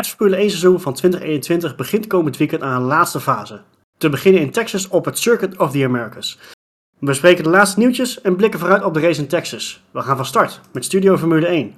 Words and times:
Het 0.00 0.08
Formule 0.08 0.36
1 0.36 0.48
seizoen 0.50 0.80
van 0.80 0.94
2021 0.94 1.76
begint 1.76 2.06
komend 2.06 2.36
weekend 2.36 2.62
aan 2.62 2.80
een 2.80 2.86
laatste 2.86 3.20
fase. 3.20 3.62
Te 3.98 4.08
beginnen 4.08 4.40
in 4.40 4.50
Texas 4.50 4.88
op 4.88 5.04
het 5.04 5.18
Circuit 5.18 5.58
of 5.58 5.70
the 5.70 5.84
Americas. 5.84 6.38
We 6.98 7.06
bespreken 7.06 7.44
de 7.44 7.50
laatste 7.50 7.78
nieuwtjes 7.78 8.20
en 8.20 8.36
blikken 8.36 8.60
vooruit 8.60 8.84
op 8.84 8.94
de 8.94 9.00
race 9.00 9.20
in 9.20 9.28
Texas. 9.28 9.82
We 9.90 10.00
gaan 10.00 10.16
van 10.16 10.24
start 10.24 10.60
met 10.72 10.84
Studio 10.84 11.16
Formule 11.16 11.46
1. 11.46 11.74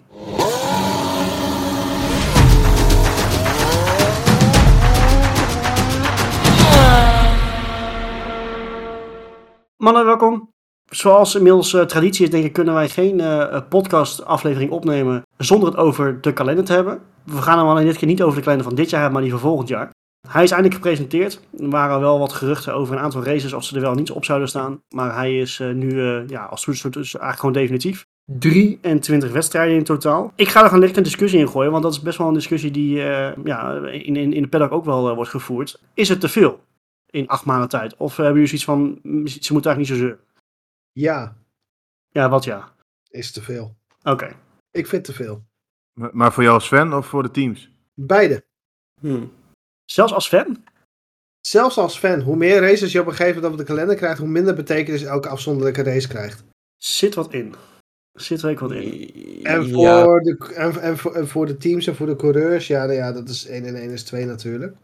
Mannen, 9.77 10.05
welkom. 10.05 10.51
Zoals 10.91 11.35
inmiddels 11.35 11.73
uh, 11.73 11.83
traditie 11.83 12.25
is, 12.25 12.31
denk 12.31 12.45
ik, 12.45 12.53
kunnen 12.53 12.75
wij 12.75 12.89
geen 12.89 13.19
uh, 13.19 13.61
podcast-aflevering 13.69 14.71
opnemen 14.71 15.23
zonder 15.45 15.69
het 15.69 15.79
over 15.79 16.21
de 16.21 16.33
kalender 16.33 16.65
te 16.65 16.73
hebben. 16.73 17.01
We 17.25 17.43
gaan 17.43 17.59
hem 17.59 17.67
alleen 17.67 17.87
dit 17.87 17.97
keer 17.97 18.09
niet 18.09 18.23
over 18.23 18.37
de 18.37 18.43
kalender 18.43 18.67
van 18.67 18.75
dit 18.75 18.91
jaar 18.91 19.01
hebben, 19.01 19.21
maar 19.21 19.29
die 19.29 19.39
van 19.39 19.49
volgend 19.49 19.69
jaar. 19.69 19.91
Hij 20.29 20.43
is 20.43 20.51
eindelijk 20.51 20.81
gepresenteerd. 20.81 21.41
Er 21.59 21.71
waren 21.71 22.01
wel 22.01 22.19
wat 22.19 22.33
geruchten 22.33 22.75
over 22.75 22.97
een 22.97 23.03
aantal 23.03 23.25
races 23.25 23.53
of 23.53 23.65
ze 23.65 23.75
er 23.75 23.81
wel 23.81 23.95
niet 23.95 24.11
op 24.11 24.25
zouden 24.25 24.49
staan. 24.49 24.83
Maar 24.89 25.15
hij 25.15 25.39
is 25.39 25.59
uh, 25.59 25.75
nu, 25.75 26.03
ja, 26.27 26.45
als 26.45 26.67
het 26.67 26.81
goed 26.81 26.97
is, 26.97 27.15
eigenlijk 27.15 27.39
gewoon 27.39 27.53
definitief. 27.53 28.07
23 28.39 29.33
wedstrijden 29.33 29.77
in 29.77 29.85
totaal. 29.85 30.33
Ik 30.37 30.49
ga 30.49 30.61
er 30.61 30.67
gewoon 30.67 30.83
licht 30.83 30.97
een 30.97 31.03
discussie 31.03 31.41
in 31.41 31.49
gooien, 31.49 31.71
want 31.71 31.83
dat 31.83 31.93
is 31.93 32.01
best 32.01 32.19
wel 32.19 32.29
een 32.29 32.35
discussie 32.35 32.71
die 32.71 32.95
ja, 33.45 33.75
in, 33.87 34.17
in, 34.17 34.33
in 34.33 34.43
de 34.43 34.49
paddock 34.49 34.73
ook 34.73 34.85
wel 34.85 35.15
wordt 35.15 35.31
gevoerd. 35.31 35.81
Is 35.95 36.09
het 36.09 36.21
te 36.21 36.29
veel 36.29 36.61
in 37.11 37.29
acht 37.29 37.45
maanden 37.45 37.69
tijd? 37.69 37.97
Of 37.97 38.17
hebben 38.17 38.35
jullie 38.43 38.49
zoiets 38.49 38.65
van, 38.65 38.99
ze 39.25 39.53
moeten 39.53 39.71
eigenlijk 39.71 39.79
niet 39.79 39.89
zo 39.89 39.95
zeuren? 39.95 40.19
Ja. 40.93 41.37
Ja, 42.09 42.29
wat 42.29 42.45
ja? 42.45 42.73
Is 43.11 43.33
te 43.33 43.43
veel. 43.43 43.75
Oké. 44.03 44.37
Ik 44.73 44.87
vind 44.87 45.05
te 45.05 45.13
veel. 45.13 45.45
Maar, 45.93 46.11
maar 46.13 46.33
voor 46.33 46.43
jou 46.43 46.55
als 46.55 46.69
fan 46.69 46.95
of 46.95 47.07
voor 47.07 47.23
de 47.23 47.31
teams? 47.31 47.71
Beide. 47.95 48.45
Hmm. 49.01 49.33
Zelfs 49.85 50.13
als 50.13 50.29
fan? 50.29 50.65
Zelfs 51.41 51.79
als 51.79 51.99
fan. 51.99 52.21
Hoe 52.21 52.37
meer 52.37 52.61
races 52.61 52.93
je 52.93 53.01
op 53.01 53.07
een 53.07 53.15
gegeven 53.15 53.35
moment 53.35 53.53
op 53.53 53.59
de 53.59 53.73
kalender 53.73 53.97
krijgt, 53.97 54.19
hoe 54.19 54.29
minder 54.29 54.55
betekenis 54.55 55.03
elke 55.03 55.29
afzonderlijke 55.29 55.83
race 55.83 56.09
krijgt. 56.09 56.45
Zit 56.77 57.15
wat 57.15 57.33
in. 57.33 57.55
Zit 58.13 58.43
er 58.43 58.55
wat 58.55 58.73
in. 58.73 59.41
En 59.43 59.71
voor, 59.71 59.83
ja. 59.83 60.05
de, 60.05 60.53
en, 60.55 60.81
en, 60.81 60.99
voor, 60.99 61.15
en 61.15 61.29
voor 61.29 61.47
de 61.47 61.57
teams 61.57 61.87
en 61.87 61.95
voor 61.95 62.07
de 62.07 62.17
coureurs, 62.17 62.67
ja, 62.67 62.85
nou 62.85 62.97
ja 62.97 63.13
dat 63.13 63.29
is 63.29 63.47
1 63.47 63.65
en 63.65 63.77
1 63.77 63.91
is 63.91 64.03
2 64.03 64.25
natuurlijk. 64.25 64.77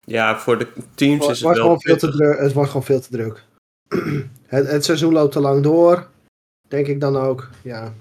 Ja, 0.00 0.38
voor 0.38 0.58
de 0.58 0.68
teams 0.94 1.28
is 1.28 1.40
het 1.40 1.56
wel... 1.56 1.80
Veel 1.80 1.96
te 1.96 2.10
druk, 2.10 2.38
het 2.38 2.52
wordt 2.52 2.70
gewoon 2.70 2.86
veel 2.86 3.00
te 3.00 3.10
druk. 3.10 3.44
het, 4.46 4.70
het 4.70 4.84
seizoen 4.84 5.12
loopt 5.12 5.32
te 5.32 5.40
lang 5.40 5.62
door, 5.62 6.08
denk 6.68 6.86
ik 6.86 7.00
dan 7.00 7.16
ook. 7.16 7.48
Ja, 7.62 7.92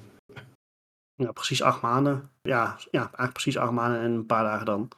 precies 1.32 1.62
acht 1.62 1.82
maanden. 1.82 2.30
Ja, 2.42 2.76
ja, 2.92 3.00
eigenlijk 3.00 3.34
precies 3.34 3.58
acht 3.58 3.72
maanden 3.72 4.00
en 4.00 4.12
een 4.12 4.26
paar 4.26 4.44
dagen 4.44 4.66
dan. 4.66 4.90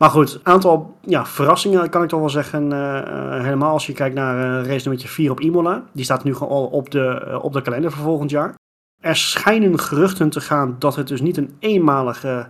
Maar 0.00 0.10
goed, 0.10 0.34
een 0.34 0.46
aantal 0.52 0.96
ja, 1.00 1.26
verrassingen 1.26 1.90
kan 1.90 2.02
ik 2.02 2.08
toch 2.08 2.20
wel 2.20 2.28
zeggen. 2.28 2.72
Uh, 2.72 3.42
helemaal 3.42 3.72
als 3.72 3.86
je 3.86 3.92
kijkt 3.92 4.14
naar 4.14 4.36
uh, 4.36 4.66
race 4.66 4.88
nummer 4.88 5.08
4 5.08 5.30
op 5.30 5.40
Imola. 5.40 5.84
Die 5.92 6.04
staat 6.04 6.24
nu 6.24 6.34
gewoon 6.34 6.52
al 6.52 6.66
op 6.66 6.90
de, 6.90 7.38
op 7.42 7.52
de 7.52 7.62
kalender 7.62 7.92
voor 7.92 8.04
volgend 8.04 8.30
jaar. 8.30 8.54
Er 9.02 9.16
schijnen 9.16 9.78
geruchten 9.78 10.30
te 10.30 10.40
gaan 10.40 10.76
dat 10.78 10.96
het 10.96 11.08
dus 11.08 11.20
niet 11.20 11.36
een 11.36 11.56
eenmalige 11.58 12.48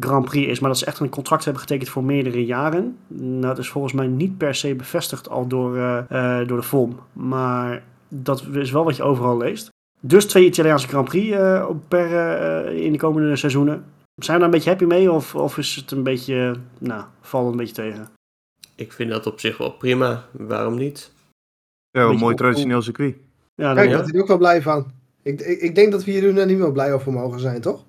Grand 0.00 0.24
Prix 0.24 0.50
is. 0.50 0.60
Maar 0.60 0.70
dat 0.70 0.78
ze 0.78 0.86
echt 0.86 1.00
een 1.00 1.08
contract 1.08 1.44
hebben 1.44 1.62
getekend 1.62 1.88
voor 1.88 2.04
meerdere 2.04 2.44
jaren. 2.44 2.98
Dat 3.40 3.58
is 3.58 3.68
volgens 3.68 3.92
mij 3.92 4.06
niet 4.06 4.38
per 4.38 4.54
se 4.54 4.74
bevestigd 4.74 5.28
al 5.28 5.46
door, 5.46 5.74
door 6.46 6.56
de 6.56 6.62
FOM. 6.62 6.98
Maar 7.12 7.82
dat 8.08 8.46
is 8.52 8.70
wel 8.70 8.84
wat 8.84 8.96
je 8.96 9.02
overal 9.02 9.36
leest. 9.36 9.68
Dus 10.06 10.26
twee 10.26 10.44
Italiaanse 10.44 10.88
Grand 10.88 11.08
Prix 11.08 11.36
uh, 11.36 11.70
per, 11.88 12.10
uh, 12.10 12.84
in 12.84 12.92
de 12.92 12.98
komende 12.98 13.36
seizoenen. 13.36 13.84
Zijn 14.14 14.36
we 14.36 14.42
daar 14.42 14.42
een 14.42 14.50
beetje 14.50 14.70
happy 14.70 14.84
mee 14.84 15.12
of, 15.12 15.34
of 15.34 15.58
is 15.58 15.74
het 15.74 15.90
een 15.90 16.02
beetje, 16.02 16.54
nou, 16.78 17.04
valt 17.20 17.44
het 17.44 17.52
een 17.52 17.58
beetje 17.58 17.74
tegen? 17.74 18.10
Ik 18.74 18.92
vind 18.92 19.10
dat 19.10 19.26
op 19.26 19.40
zich 19.40 19.58
wel 19.58 19.70
prima. 19.70 20.24
Waarom 20.30 20.76
niet? 20.76 21.12
Ja, 21.90 22.02
een 22.02 22.16
mooi 22.16 22.34
traditioneel 22.34 22.82
circuit. 22.82 23.16
Ja, 23.54 23.74
Kijk, 23.74 23.90
daar 23.90 24.04
ben 24.04 24.14
ik 24.14 24.20
ook 24.20 24.28
wel 24.28 24.38
blij 24.38 24.62
van. 24.62 24.92
Ik, 25.22 25.40
ik, 25.40 25.60
ik, 25.60 25.74
denk 25.74 25.92
dat 25.92 26.04
we 26.04 26.10
hier 26.10 26.32
nu 26.32 26.44
niet 26.44 26.58
meer 26.58 26.72
blij 26.72 26.94
over 26.94 27.12
mogen 27.12 27.40
zijn, 27.40 27.60
toch? 27.60 27.84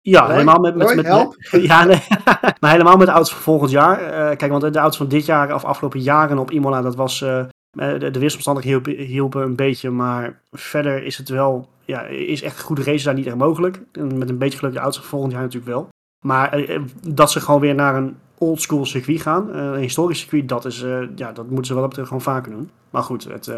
Ja, 0.00 0.22
nee? 0.22 0.32
helemaal 0.32 0.58
met, 0.58 0.76
met, 0.76 0.94
met, 0.94 1.06
met 1.50 1.62
ja, 1.70 1.84
nee. 1.84 2.02
maar 2.60 2.70
helemaal 2.70 2.96
met 2.96 3.06
de 3.06 3.12
auto's 3.12 3.32
van 3.32 3.42
volgend 3.42 3.70
jaar. 3.70 4.00
Uh, 4.02 4.36
kijk, 4.36 4.50
want 4.50 4.72
de 4.72 4.78
auto's 4.78 4.96
van 4.96 5.08
dit 5.08 5.26
jaar 5.26 5.54
of 5.54 5.64
afgelopen 5.64 6.00
jaren 6.00 6.38
op 6.38 6.50
Imola, 6.50 6.82
dat 6.82 6.96
was 6.96 7.22
eh, 7.22 7.44
de, 7.78 8.10
de 8.10 8.18
weersomstandigheden 8.18 9.04
hielpen, 9.04 9.42
een 9.42 9.56
beetje, 9.56 9.90
maar 9.90 10.40
verder 10.52 11.02
is 11.02 11.16
het 11.16 11.28
wel, 11.28 11.68
ja, 11.84 12.02
is 12.02 12.42
echt 12.42 12.58
een 12.58 12.64
goede 12.64 12.82
race 12.82 13.04
daar 13.04 13.14
niet 13.14 13.26
echt 13.26 13.36
mogelijk. 13.36 13.80
Met 13.92 14.28
een 14.28 14.38
beetje 14.38 14.58
geluk 14.58 14.74
de 14.74 14.80
oudste 14.80 15.02
volgend 15.02 15.32
jaar 15.32 15.42
natuurlijk 15.42 15.72
wel. 15.72 15.88
Maar 16.26 16.52
eh, 16.52 16.74
eh, 16.74 16.82
dat 17.08 17.30
ze 17.30 17.40
gewoon 17.40 17.60
weer 17.60 17.74
naar 17.74 17.94
een 17.94 18.16
oldschool 18.38 18.86
circuit 18.86 19.20
gaan, 19.20 19.54
een 19.54 19.80
historisch 19.80 20.20
circuit, 20.20 20.48
dat, 20.48 20.64
is, 20.64 20.84
ja, 21.16 21.32
dat 21.32 21.46
moeten 21.46 21.64
ze 21.64 21.74
wel 21.74 21.84
op 21.84 21.94
de 21.94 22.04
gewoon 22.04 22.20
vaker 22.20 22.52
doen. 22.52 22.70
Maar 22.90 23.02
goed, 23.02 23.24
het, 23.24 23.52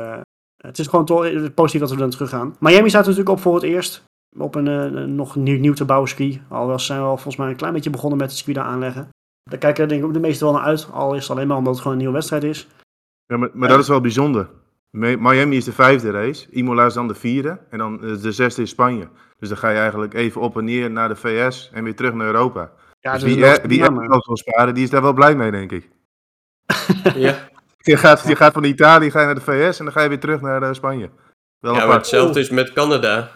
het 0.57 0.79
is 0.79 0.87
gewoon 0.87 1.05
positief 1.55 1.81
dat 1.81 1.91
we 1.91 1.97
dan 1.97 2.11
terug 2.11 2.29
gaan. 2.29 2.57
Miami 2.59 2.89
staat 2.89 3.03
natuurlijk 3.03 3.29
op 3.29 3.41
voor 3.41 3.55
het 3.55 3.63
eerst. 3.63 4.03
Op 4.39 4.55
een 4.55 5.15
nog 5.15 5.37
nieuw, 5.37 5.73
te 5.73 5.85
bouwen 5.85 6.09
ski. 6.09 6.43
Al 6.49 6.79
zijn 6.79 6.99
we 6.99 7.05
al 7.05 7.15
volgens 7.15 7.37
mij 7.37 7.49
een 7.49 7.57
klein 7.57 7.73
beetje 7.73 7.91
begonnen 7.91 8.19
met 8.19 8.29
het 8.29 8.37
circuit 8.37 8.57
daar 8.57 8.67
aanleggen. 8.67 9.09
Daar 9.51 9.59
kijken 9.59 9.89
denk 9.89 10.01
ik 10.01 10.07
ook 10.07 10.13
de 10.13 10.21
meesten 10.21 10.47
wel 10.47 10.55
naar 10.55 10.65
uit. 10.65 10.89
Al 10.93 11.15
is 11.15 11.23
het 11.23 11.31
alleen 11.31 11.47
maar 11.47 11.57
omdat 11.57 11.73
het 11.73 11.83
gewoon 11.83 11.97
een 11.97 12.03
nieuwe 12.03 12.17
wedstrijd 12.17 12.45
is. 12.45 12.69
Ja, 13.31 13.37
maar, 13.37 13.49
maar 13.53 13.69
dat 13.69 13.79
is 13.79 13.89
wel 13.89 14.01
bijzonder. 14.01 14.49
Miami 14.91 15.57
is 15.57 15.65
de 15.65 15.73
vijfde 15.73 16.11
race, 16.11 16.51
Imola 16.51 16.87
is 16.87 16.95
dan 16.95 17.09
de 17.09 17.15
vierde 17.15 17.59
en 17.71 17.79
dan 17.79 17.97
de 17.99 18.33
zesde 18.33 18.61
in 18.61 18.69
Spanje. 18.69 19.09
Dus 19.39 19.49
dan 19.49 19.59
ga 19.59 19.71
je 19.71 19.79
eigenlijk 19.79 20.15
even 20.15 20.41
op 20.41 20.57
en 20.57 20.65
neer 20.65 20.91
naar 20.91 21.09
de 21.09 21.17
VS 21.17 21.71
en 21.73 21.85
weer 21.85 21.95
terug 21.95 22.13
naar 22.13 22.27
Europa. 22.27 22.73
Ja, 23.01 23.13
dus 23.13 23.23
wie, 23.23 23.45
er, 23.45 23.69
wie 23.69 23.83
er 23.83 23.95
wil 23.95 24.37
sparen, 24.37 24.75
die 24.75 24.85
is 24.85 24.91
daar 24.91 25.03
wel 25.03 25.13
blij 25.13 25.35
mee, 25.35 25.51
denk 25.51 25.73
ik. 25.73 25.89
ja. 27.15 27.49
Je 27.79 27.97
gaat, 27.97 28.29
je 28.29 28.37
gaat 28.37 28.53
van 28.53 28.65
Italië 28.65 29.11
ga 29.11 29.21
je 29.21 29.27
naar 29.27 29.35
de 29.35 29.41
VS 29.41 29.79
en 29.79 29.85
dan 29.85 29.95
ga 29.95 30.03
je 30.03 30.09
weer 30.09 30.21
terug 30.21 30.41
naar 30.41 30.63
uh, 30.63 30.73
Spanje. 30.73 31.11
Wel 31.59 31.75
ja, 31.75 31.87
maar 31.87 31.97
hetzelfde 31.97 32.41
is 32.41 32.51
met 32.51 32.73
Canada. 32.73 33.31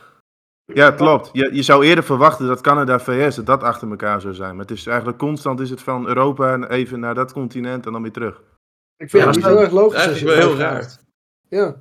Ja, 0.65 0.91
klopt. 0.91 1.31
Je, 1.32 1.55
je 1.55 1.62
zou 1.62 1.84
eerder 1.84 2.05
verwachten 2.05 2.47
dat 2.47 2.61
Canada 2.61 2.99
VS 2.99 3.37
dat, 3.37 3.47
dat 3.47 3.62
achter 3.62 3.91
elkaar 3.91 4.21
zou 4.21 4.34
zijn. 4.34 4.50
Maar 4.50 4.66
het 4.66 4.76
is 4.76 4.87
eigenlijk 4.87 5.19
constant 5.19 5.61
is 5.61 5.71
het 5.71 5.82
van 5.82 6.06
Europa 6.06 6.69
even 6.69 7.00
naar 7.00 7.15
dat 7.15 7.32
continent 7.32 7.87
en 7.87 7.93
dan 7.93 8.03
weer 8.03 8.12
terug. 8.12 8.41
Ik 8.97 9.10
vind 9.10 9.22
ja, 9.22 9.28
het 9.28 9.37
niet 9.37 9.47
heel 9.47 9.60
erg 9.60 9.72
logisch. 9.72 10.05
Eigenlijk 10.05 10.37
wel 10.37 10.49
heel 10.49 10.59
raar. 10.59 10.97
Ja. 11.49 11.77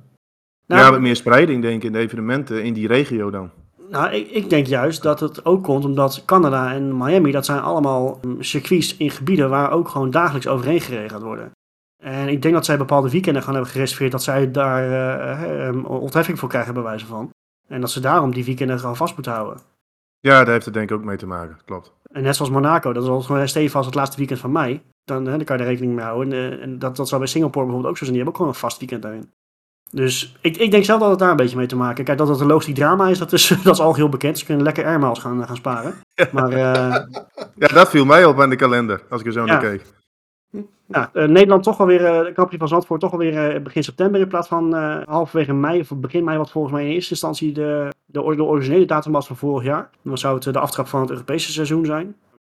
Nou, 0.66 0.82
ja, 0.82 0.90
wat 0.90 1.00
meer 1.00 1.16
spreiding 1.16 1.62
denk 1.62 1.76
ik 1.76 1.84
in 1.84 1.92
de 1.92 1.98
evenementen 1.98 2.64
in 2.64 2.72
die 2.72 2.86
regio 2.86 3.30
dan. 3.30 3.50
Nou, 3.90 4.12
ik, 4.12 4.30
ik, 4.30 4.50
denk 4.50 4.66
juist 4.66 5.02
dat 5.02 5.20
het 5.20 5.44
ook 5.44 5.64
komt 5.64 5.84
omdat 5.84 6.22
Canada 6.24 6.72
en 6.72 6.96
Miami, 6.96 7.30
dat 7.30 7.44
zijn 7.44 7.60
allemaal 7.60 8.18
mm, 8.22 8.42
circuits 8.42 8.96
in 8.96 9.10
gebieden 9.10 9.50
waar 9.50 9.70
ook 9.70 9.88
gewoon 9.88 10.10
dagelijks 10.10 10.46
overheen 10.46 10.80
geregeld 10.80 11.22
worden. 11.22 11.50
En 12.02 12.28
ik 12.28 12.42
denk 12.42 12.54
dat 12.54 12.64
zij 12.64 12.76
bepaalde 12.76 13.10
weekenden 13.10 13.42
gaan 13.42 13.54
hebben 13.54 13.70
gereserveerd 13.70 14.12
dat 14.12 14.22
zij 14.22 14.50
daar 14.50 15.72
uh, 15.72 15.90
ontheffing 15.90 16.38
voor 16.38 16.48
krijgen, 16.48 16.74
bij 16.74 16.82
wijze 16.82 17.06
van. 17.06 17.30
En 17.68 17.80
dat 17.80 17.90
ze 17.90 18.00
daarom 18.00 18.34
die 18.34 18.44
weekenden 18.44 18.78
gewoon 18.78 18.96
vast 18.96 19.14
moeten 19.14 19.32
houden. 19.32 19.62
Ja, 20.20 20.44
daar 20.44 20.52
heeft 20.52 20.64
het 20.64 20.74
denk 20.74 20.90
ik 20.90 20.96
ook 20.96 21.04
mee 21.04 21.16
te 21.16 21.26
maken, 21.26 21.58
klopt. 21.64 21.92
En 22.14 22.22
net 22.22 22.36
zoals 22.36 22.50
Monaco, 22.50 22.92
dat 22.92 23.02
is 23.02 23.26
gewoon 23.26 23.48
stevig 23.48 23.76
als 23.76 23.86
het 23.86 23.94
laatste 23.94 24.16
weekend 24.16 24.40
van 24.40 24.52
mei. 24.52 24.82
Dan, 25.04 25.24
hè, 25.26 25.36
dan 25.36 25.44
kan 25.44 25.56
je 25.56 25.62
er 25.62 25.68
rekening 25.68 25.94
mee 25.94 26.04
houden. 26.04 26.32
En, 26.32 26.60
en 26.60 26.78
dat, 26.78 26.96
dat 26.96 27.08
zou 27.08 27.20
bij 27.20 27.30
Singapore 27.30 27.64
bijvoorbeeld 27.64 27.90
ook 27.90 27.98
zo 27.98 28.04
zijn. 28.04 28.16
Die 28.16 28.24
hebben 28.24 28.34
ook 28.34 28.46
gewoon 28.46 28.52
een 28.52 28.68
vast 28.68 28.78
weekend 28.78 29.02
daarin. 29.02 29.32
Dus 29.90 30.36
ik, 30.40 30.56
ik 30.56 30.70
denk 30.70 30.84
zelf 30.84 31.00
dat 31.00 31.10
het 31.10 31.18
daar 31.18 31.30
een 31.30 31.36
beetje 31.36 31.56
mee 31.56 31.66
te 31.66 31.76
maken. 31.76 32.04
Kijk, 32.04 32.18
dat 32.18 32.28
het 32.28 32.40
een 32.40 32.46
logistiek 32.46 32.74
drama 32.74 33.08
is, 33.08 33.18
dat 33.18 33.32
is, 33.32 33.48
dat 33.64 33.74
is 33.74 33.80
al 33.80 33.94
heel 33.94 34.08
bekend. 34.08 34.38
Ze 34.38 34.44
kunnen 34.44 34.64
lekker 34.64 34.84
airmiles 34.84 35.18
gaan, 35.18 35.46
gaan 35.46 35.56
sparen. 35.56 35.94
Maar, 36.32 36.52
uh, 36.52 36.96
ja, 37.54 37.66
dat 37.66 37.90
viel 37.90 38.04
mij 38.04 38.24
op 38.24 38.40
aan 38.40 38.50
de 38.50 38.56
kalender, 38.56 39.02
als 39.10 39.20
ik 39.20 39.26
er 39.26 39.32
zo 39.32 39.44
ja. 39.44 39.46
naar 39.46 39.60
keek. 39.60 39.82
Ja, 40.86 41.10
uh, 41.14 41.28
Nederland 41.28 41.62
toch 41.62 41.80
alweer, 41.80 42.00
uh, 42.00 42.24
de 42.24 42.32
kampioen 42.32 42.58
van 42.58 42.68
Zandvoort 42.68 43.00
toch 43.00 43.12
alweer 43.12 43.54
uh, 43.54 43.62
begin 43.62 43.84
september 43.84 44.20
in 44.20 44.28
plaats 44.28 44.48
van 44.48 44.72
halverwege 45.04 45.52
mei 45.52 45.80
of 45.80 45.90
begin 45.96 46.24
mei, 46.24 46.38
wat 46.38 46.50
volgens 46.50 46.74
mij 46.74 46.84
in 46.84 46.90
eerste 46.90 47.10
instantie 47.10 47.52
de, 47.52 47.88
de, 48.04 48.34
de 48.36 48.44
originele 48.44 48.84
datum 48.84 49.12
was 49.12 49.26
van 49.26 49.36
vorig 49.36 49.64
jaar. 49.64 49.90
Dan 50.02 50.18
zou 50.18 50.34
het 50.34 50.42
de 50.52 50.58
aftrap 50.58 50.86
van 50.86 51.00
het 51.00 51.10
Europese 51.10 51.52
seizoen 51.52 51.84
zijn. 51.84 52.16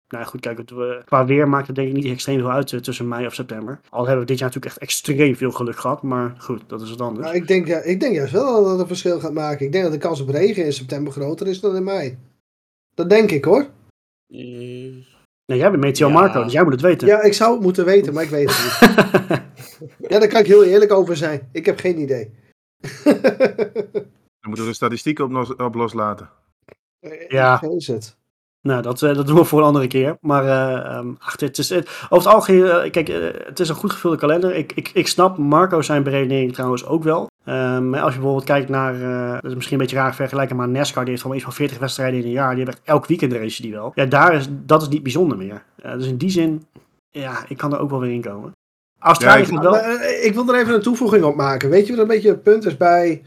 Nou 0.09 0.25
goed, 0.25 0.41
kijk, 0.41 0.59
het, 0.59 0.73
qua 1.05 1.25
weer 1.25 1.49
maakt 1.49 1.67
het 1.67 1.77
denk 1.77 1.89
ik 1.89 1.95
niet 1.95 2.05
extreem 2.05 2.39
veel 2.39 2.51
uit 2.51 2.85
tussen 2.85 3.09
mei 3.09 3.27
of 3.27 3.35
september. 3.35 3.81
Al 3.89 4.07
hebben 4.07 4.21
we 4.21 4.27
dit 4.27 4.39
jaar 4.39 4.49
natuurlijk 4.49 4.75
echt 4.75 4.83
extreem 4.83 5.37
veel 5.37 5.51
geluk 5.51 5.77
gehad, 5.77 6.03
maar 6.03 6.35
goed, 6.39 6.63
dat 6.67 6.81
is 6.81 6.91
het 6.91 7.01
anders. 7.01 7.27
Nou, 7.27 7.39
ik, 7.39 7.47
denk, 7.47 7.67
ja, 7.67 7.79
ik 7.79 8.01
denk 8.01 8.15
juist 8.15 8.33
wel 8.33 8.63
dat 8.63 8.71
het 8.71 8.81
een 8.81 8.87
verschil 8.87 9.21
gaat 9.21 9.33
maken. 9.33 9.67
Ik 9.67 9.73
denk 9.73 9.85
dat 9.85 9.93
de 9.93 9.99
kans 9.99 10.21
op 10.21 10.29
regen 10.29 10.65
in 10.65 10.73
september 10.73 11.13
groter 11.13 11.47
is 11.47 11.61
dan 11.61 11.77
in 11.77 11.85
mei. 11.85 12.19
Dat 12.95 13.11
denk 13.11 13.31
ik 13.31 13.45
hoor. 13.45 13.67
Nee, 15.47 15.59
jij 15.59 15.71
bent 15.71 15.83
Meteo 15.83 16.09
ja. 16.09 16.13
Marco, 16.13 16.43
dus 16.43 16.53
jij 16.53 16.63
moet 16.63 16.73
het 16.73 16.81
weten. 16.81 17.09
Ja, 17.09 17.23
ik 17.23 17.33
zou 17.33 17.53
het 17.53 17.63
moeten 17.63 17.85
weten, 17.85 18.15
maar 18.15 18.23
ik 18.23 18.31
weet 18.31 18.49
het 18.51 18.59
niet. 18.59 19.41
ja, 20.11 20.19
daar 20.19 20.29
kan 20.29 20.41
ik 20.41 20.47
heel 20.47 20.65
eerlijk 20.65 20.93
over 20.93 21.17
zijn. 21.17 21.49
Ik 21.53 21.67
heb 21.67 21.79
geen 21.79 21.99
idee. 21.99 22.35
Dan 24.41 24.55
moeten 24.55 24.65
we 24.65 24.71
de 24.71 24.73
statistieken 24.73 25.25
op, 25.25 25.61
op 25.61 25.75
loslaten. 25.75 26.31
Ja. 27.29 27.59
Zo 27.59 27.77
is 27.77 27.87
het. 27.87 28.17
Nou, 28.67 28.83
dat, 28.83 29.03
eh, 29.03 29.15
dat 29.15 29.27
doen 29.27 29.37
we 29.37 29.45
voor 29.45 29.59
een 29.59 29.65
andere 29.65 29.87
keer. 29.87 30.17
Maar 30.21 30.45
eh, 30.45 30.97
ehm, 30.97 31.09
ach, 31.19 31.41
het 31.41 31.59
is, 31.59 31.69
het, 31.69 31.89
over 32.09 32.27
het 32.27 32.35
algemeen, 32.35 32.65
eh, 32.65 32.91
kijk, 32.91 33.09
eh, 33.09 33.17
het 33.47 33.61
is 33.61 33.69
een 33.69 33.75
goed 33.75 33.93
gevulde 33.93 34.17
kalender. 34.17 34.55
Ik, 34.55 34.73
ik, 34.75 34.91
ik 34.95 35.07
snap 35.09 35.37
Marco 35.39 35.83
zijn 35.83 36.03
beredenering 36.03 36.53
trouwens 36.55 36.87
ook 36.87 37.03
wel. 37.03 37.29
Maar 37.45 38.01
als 38.01 38.13
je 38.13 38.19
bijvoorbeeld 38.19 38.45
kijkt 38.45 38.69
naar, 38.69 38.95
eh, 38.95 39.33
dat 39.33 39.45
is 39.51 39.55
misschien 39.55 39.77
een 39.77 39.83
beetje 39.83 39.97
raar 39.97 40.15
vergelijken, 40.15 40.57
maar 40.57 40.69
NASCAR 40.69 41.01
die 41.03 41.11
heeft 41.11 41.21
gewoon 41.23 41.37
iets 41.37 41.45
van 41.47 41.55
40 41.55 41.79
wedstrijden 41.79 42.21
in 42.21 42.27
een 42.27 42.33
jaar. 42.33 42.49
Die 42.55 42.57
hebben 42.65 42.75
echt 42.75 42.89
elk 42.89 43.07
weekend 43.07 43.33
racen 43.33 43.63
die 43.63 43.73
wel. 43.73 43.93
Ja, 43.95 44.05
daar 44.05 44.35
is, 44.35 44.47
dat 44.51 44.83
is 44.83 44.89
niet 44.89 45.03
bijzonder 45.03 45.39
meer. 45.39 45.63
Eh, 45.83 45.93
dus 45.93 46.07
in 46.07 46.17
die 46.17 46.31
zin, 46.31 46.67
ja, 47.11 47.45
ik 47.49 47.57
kan 47.57 47.73
er 47.73 47.79
ook 47.79 47.91
wel 47.91 48.01
weer 48.01 48.13
in 48.13 48.21
komen. 48.23 48.53
Australië 48.99 49.41
Ja, 49.51 49.57
ik- 49.57 49.63
wel... 49.63 49.77
Eh, 49.79 50.25
ik 50.25 50.35
wil 50.35 50.49
er 50.55 50.61
even 50.61 50.75
een 50.75 50.83
toevoeging 50.83 51.25
op 51.25 51.37
maken. 51.37 51.71
Weet 51.71 51.87
je 51.87 51.93
wat 51.93 52.01
een 52.03 52.09
beetje 52.09 52.29
het 52.29 52.43
punt 52.43 52.65
is 52.67 52.77
bij... 52.77 53.23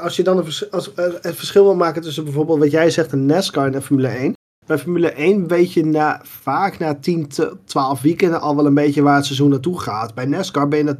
Als 0.00 0.16
je 0.16 0.22
dan 0.22 0.38
een 0.38 0.44
vers- 0.44 0.70
als, 0.70 0.94
eh, 0.94 1.04
het 1.20 1.36
verschil 1.36 1.64
wil 1.64 1.74
maken 1.76 2.02
tussen 2.02 2.24
bijvoorbeeld 2.24 2.58
wat 2.58 2.70
jij 2.70 2.90
zegt 2.90 3.12
een 3.12 3.26
NASCAR 3.26 3.66
en 3.66 3.74
een 3.74 3.82
Formule 3.82 4.08
1. 4.08 4.32
Bij 4.68 4.78
Formule 4.78 5.10
1 5.10 5.46
weet 5.46 5.72
je 5.72 5.84
na, 5.84 6.20
vaak 6.24 6.78
na 6.78 6.94
10, 6.94 7.28
te- 7.28 7.56
12 7.64 8.00
weekenden 8.00 8.40
al 8.40 8.56
wel 8.56 8.66
een 8.66 8.74
beetje 8.74 9.02
waar 9.02 9.16
het 9.16 9.24
seizoen 9.24 9.50
naartoe 9.50 9.80
gaat. 9.80 10.14
Bij 10.14 10.26
NASCAR 10.26 10.68
ben 10.68 10.78
je 10.78 10.84
na, 10.84 10.96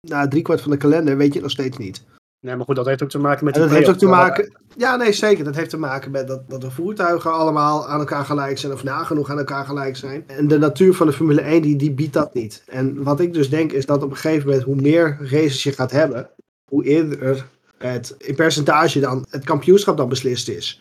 na 0.00 0.28
driekwart 0.28 0.60
van 0.60 0.70
de 0.70 0.76
kalender 0.76 1.16
weet 1.16 1.26
je 1.26 1.32
het 1.32 1.42
nog 1.42 1.50
steeds 1.50 1.76
niet. 1.76 2.04
Nee, 2.40 2.56
maar 2.56 2.64
goed, 2.64 2.76
dat 2.76 2.86
heeft 2.86 3.02
ook 3.02 3.10
te 3.10 3.18
maken 3.18 3.44
met 3.44 3.54
En 3.54 3.60
die 3.60 3.68
dat 3.68 3.78
heeft 3.78 3.90
ook 3.90 3.98
te 3.98 4.06
maken. 4.06 4.52
Ja, 4.76 4.96
nee, 4.96 5.12
zeker. 5.12 5.44
Dat 5.44 5.54
heeft 5.54 5.70
te 5.70 5.76
maken 5.76 6.10
met 6.10 6.28
dat, 6.28 6.50
dat 6.50 6.60
de 6.60 6.70
voertuigen 6.70 7.32
allemaal 7.32 7.88
aan 7.88 7.98
elkaar 7.98 8.24
gelijk 8.24 8.58
zijn, 8.58 8.72
of 8.72 8.82
nagenoeg 8.82 9.30
aan 9.30 9.38
elkaar 9.38 9.64
gelijk 9.64 9.96
zijn. 9.96 10.24
En 10.26 10.48
de 10.48 10.58
natuur 10.58 10.94
van 10.94 11.06
de 11.06 11.12
Formule 11.12 11.40
1 11.40 11.62
die, 11.62 11.76
die 11.76 11.92
biedt 11.92 12.12
dat 12.12 12.34
niet. 12.34 12.62
En 12.66 13.02
wat 13.02 13.20
ik 13.20 13.32
dus 13.32 13.50
denk 13.50 13.72
is 13.72 13.86
dat 13.86 14.02
op 14.02 14.10
een 14.10 14.16
gegeven 14.16 14.46
moment, 14.46 14.64
hoe 14.64 14.76
meer 14.76 15.18
races 15.20 15.62
je 15.62 15.72
gaat 15.72 15.90
hebben, 15.90 16.28
hoe 16.70 16.84
eerder 16.84 17.46
het 17.78 18.14
in 18.18 18.34
percentage 18.34 19.00
dan 19.00 19.26
het 19.30 19.44
kampioenschap 19.44 19.96
dan 19.96 20.08
beslist 20.08 20.48
is. 20.48 20.80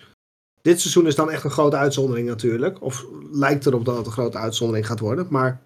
Dit 0.62 0.80
seizoen 0.82 1.08
is 1.08 1.16
dan 1.16 1.32
echt 1.32 1.44
een 1.44 1.50
grote 1.52 1.76
uitzondering 1.76 2.28
natuurlijk. 2.28 2.82
Of 2.82 3.06
lijkt 3.32 3.66
erop 3.66 3.86
dat 3.86 3.98
het 3.98 4.06
een 4.06 4.12
grote 4.12 4.38
uitzondering 4.38 4.88
gaat 4.88 5.00
worden. 5.00 5.28
Maar 5.30 5.62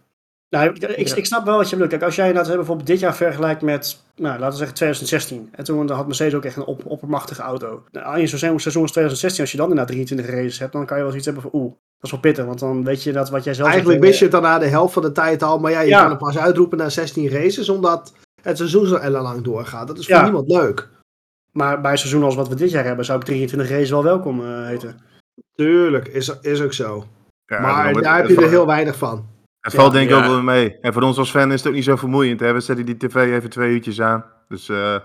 Nou, 0.49 0.69
ik, 0.69 0.77
ik, 0.83 1.07
Ja. 1.07 1.15
ik 1.15 1.25
snap 1.25 1.45
wel 1.45 1.57
wat 1.57 1.65
je 1.69 1.71
bedoelt. 1.75 1.91
Kijk, 1.91 2.03
als 2.03 2.15
jij 2.15 2.27
hè, 2.27 2.55
bijvoorbeeld 2.55 2.87
dit 2.87 2.99
jaar 2.99 3.15
vergelijkt 3.15 3.61
met, 3.61 3.99
nou, 4.15 4.33
laten 4.39 4.49
we 4.51 4.55
zeggen 4.57 4.75
2016. 4.75 5.49
En 5.51 5.63
toen 5.63 5.89
had 5.89 6.05
Mercedes 6.05 6.33
ook 6.33 6.45
echt 6.45 6.55
een 6.55 6.63
op, 6.65 6.81
oppermachtige 6.85 7.41
auto. 7.41 7.83
Nou, 7.91 8.19
in 8.19 8.27
zo'n 8.27 8.37
seizoen 8.39 8.59
seizoen 8.59 8.81
als 8.81 8.91
2016, 8.91 9.41
als 9.41 9.51
je 9.51 9.57
dan 9.57 9.69
inderdaad 9.69 9.93
23 9.93 10.35
races 10.35 10.59
hebt, 10.59 10.71
dan 10.73 10.85
kan 10.85 10.95
je 10.97 11.01
wel 11.03 11.11
zoiets 11.11 11.29
hebben 11.31 11.51
van, 11.51 11.59
oeh, 11.61 11.71
dat 11.71 11.81
is 12.01 12.11
wel 12.11 12.19
pittig. 12.19 12.45
Want 12.45 12.59
dan 12.59 12.83
weet 12.83 13.03
je 13.03 13.11
dat 13.11 13.29
wat 13.29 13.43
jij 13.43 13.53
zelf 13.53 13.69
eigenlijk 13.69 14.01
wist 14.01 14.17
je 14.17 14.23
het 14.23 14.33
dan 14.33 14.41
na 14.41 14.59
de 14.59 14.65
helft 14.67 14.93
van 14.93 15.01
de 15.01 15.11
tijd 15.11 15.43
al. 15.43 15.59
Maar 15.59 15.71
ja, 15.71 15.79
je 15.81 15.87
Ja. 15.87 16.01
kan 16.01 16.09
het 16.09 16.19
pas 16.19 16.37
uitroepen 16.37 16.77
na 16.77 16.89
16 16.89 17.29
races, 17.29 17.69
omdat 17.69 18.13
het 18.41 18.57
seizoen 18.57 18.85
zo 18.87 19.09
lang 19.09 19.43
doorgaat. 19.43 19.87
Dat 19.87 19.97
is 19.97 20.05
voor 20.05 20.15
Ja. 20.15 20.23
niemand 20.23 20.47
leuk. 20.51 20.89
Maar 21.53 21.81
bij 21.81 21.91
een 21.91 21.97
seizoen 21.97 22.23
als 22.23 22.35
wat 22.35 22.47
we 22.47 22.55
dit 22.55 22.71
jaar 22.71 22.83
hebben, 22.83 23.05
zou 23.05 23.19
ik 23.19 23.25
23 23.25 23.69
races 23.69 23.89
wel 23.89 24.03
welkom 24.03 24.39
eh, 24.45 24.65
heten. 24.65 24.99
Tuurlijk, 25.55 26.07
is, 26.07 26.39
is 26.41 26.61
ook 26.61 26.73
zo. 26.73 27.05
Ja, 27.45 27.59
maar 27.59 27.93
daar 27.93 28.17
heb 28.17 28.27
je 28.27 28.35
er 28.35 28.49
heel 28.49 28.65
weinig 28.65 28.97
van. 28.97 29.25
Het 29.59 29.73
valt 29.73 29.91
Ja. 29.93 29.97
denk 29.97 30.09
ik 30.09 30.15
Ja. 30.15 30.23
ook 30.23 30.29
wel 30.31 30.41
mee. 30.41 30.79
En 30.79 30.93
voor 30.93 31.01
ons 31.01 31.17
als 31.17 31.31
fan 31.31 31.51
is 31.51 31.59
het 31.59 31.67
ook 31.67 31.73
niet 31.73 31.83
zo 31.83 31.95
vermoeiend. 31.95 32.39
Hè? 32.39 32.53
We 32.53 32.59
zetten 32.59 32.85
die 32.85 32.97
tv 32.97 33.15
even 33.15 33.49
twee 33.49 33.73
uurtjes 33.73 34.01
aan. 34.01 34.25
Dus 34.47 34.69
eh, 34.69 34.95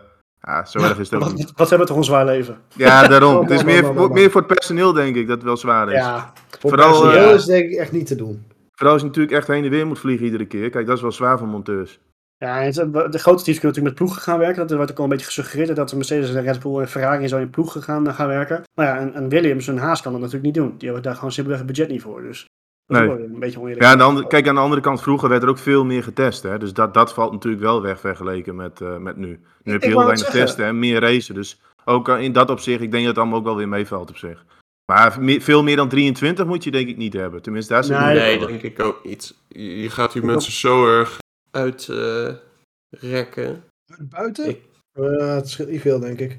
ja, 0.41 0.65
zo 0.65 0.79
erg 0.79 0.99
is 0.99 1.11
het 1.11 1.15
ook 1.15 1.27
Wat, 1.29 1.35
niet. 1.35 1.53
wat, 1.57 1.69
hebben 1.69 1.79
we 1.79 1.93
toch 1.93 1.97
een 1.97 2.05
zwaar 2.09 2.25
leven? 2.25 2.59
Ja, 2.75 3.07
daarom. 3.09 3.35
Oh, 3.37 3.43
Het 3.49 3.51
is 3.51 3.65
meer, 3.65 3.83
man, 3.83 3.95
man, 3.95 4.03
man. 4.05 4.13
meer 4.13 4.31
voor 4.31 4.41
het 4.41 4.51
personeel 4.55 4.93
denk 4.93 5.17
ik 5.17 5.27
dat 5.27 5.37
het 5.37 5.45
wel 5.45 5.57
zwaar 5.57 5.89
is. 5.89 5.95
Ja, 5.95 6.33
Voor 6.59 6.71
Vooral, 6.71 7.01
personeel 7.01 7.29
eh, 7.29 7.35
is 7.35 7.45
denk 7.45 7.71
ik 7.71 7.77
echt 7.79 7.93
niet 7.93 8.07
te 8.07 8.15
doen. 8.15 8.47
Vooral 8.75 8.93
als 8.93 9.03
je 9.03 9.09
natuurlijk 9.09 9.37
echt 9.37 9.47
heen 9.47 9.65
en 9.65 9.71
weer 9.71 9.87
moet 9.87 9.99
vliegen 9.99 10.25
iedere 10.27 10.47
keer. 10.47 10.71
Kijk, 10.71 10.87
dat 10.87 10.97
is 10.97 11.03
wel 11.03 11.13
zwaar 11.13 11.39
voor 11.39 11.49
monteurs. 11.49 12.01
Ja, 12.39 12.61
en 12.61 12.67
het- 12.67 13.13
de 13.13 13.19
grote 13.19 13.43
teams 13.45 13.59
kunnen 13.59 13.63
natuurlijk 13.63 13.85
met 13.85 13.95
ploegen 13.95 14.23
gaan 14.23 14.39
werken. 14.39 14.67
Dat 14.67 14.77
wordt 14.77 14.91
ook 14.91 14.99
al 14.99 15.05
een 15.05 15.11
beetje 15.11 15.27
gesuggereerd 15.27 15.77
dat 15.77 15.89
de 15.89 15.97
Mercedes 15.97 16.35
en 16.35 16.43
Red 16.43 16.61
Bull 16.61 16.81
en 16.81 16.89
Ferrari 16.89 17.29
zo 17.29 17.39
in 17.39 17.51
ploegen 17.51 17.83
gaan, 17.83 18.15
gaan 18.15 18.29
werken. 18.29 18.63
Maar 18.75 18.87
ja, 18.87 18.99
en, 18.99 19.15
en 19.15 19.29
Williams 19.29 19.69
en 19.69 19.79
Haas 19.79 20.03
kan 20.03 20.13
dat 20.13 20.21
natuurlijk 20.21 20.47
niet 20.47 20.65
doen. 20.65 20.75
Die 20.79 20.87
hebben 20.87 21.03
daar 21.03 21.15
gewoon 21.15 21.33
simpelweg 21.33 21.63
het 21.63 21.73
budget 21.73 21.89
niet 21.91 22.03
voor. 22.03 22.23
Dus 22.23 22.45
dat 22.87 23.01
Nee. 23.01 23.11
een 23.11 23.39
beetje 23.39 23.59
oneerlijk. 23.59 23.83
Ja, 23.85 23.91
aan 23.91 23.99
de 23.99 24.05
andere, 24.05 24.27
kijk, 24.27 24.49
aan 24.49 24.55
de 24.55 24.61
andere 24.61 24.81
kant, 24.81 25.03
vroeger 25.03 25.29
werd 25.29 25.43
er 25.43 25.49
ook 25.49 25.59
veel 25.59 25.85
meer 25.85 26.03
getest. 26.03 26.43
Hè? 26.43 26.59
Dus 26.59 26.73
dat, 26.73 26.95
dat 26.95 27.15
valt 27.15 27.33
natuurlijk 27.33 27.63
wel 27.63 27.83
weg 27.83 28.01
vergeleken 28.01 28.57
met, 28.57 28.81
eh, 28.81 28.97
met 28.97 29.17
nu. 29.17 29.27
Nu 29.63 29.73
heb 29.73 29.83
je 29.83 29.89
Ik 29.89 29.95
heel 29.95 30.05
weinig 30.07 30.31
testen 30.31 30.65
en 30.65 30.79
meer 30.79 31.01
racen. 31.01 31.35
Dus 31.35 31.61
ook 31.85 32.09
eh, 32.09 32.21
in 32.21 32.33
dat 32.33 32.51
opzicht, 32.51 32.81
ik 32.83 32.91
denk 32.91 33.03
dat 33.05 33.13
het 33.15 33.19
allemaal 33.23 33.39
ook 33.39 33.45
wel 33.45 33.57
weer 33.57 33.69
meevalt 33.69 34.11
op 34.11 34.17
zich. 34.17 34.45
Maar 34.93 35.17
veel 35.21 35.63
meer 35.63 35.77
dan 35.77 35.89
23 35.89 36.47
moet 36.47 36.65
je 36.65 36.71
denk 36.71 36.89
ik 36.89 36.97
niet 36.97 37.13
hebben. 37.13 37.43
Tenminste, 37.43 37.73
daar 37.73 37.85
zit 37.85 37.99
Nee, 37.99 38.15
Nee, 38.15 38.31
niet 38.31 38.41
dat 38.41 38.49
denk 38.49 38.63
ik 38.63 38.81
ook 38.83 39.05
niet. 39.05 39.35
Je 39.49 39.81
je 39.83 39.91
gaat 39.91 40.13
die 40.13 40.23
mensen 40.25 40.53
zo 40.53 40.87
erg 40.99 41.19
uitrekken. 41.51 43.63
Buiten? 44.09 44.49
Ik- 44.49 44.67
Eh, 44.93 45.35
het 45.35 45.49
scheelt 45.49 45.69
niet 45.69 45.81
veel, 45.81 45.99
denk 46.01 46.19
ik. 46.21 46.39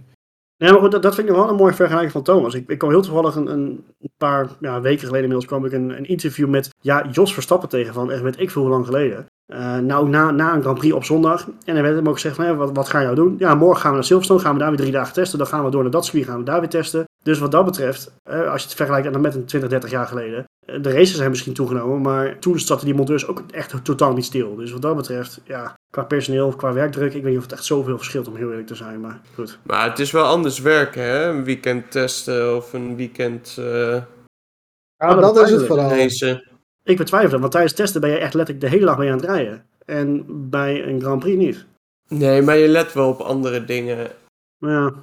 Nee, 0.57 0.71
maar 0.71 0.79
goed, 0.79 0.91
dat, 0.91 1.01
dat 1.01 1.15
vind 1.15 1.27
ik 1.27 1.33
nog 1.33 1.43
wel 1.43 1.51
een 1.51 1.57
mooie 1.59 1.73
vergelijking 1.73 2.11
van 2.11 2.23
Thomas. 2.23 2.53
Ik, 2.53 2.69
ik 2.69 2.77
kwam 2.77 2.89
heel 2.89 3.01
toevallig 3.01 3.35
een, 3.35 3.47
een 3.47 3.85
paar 4.17 4.49
ja, 4.59 4.81
weken 4.81 4.99
geleden 4.99 5.19
inmiddels 5.21 5.45
kwam 5.45 5.65
ik 5.65 5.71
een, 5.71 5.89
een 5.89 6.05
interview 6.05 6.47
met 6.49 6.69
ja, 6.81 7.07
Jos 7.11 7.33
Verstappen 7.33 7.69
tegen 7.69 7.93
van 7.93 8.11
echt 8.11 8.21
weet 8.21 8.39
ik 8.39 8.51
veel 8.51 8.61
hoe 8.61 8.71
lang 8.71 8.85
geleden. 8.85 9.25
Eh, 9.45 9.77
nou, 9.77 10.09
na, 10.09 10.31
na 10.31 10.53
een 10.53 10.61
Grand 10.61 10.77
Prix 10.77 10.93
op 10.95 11.03
zondag. 11.03 11.47
En 11.65 11.75
er 11.75 11.81
werd 11.83 11.95
hem 11.95 12.07
ook 12.07 12.13
gezegd 12.13 12.35
van, 12.35 12.45
hé, 12.45 12.55
wat, 12.55 12.75
wat 12.75 12.89
ga 12.89 12.97
je 12.99 13.03
nou 13.03 13.15
doen? 13.15 13.35
Ja, 13.37 13.55
morgen 13.55 13.81
gaan 13.81 13.89
we 13.89 13.95
naar 13.95 14.05
Silverstone, 14.05 14.39
gaan 14.39 14.53
we 14.53 14.59
daar 14.59 14.69
weer 14.69 14.77
drie 14.77 14.91
dagen 14.91 15.13
testen. 15.13 15.37
Dan 15.37 15.47
gaan 15.47 15.65
we 15.65 15.71
door 15.71 15.81
naar 15.81 15.91
dat 15.91 16.05
circuit, 16.05 16.25
gaan 16.27 16.37
we 16.39 16.43
daar 16.45 16.59
weer 16.59 16.69
testen. 16.69 17.03
Dus 17.23 17.39
wat 17.39 17.51
dat 17.51 17.65
betreft, 17.65 18.11
eh, 18.29 18.51
als 18.51 18.61
je 18.61 18.67
het 18.67 18.77
vergelijkt 18.77 19.11
dan 19.13 19.21
met 19.21 19.35
een 19.35 19.45
20, 19.45 19.69
30 19.69 19.89
jaar 19.89 20.07
geleden. 20.07 20.43
De 20.81 20.91
races 20.91 21.15
zijn 21.15 21.29
misschien 21.29 21.53
toegenomen, 21.53 22.01
maar 22.01 22.39
toen 22.39 22.59
zaten 22.59 22.85
die 22.85 22.93
monteurs 22.95 23.27
ook 23.27 23.43
echt 23.51 23.83
totaal 23.85 24.13
niet 24.13 24.25
stil. 24.25 24.55
Dus 24.55 24.71
wat 24.71 24.81
dat 24.81 24.95
betreft, 24.95 25.41
ja, 25.45 25.73
qua 25.91 26.03
personeel, 26.03 26.55
qua 26.55 26.73
werkdruk, 26.73 27.13
ik 27.13 27.21
weet 27.21 27.29
niet 27.29 27.37
of 27.37 27.43
het 27.43 27.51
echt 27.53 27.63
zoveel 27.65 27.97
verschilt 27.97 28.27
om 28.27 28.35
heel 28.35 28.49
eerlijk 28.49 28.67
te 28.67 28.75
zijn. 28.75 28.99
Maar 29.01 29.21
goed. 29.33 29.59
Maar 29.63 29.89
het 29.89 29.99
is 29.99 30.11
wel 30.11 30.25
anders 30.25 30.59
werken, 30.59 31.01
hè? 31.03 31.29
Een 31.29 31.43
weekend 31.43 31.91
testen 31.91 32.55
of 32.55 32.73
een 32.73 32.95
weekend 32.95 33.55
eh 33.59 34.01
Ja, 34.97 35.15
dat 35.15 35.37
is 35.41 35.51
het 35.51 35.65
vooral. 35.65 35.89
racen. 35.89 36.43
Ik 36.83 36.97
betwijfel 36.97 37.29
dat, 37.31 37.39
want 37.39 37.51
tijdens 37.51 37.73
testen 37.73 38.01
ben 38.01 38.09
je 38.09 38.17
echt 38.17 38.33
letterlijk 38.33 38.65
de 38.65 38.71
hele 38.75 38.85
dag 38.85 38.97
mee 38.97 39.09
aan 39.11 39.17
het 39.17 39.25
rijden. 39.25 39.65
En 39.85 40.25
bij 40.49 40.83
een 40.87 41.01
Grand 41.01 41.19
Prix 41.19 41.37
niet. 41.37 41.65
Nee, 42.09 42.41
maar 42.41 42.57
je 42.57 42.67
let 42.67 42.93
wel 42.93 43.09
op 43.09 43.19
andere 43.19 43.65
dingen. 43.65 44.07
Maar 44.57 44.71
ja, 44.71 44.93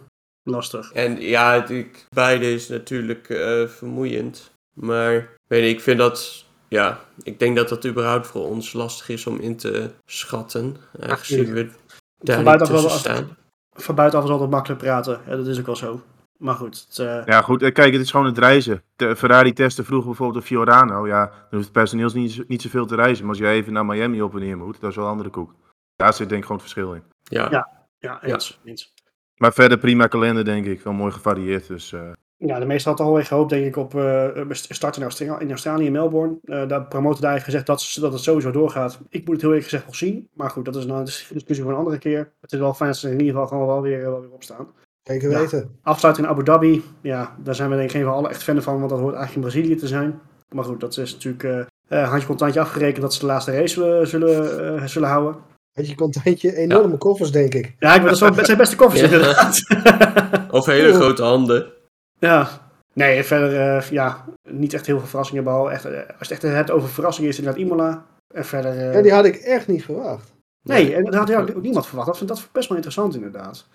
lastig. 0.43 0.93
En 0.93 1.21
ja, 1.21 1.55
het- 1.61 1.71
ik, 1.71 2.07
beide 2.15 2.53
is 2.53 2.69
natuurlijk 2.69 3.29
eh, 3.31 3.67
vermoeiend. 3.67 4.51
Maar 4.75 5.35
weet 5.47 5.63
je, 5.63 5.69
ik 5.69 5.81
vind 5.81 5.99
dat... 5.99 6.45
Ja, 6.69 7.01
ik 7.23 7.39
denk 7.39 7.57
dat 7.57 7.69
dat 7.69 7.87
überhaupt 7.87 8.27
voor 8.27 8.47
ons 8.47 8.73
lastig 8.73 9.09
is 9.09 9.27
om 9.27 9.41
in 9.41 9.57
te 9.57 9.91
schatten. 10.07 10.77
Aangezien 11.01 11.53
we 11.53 11.71
daar 12.19 12.43
Van 12.43 12.53
niet 12.59 12.65
tussen 12.65 12.91
staan. 12.91 13.37
Van 13.73 13.95
buitenaf 13.95 14.25
is 14.25 14.31
altijd 14.31 14.51
makkelijk 14.51 14.81
praten. 14.81 15.21
Ja, 15.27 15.37
dat 15.37 15.47
is 15.47 15.59
ook 15.59 15.67
wel 15.67 15.77
zo. 15.77 16.01
Maar 16.39 16.55
goed. 16.55 16.87
Het, 16.89 16.99
eh, 16.99 17.23
Ja, 17.27 17.43
goed. 17.43 17.63
eh, 17.63 17.73
Kijk, 17.73 17.93
het 17.93 18.03
is 18.03 18.11
gewoon 18.11 18.27
het 18.27 18.39
reizen. 18.39 18.83
De 18.97 19.17
Ferrari 19.17 19.53
testen 19.53 19.85
vroeger 19.85 20.07
bijvoorbeeld 20.09 20.39
op 20.41 20.47
Fiorano. 20.47 21.07
Ja, 21.07 21.25
dan 21.27 21.37
hoeft 21.51 21.65
het 21.65 21.73
personeel 21.73 22.11
niet, 22.15 22.33
zo- 22.33 22.43
niet 22.47 22.63
zoveel 22.63 22.87
te 22.87 22.95
reizen. 22.95 23.25
Maar 23.25 23.35
als 23.35 23.43
jij 23.43 23.55
even 23.55 23.73
naar 23.73 23.87
Miami 23.87 24.23
op 24.23 24.35
en 24.35 24.41
neer 24.41 24.57
moet, 24.57 24.81
dat 24.81 24.91
is 24.91 24.97
wel 24.97 25.05
een 25.05 25.11
andere 25.11 25.31
koek. 25.31 25.55
Daar 25.97 26.13
zit 26.15 26.29
denk 26.29 26.41
ik 26.41 26.47
gewoon 26.47 26.63
het 26.63 26.73
verschil 26.73 26.95
in. 26.95 27.03
Ja. 27.23 27.51
Ja. 27.51 27.69
ja, 27.99 28.23
eens. 28.23 28.61
eens. 28.65 28.93
Maar 29.37 29.53
verder 29.53 29.79
prima 29.79 30.07
kalender, 30.07 30.45
denk 30.45 30.67
ik. 30.67 30.81
Wel 30.81 30.93
mooi 30.93 31.13
gevarieerd. 31.13 31.67
Dus 31.67 31.93
eh, 31.93 32.11
Ja, 32.39 32.59
de 32.59 32.65
meesten 32.67 32.89
hadden 32.91 33.07
alweer 33.07 33.25
gehoopt, 33.25 33.51
denk 33.51 33.65
ik, 33.67 33.77
op 33.77 33.95
eh 33.95 34.29
start 34.51 34.97
in 34.97 35.03
Australië, 35.03 35.43
in 35.43 35.51
Australië, 35.51 35.85
in 35.87 35.93
Melbourne. 35.93 36.37
Eh 36.45 36.69
daar 36.69 36.85
promotor 36.87 37.21
daar 37.21 37.33
heeft 37.33 37.45
gezegd 37.45 37.67
dat, 37.67 37.81
ze- 37.81 38.01
dat 38.01 38.13
het 38.13 38.23
sowieso 38.23 38.51
doorgaat. 38.51 38.99
Ik 39.09 39.21
moet 39.25 39.31
het 39.33 39.41
heel 39.41 39.51
eerlijk 39.51 39.69
gezegd 39.69 39.87
nog 39.87 39.97
zien. 39.97 40.29
Maar 40.35 40.51
goed, 40.51 40.65
dat 40.65 40.77
is 40.77 40.87
nou 40.87 40.99
een 40.99 41.05
discussie 41.05 41.63
voor 41.63 41.71
een 41.73 41.79
andere 41.79 41.99
keer. 41.99 42.33
Het 42.41 42.53
is 42.53 42.59
wel 42.59 42.75
fijn 42.75 42.91
dat 42.91 42.99
ze 42.99 43.07
er 43.07 43.13
in 43.13 43.19
ieder 43.21 43.33
geval 43.35 43.49
gewoon 43.49 43.67
wel 43.67 43.81
weer, 43.83 44.01
wel 44.11 44.21
weer 44.21 44.31
op 44.31 44.43
staan. 44.43 44.67
Zeker 45.03 45.31
Ja. 45.31 45.39
weten. 45.41 45.71
Afsluiting 45.83 46.27
in 46.27 46.33
Abu 46.33 46.43
Dhabi, 46.45 46.85
ja, 47.03 47.37
daar 47.43 47.55
zijn 47.55 47.71
we 47.71 47.75
denk 47.77 47.89
ik 47.89 47.95
geen 47.97 48.05
van 48.05 48.13
allen 48.15 48.31
echt 48.31 48.43
fan 48.43 48.63
van, 48.63 48.79
want 48.79 48.91
dat 48.91 49.01
hoort 49.01 49.15
eigenlijk 49.15 49.47
in 49.47 49.53
Brazilië 49.53 49.77
te 49.81 49.87
zijn. 49.87 50.21
Maar 50.55 50.65
goed, 50.65 50.81
dat 50.81 50.97
is 50.97 51.13
natuurlijk 51.13 51.45
eh 51.45 51.61
eh, 52.03 52.09
handje 52.09 52.27
contantje 52.27 52.61
afgerekend 52.61 53.01
dat 53.03 53.15
ze 53.15 53.21
de 53.21 53.27
laatste 53.27 53.53
race 53.53 53.69
zullen, 53.75 54.07
zullen, 54.09 54.77
eh, 54.81 54.85
zullen 54.87 55.09
houden. 55.09 55.37
Had 55.73 55.89
je 55.89 55.95
contentje, 55.95 56.57
enorme 56.57 56.97
koffers, 56.97 57.31
denk 57.31 57.55
ik. 57.55 57.75
Ja, 57.79 57.95
ik, 57.95 58.03
dat 58.05 58.19
zijn 58.47 58.57
beste 58.57 58.77
koffers 58.77 59.01
Ja. 59.01 59.07
inderdaad. 59.07 59.61
Of 60.51 60.67
hele 60.67 60.93
grote 60.93 61.23
handen. 61.23 61.67
Ja, 62.19 62.49
nee, 62.93 63.23
verder 63.25 63.77
eh, 63.77 63.91
ja, 63.91 64.25
niet 64.49 64.75
echt 64.75 64.87
heel 64.87 64.99
veel 64.99 65.09
verrassingen. 65.09 65.45
Behalve 65.45 65.71
echt, 65.71 65.85
eh, 65.85 65.93
als 66.19 66.29
je 66.29 66.35
het 66.35 66.45
echt 66.45 66.55
hebt 66.55 66.71
over 66.71 66.89
verrassingen 66.89 67.31
is 67.31 67.37
het 67.37 67.47
inderdaad 67.47 67.71
Imola. 67.71 68.05
En 68.35 68.45
verder... 68.45 68.79
eh, 68.79 68.95
Ja, 68.95 69.03
die 69.03 69.13
had 69.13 69.25
ik 69.25 69.37
echt 69.37 69.67
niet 69.69 69.85
verwacht. 69.85 70.35
Nee, 70.63 70.95
en 70.95 71.05
dat 71.05 71.15
had 71.15 71.29
ja, 71.29 71.41
ook 71.41 71.63
niemand 71.63 71.87
verwacht. 71.87 72.07
Dat 72.07 72.17
vind 72.17 72.29
dat 72.29 72.49
best 72.53 72.69
wel 72.69 72.77
interessant 72.77 73.15
inderdaad. 73.15 73.67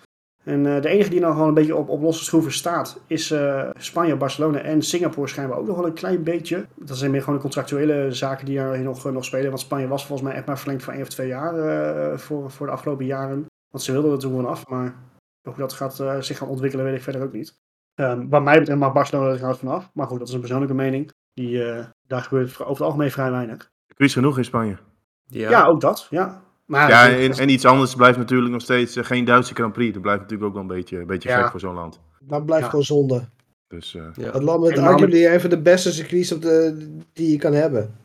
En 0.44 0.66
eh, 0.76 0.82
de 0.82 0.90
enige 0.90 1.10
die 1.10 1.20
nou 1.20 1.34
gewoon 1.34 1.48
een 1.48 1.54
beetje 1.54 1.76
op, 1.76 1.90
op 1.90 2.02
losse 2.02 2.24
schroeven 2.24 2.52
staat, 2.52 3.00
is 3.08 3.32
eh, 3.32 3.70
Spanje, 3.78 4.16
Barcelona 4.16 4.60
en 4.60 4.82
Singapore 4.82 5.28
schijnbaar 5.28 5.58
ook 5.58 5.68
nog 5.68 5.76
wel 5.76 5.86
een 5.86 5.94
klein 5.94 6.24
beetje. 6.24 6.66
Dat 6.76 6.98
zijn 6.98 7.12
meer 7.12 7.20
gewoon 7.20 7.36
de 7.36 7.42
contractuele 7.42 8.12
zaken 8.14 8.46
die 8.46 8.60
er 8.60 8.80
nog, 8.80 9.12
nog 9.12 9.26
spelen. 9.26 9.48
Want 9.48 9.60
Spanje 9.60 9.88
was 9.88 10.06
volgens 10.06 10.28
mij 10.28 10.38
echt 10.38 10.46
maar 10.48 10.60
verlengd 10.60 10.84
voor 10.84 10.94
één 10.94 11.02
of 11.02 11.08
twee 11.10 11.28
jaar 11.28 11.56
eh, 11.58 12.18
voor, 12.18 12.52
voor 12.52 12.66
de 12.66 12.72
afgelopen 12.72 13.06
jaren. 13.06 13.46
Want 13.72 13.84
ze 13.84 13.92
wilden 13.92 14.12
er 14.12 14.20
toen 14.20 14.30
gewoon 14.30 14.50
af, 14.50 14.68
maar 14.68 14.96
hoe 15.44 15.54
dat 15.58 15.74
gaat, 15.74 16.00
eh, 16.00 16.20
zich 16.20 16.38
gaan 16.38 16.48
ontwikkelen 16.48 16.86
weet 16.86 16.96
ik 16.96 17.02
verder 17.02 17.24
ook 17.24 17.34
niet. 17.34 17.54
Ehm 17.96 18.28
wat 18.30 18.44
mij 18.44 18.58
betreft 18.60 18.80
mag 18.80 18.94
Barcelona 18.94 19.28
er 19.30 19.36
trouwens 19.36 19.60
vanaf. 19.62 19.90
Maar 19.94 20.08
goed, 20.08 20.20
dat 20.20 20.28
is 20.28 20.34
een 20.34 20.40
persoonlijke 20.40 20.74
mening. 20.76 21.12
Die, 21.34 21.64
eh, 21.64 21.86
daar 22.08 22.22
gebeurt 22.22 22.52
over 22.60 22.68
het 22.68 22.82
algemeen 22.82 23.12
vrij 23.12 23.32
weinig. 23.32 23.72
circuits 23.88 24.14
genoeg 24.14 24.38
in 24.38 24.46
Spanje. 24.46 24.78
Ja. 25.26 25.50
Ja, 25.50 25.66
ook 25.66 25.82
dat, 25.82 26.08
ja. 26.10 26.42
Maar 26.66 26.90
Ja, 26.90 27.10
en, 27.10 27.32
en 27.32 27.50
iets 27.50 27.66
anders 27.66 27.96
blijft 27.96 28.18
natuurlijk 28.18 28.52
nog 28.52 28.62
steeds 28.62 28.96
eh, 28.96 29.04
geen 29.04 29.26
Duitse 29.26 29.54
Grand 29.54 29.74
Prix. 29.74 29.94
Dat 29.94 30.02
blijft 30.02 30.22
natuurlijk 30.22 30.48
ook 30.50 30.54
wel 30.56 30.62
een 30.70 30.76
beetje, 30.78 30.98
een 31.00 31.08
beetje 31.08 31.30
Ja. 31.30 31.42
gek 31.42 31.52
voor 31.52 31.60
zo'n 31.60 31.74
land. 31.74 32.00
Dat 32.20 32.46
blijft 32.46 32.64
Ja. 32.64 32.70
gewoon 32.70 32.86
zonde. 32.86 33.22
Dus, 33.68 33.94
uh... 33.96 34.04
ja. 34.14 34.32
Het 34.32 34.44
land 34.44 34.62
met 34.64 34.78
arguably 34.78 35.26
even 35.28 35.50
de 35.50 35.62
beste 35.62 35.92
circuits 35.92 36.32
op 36.32 36.42
de, 36.42 36.88
die 37.14 37.32
je 37.32 37.38
kan 37.38 37.54
hebben. 37.54 37.96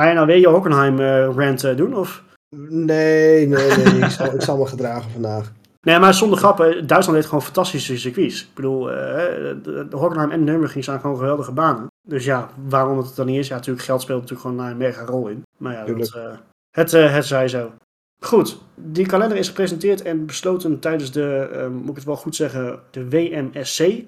Ga 0.00 0.08
je 0.08 0.14
nou 0.14 0.26
weer 0.26 0.38
je 0.38 0.48
Hockenheim 0.48 0.98
uh, 0.98 1.34
rant 1.34 1.76
doen? 1.76 1.94
Of? 1.94 2.24
Nee, 2.68 3.46
nee, 3.46 3.76
nee. 3.76 3.98
ik, 3.98 4.10
zal, 4.10 4.34
ik 4.34 4.42
zal 4.42 4.56
me 4.58 4.66
gedragen 4.66 5.10
vandaag. 5.10 5.52
Nee, 5.84 5.98
maar 5.98 6.14
zonder 6.14 6.38
grappen, 6.38 6.86
Duitsland 6.86 7.16
heeft 7.16 7.28
gewoon 7.28 7.44
fantastische 7.44 7.98
circuits. 7.98 8.42
Ik 8.42 8.54
bedoel, 8.54 8.90
uh, 8.90 8.96
de, 8.96 9.86
de 9.90 9.96
Hockenheim 9.96 10.30
en 10.30 10.44
Nürburgring 10.44 10.84
zijn 10.84 11.00
gewoon 11.00 11.16
geweldige 11.16 11.52
banen. 11.52 11.86
Dus 12.08 12.24
ja, 12.24 12.50
waarom 12.68 12.98
het 12.98 13.16
dan 13.16 13.26
niet 13.26 13.38
is, 13.38 13.48
ja, 13.48 13.54
natuurlijk 13.54 13.84
geld 13.84 14.02
speelt 14.02 14.20
natuurlijk 14.20 14.48
gewoon 14.48 14.66
een 14.66 14.76
mega 14.76 15.04
rol 15.04 15.28
in. 15.28 15.42
Maar 15.58 15.72
ja, 15.72 15.84
dat, 15.84 16.14
uh, 16.16 16.36
het, 16.70 16.92
uh, 16.92 17.12
het 17.14 17.24
zij 17.24 17.48
zo. 17.48 17.72
Goed, 18.20 18.58
die 18.74 19.06
kalender 19.06 19.36
is 19.36 19.48
gepresenteerd 19.48 20.02
en 20.02 20.26
besloten 20.26 20.80
tijdens 20.80 21.12
de, 21.12 21.50
uh, 21.52 21.68
moet 21.68 21.88
ik 21.88 21.94
het 21.96 22.04
wel 22.04 22.16
goed 22.16 22.36
zeggen, 22.36 22.80
de 22.90 23.08
WMSC, 23.08 24.04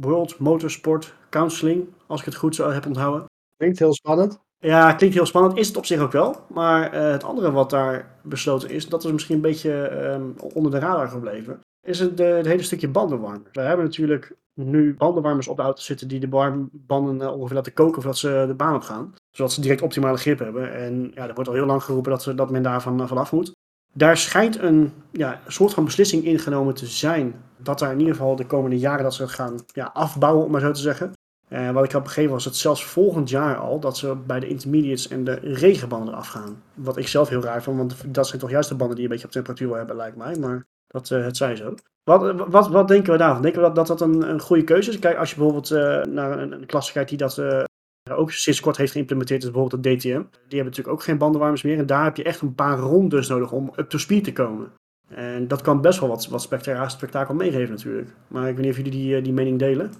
World 0.00 0.38
Motorsport 0.38 1.14
Counseling, 1.30 1.88
als 2.06 2.20
ik 2.20 2.26
het 2.26 2.34
goed 2.34 2.54
zo 2.54 2.70
heb 2.70 2.86
onthouden. 2.86 3.24
Klinkt 3.56 3.78
heel 3.78 3.94
spannend. 3.94 4.38
Ja, 4.58 4.92
klinkt 4.92 5.16
heel 5.16 5.26
spannend. 5.26 5.58
Is 5.58 5.68
het 5.68 5.76
op 5.76 5.86
zich 5.86 6.00
ook 6.00 6.12
wel. 6.12 6.36
Maar 6.48 6.94
uh, 6.94 7.10
het 7.10 7.24
andere 7.24 7.50
wat 7.50 7.70
daar 7.70 8.18
besloten 8.22 8.70
is, 8.70 8.88
dat 8.88 9.04
is 9.04 9.12
misschien 9.12 9.34
een 9.34 9.40
beetje 9.40 9.90
um, 10.12 10.34
onder 10.54 10.70
de 10.70 10.78
radar 10.78 11.08
gebleven, 11.08 11.60
is 11.82 11.98
het, 11.98 12.18
het 12.18 12.46
hele 12.46 12.62
stukje 12.62 12.88
bandenwarmers. 12.88 13.50
We 13.52 13.60
hebben 13.60 13.84
natuurlijk 13.84 14.36
nu 14.54 14.94
bandenwarmers 14.94 15.48
op 15.48 15.56
de 15.56 15.62
auto 15.62 15.80
zitten 15.80 16.08
die 16.08 16.20
de 16.20 16.28
banden 16.72 17.20
uh, 17.20 17.32
ongeveer 17.36 17.56
laten 17.56 17.72
koken 17.72 18.02
voordat 18.02 18.18
ze 18.18 18.44
de 18.46 18.54
baan 18.54 18.74
op 18.74 18.82
gaan. 18.82 19.14
Zodat 19.30 19.52
ze 19.52 19.60
direct 19.60 19.82
optimale 19.82 20.16
grip 20.16 20.38
hebben. 20.38 20.74
En 20.74 21.12
ja, 21.14 21.28
er 21.28 21.34
wordt 21.34 21.48
al 21.48 21.54
heel 21.56 21.66
lang 21.66 21.82
geroepen 21.82 22.10
dat, 22.10 22.32
dat 22.36 22.50
men 22.50 22.62
daarvan 22.62 23.00
uh, 23.00 23.06
vanaf 23.06 23.32
moet. 23.32 23.52
Daar 23.92 24.16
schijnt 24.16 24.58
een, 24.58 24.92
ja, 25.12 25.40
soort 25.46 25.74
van 25.74 25.84
beslissing 25.84 26.24
ingenomen 26.24 26.74
te 26.74 26.86
zijn. 26.86 27.34
Dat 27.56 27.78
daar 27.78 27.92
in 27.92 27.98
ieder 27.98 28.14
geval 28.14 28.36
de 28.36 28.46
komende 28.46 28.78
jaren 28.78 29.02
dat 29.02 29.14
ze 29.14 29.28
gaan 29.28 29.54
ja, 29.66 29.90
afbouwen, 29.92 30.44
om 30.44 30.50
maar 30.50 30.60
zo 30.60 30.70
te 30.70 30.80
zeggen. 30.80 31.12
Uh, 31.48 31.70
wat 31.70 31.84
ik 31.84 31.92
had 31.92 32.02
begrepen 32.02 32.32
was 32.32 32.44
het 32.44 32.56
zelfs 32.56 32.84
volgend 32.84 33.30
jaar 33.30 33.56
al 33.56 33.80
dat 33.80 33.96
ze 33.96 34.16
bij 34.26 34.40
de 34.40 34.48
intermediates 34.48 35.08
en 35.08 35.24
de 35.24 35.34
regenbanden 35.34 36.14
eraf 36.14 36.28
gaan. 36.28 36.62
Wat 36.74 36.96
ik 36.96 37.08
zelf 37.08 37.28
heel 37.28 37.42
raar 37.42 37.62
vond, 37.62 37.76
want 37.76 38.14
dat 38.14 38.26
zijn 38.26 38.40
toch 38.40 38.50
juist 38.50 38.68
de 38.68 38.74
banden 38.74 38.96
die 38.96 39.04
een 39.04 39.10
beetje 39.10 39.26
op 39.26 39.32
temperatuur 39.32 39.68
wil 39.68 39.76
hebben, 39.76 39.96
lijkt 39.96 40.16
mij. 40.16 40.36
Maar 40.36 40.66
dat, 40.86 41.10
uh, 41.10 41.24
het 41.24 41.36
zij 41.36 41.56
zo. 41.56 41.74
Wat, 42.04 42.48
wat, 42.48 42.68
wat 42.68 42.88
denken 42.88 43.12
we 43.12 43.18
daarvan? 43.18 43.42
Denken 43.42 43.60
we 43.60 43.66
dat 43.66 43.76
dat, 43.76 43.86
dat 43.86 44.00
een, 44.00 44.28
een 44.30 44.40
goede 44.40 44.64
keuze 44.64 44.90
is? 44.90 44.98
Kijk, 44.98 45.18
als 45.18 45.30
je 45.30 45.36
bijvoorbeeld 45.36 45.70
naar 46.08 46.38
een, 46.38 46.52
een 46.52 46.66
klasse 46.66 46.92
kijkt 46.92 47.08
die 47.08 47.18
dat 47.18 47.66
ook 48.10 48.32
sinds 48.32 48.60
kort 48.60 48.76
heeft 48.76 48.92
geïmplementeerd, 48.92 49.42
is 49.42 49.50
bijvoorbeeld 49.50 49.82
de 49.82 49.96
DTM. 49.96 50.08
Die 50.08 50.58
hebben 50.58 50.64
natuurlijk 50.64 50.88
ook 50.88 51.02
geen 51.02 51.18
bandenwarmers 51.18 51.62
meer. 51.62 51.78
En 51.78 51.86
daar 51.86 52.04
heb 52.04 52.16
je 52.16 52.22
echt 52.22 52.40
een 52.40 52.54
paar 52.54 52.78
rondes 52.78 53.28
nodig 53.28 53.52
om 53.52 53.72
up 53.76 53.88
to 53.88 53.98
speed 53.98 54.24
te 54.24 54.32
komen. 54.32 54.72
En 55.08 55.48
dat 55.48 55.62
kan 55.62 55.80
best 55.80 56.00
wel 56.00 56.08
wat, 56.08 56.28
wat 56.28 56.42
spektakel 56.86 57.34
meegeven 57.34 57.74
natuurlijk. 57.74 58.10
Maar 58.28 58.48
ik 58.48 58.54
weet 58.54 58.64
niet 58.64 58.70
of 58.70 58.76
jullie 58.76 58.92
die, 58.92 59.22
die 59.22 59.32
mening 59.32 59.58
delen. 59.58 59.92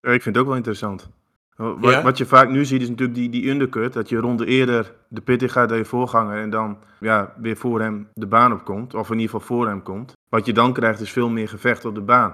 Ja, 0.00 0.10
ik 0.10 0.22
vind 0.22 0.34
het 0.34 0.38
ook 0.38 0.46
wel 0.46 0.56
interessant. 0.56 1.10
Wat, 1.56 1.90
ja? 1.92 2.02
wat, 2.02 2.18
je 2.18 2.26
vaak 2.26 2.48
nu 2.48 2.64
ziet 2.64 2.82
is 2.82 2.88
natuurlijk 2.88 3.18
die, 3.18 3.30
die 3.30 3.48
undercut. 3.48 3.92
Dat 3.92 4.08
je 4.08 4.16
ronde 4.16 4.46
eerder 4.46 4.94
de 5.08 5.20
pit 5.20 5.42
in 5.42 5.48
gaat 5.48 5.68
dan 5.68 5.78
je 5.78 5.84
voorganger. 5.84 6.40
En 6.40 6.50
dan 6.50 6.78
ja, 7.00 7.34
weer 7.40 7.56
voor 7.56 7.80
hem 7.80 8.08
de 8.14 8.26
baan 8.26 8.52
op 8.52 8.64
komt. 8.64 8.94
Of 8.94 9.10
in 9.10 9.18
ieder 9.18 9.30
geval 9.30 9.56
voor 9.56 9.66
hem 9.66 9.82
komt. 9.82 10.12
Wat 10.28 10.46
je 10.46 10.52
dan 10.52 10.72
krijgt 10.72 11.00
is 11.00 11.12
veel 11.12 11.28
meer 11.28 11.48
gevecht 11.48 11.84
op 11.84 11.94
de 11.94 12.00
baan. 12.00 12.30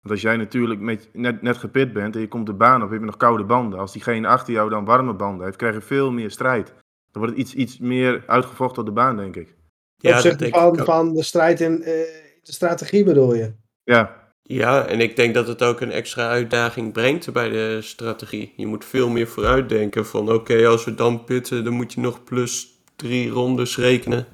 Want 0.00 0.10
als 0.10 0.20
jij 0.20 0.36
natuurlijk 0.36 0.80
met, 0.80 1.08
net, 1.12 1.42
net 1.42 1.56
gepit 1.56 1.92
bent 1.92 2.14
en 2.14 2.20
je 2.20 2.28
komt 2.28 2.46
de 2.46 2.52
baan 2.52 2.82
op, 2.82 2.90
heb 2.90 2.98
je 2.98 3.04
nog 3.06 3.16
koude 3.16 3.44
banden. 3.44 3.78
Als 3.78 3.92
diegene 3.92 4.28
achter 4.28 4.52
jou 4.52 4.70
dan 4.70 4.84
warme 4.84 5.14
banden 5.14 5.44
heeft, 5.44 5.56
krijg 5.56 5.74
je 5.74 5.80
veel 5.80 6.12
meer 6.12 6.30
strijd. 6.30 6.66
Dan 6.66 7.22
wordt 7.22 7.30
het 7.30 7.38
iets, 7.38 7.54
iets 7.54 7.78
meer 7.78 8.22
uitgevochten 8.26 8.80
op 8.82 8.88
de 8.88 8.94
baan, 8.94 9.16
denk 9.16 9.36
ik. 9.36 9.54
Ja, 9.96 10.14
opzichte 10.14 10.48
van, 10.48 10.76
van 10.76 11.12
de 11.12 11.22
strijd 11.22 11.60
in 11.60 11.78
uh, 11.78 11.84
de 11.84 12.52
strategie 12.52 13.04
bedoel 13.04 13.34
je? 13.34 13.52
Ja, 13.84 14.23
ja, 14.46 14.86
en 14.86 15.00
ik 15.00 15.16
denk 15.16 15.34
dat 15.34 15.46
het 15.46 15.62
ook 15.62 15.80
een 15.80 15.90
extra 15.90 16.28
uitdaging 16.28 16.92
brengt 16.92 17.32
bij 17.32 17.48
de 17.48 17.78
strategie. 17.82 18.52
Je 18.56 18.66
moet 18.66 18.84
veel 18.84 19.08
meer 19.08 19.26
vooruitdenken 19.26 20.06
van 20.06 20.32
oké, 20.32 20.66
als 20.66 20.84
we 20.84 20.94
dan 20.94 21.24
pitten, 21.24 21.64
dan 21.64 21.72
moet 21.72 21.92
je 21.92 22.00
nog 22.00 22.24
plus 22.24 22.68
drie 22.96 23.30
rondes 23.30 23.76
rekenen 23.76 24.26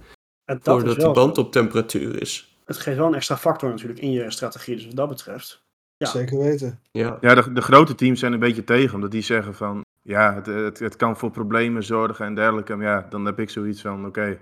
voordat 0.44 1.00
de 1.00 1.10
band 1.10 1.38
op 1.38 1.52
temperatuur 1.52 2.20
is. 2.20 2.56
Het 2.64 2.76
geeft 2.76 2.96
wel 2.96 3.06
een 3.06 3.14
extra 3.14 3.36
factor 3.36 3.70
natuurlijk 3.70 4.00
in 4.00 4.10
je 4.10 4.30
strategie, 4.30 4.76
dus 4.76 4.86
wat 4.86 4.96
dat 4.96 5.08
betreft. 5.08 5.62
Ja. 5.96 6.06
Zeker 6.06 6.38
weten. 6.38 6.80
Ja, 6.90 7.18
ja 7.20 7.34
de, 7.34 7.52
de 7.52 7.62
grote 7.62 7.94
teams 7.94 8.20
zijn 8.20 8.32
een 8.32 8.38
beetje 8.38 8.64
tegen, 8.64 8.94
omdat 8.94 9.10
die 9.10 9.22
zeggen 9.22 9.54
van 9.54 9.84
ja, 10.02 10.34
het, 10.34 10.46
het, 10.46 10.78
het 10.78 10.96
kan 10.96 11.16
voor 11.16 11.30
problemen 11.30 11.84
zorgen 11.84 12.26
en 12.26 12.34
dergelijke. 12.34 12.76
Maar 12.76 12.86
ja, 12.86 13.06
dan 13.10 13.24
heb 13.24 13.38
ik 13.38 13.50
zoiets 13.50 13.80
van 13.80 14.06
oké, 14.06 14.38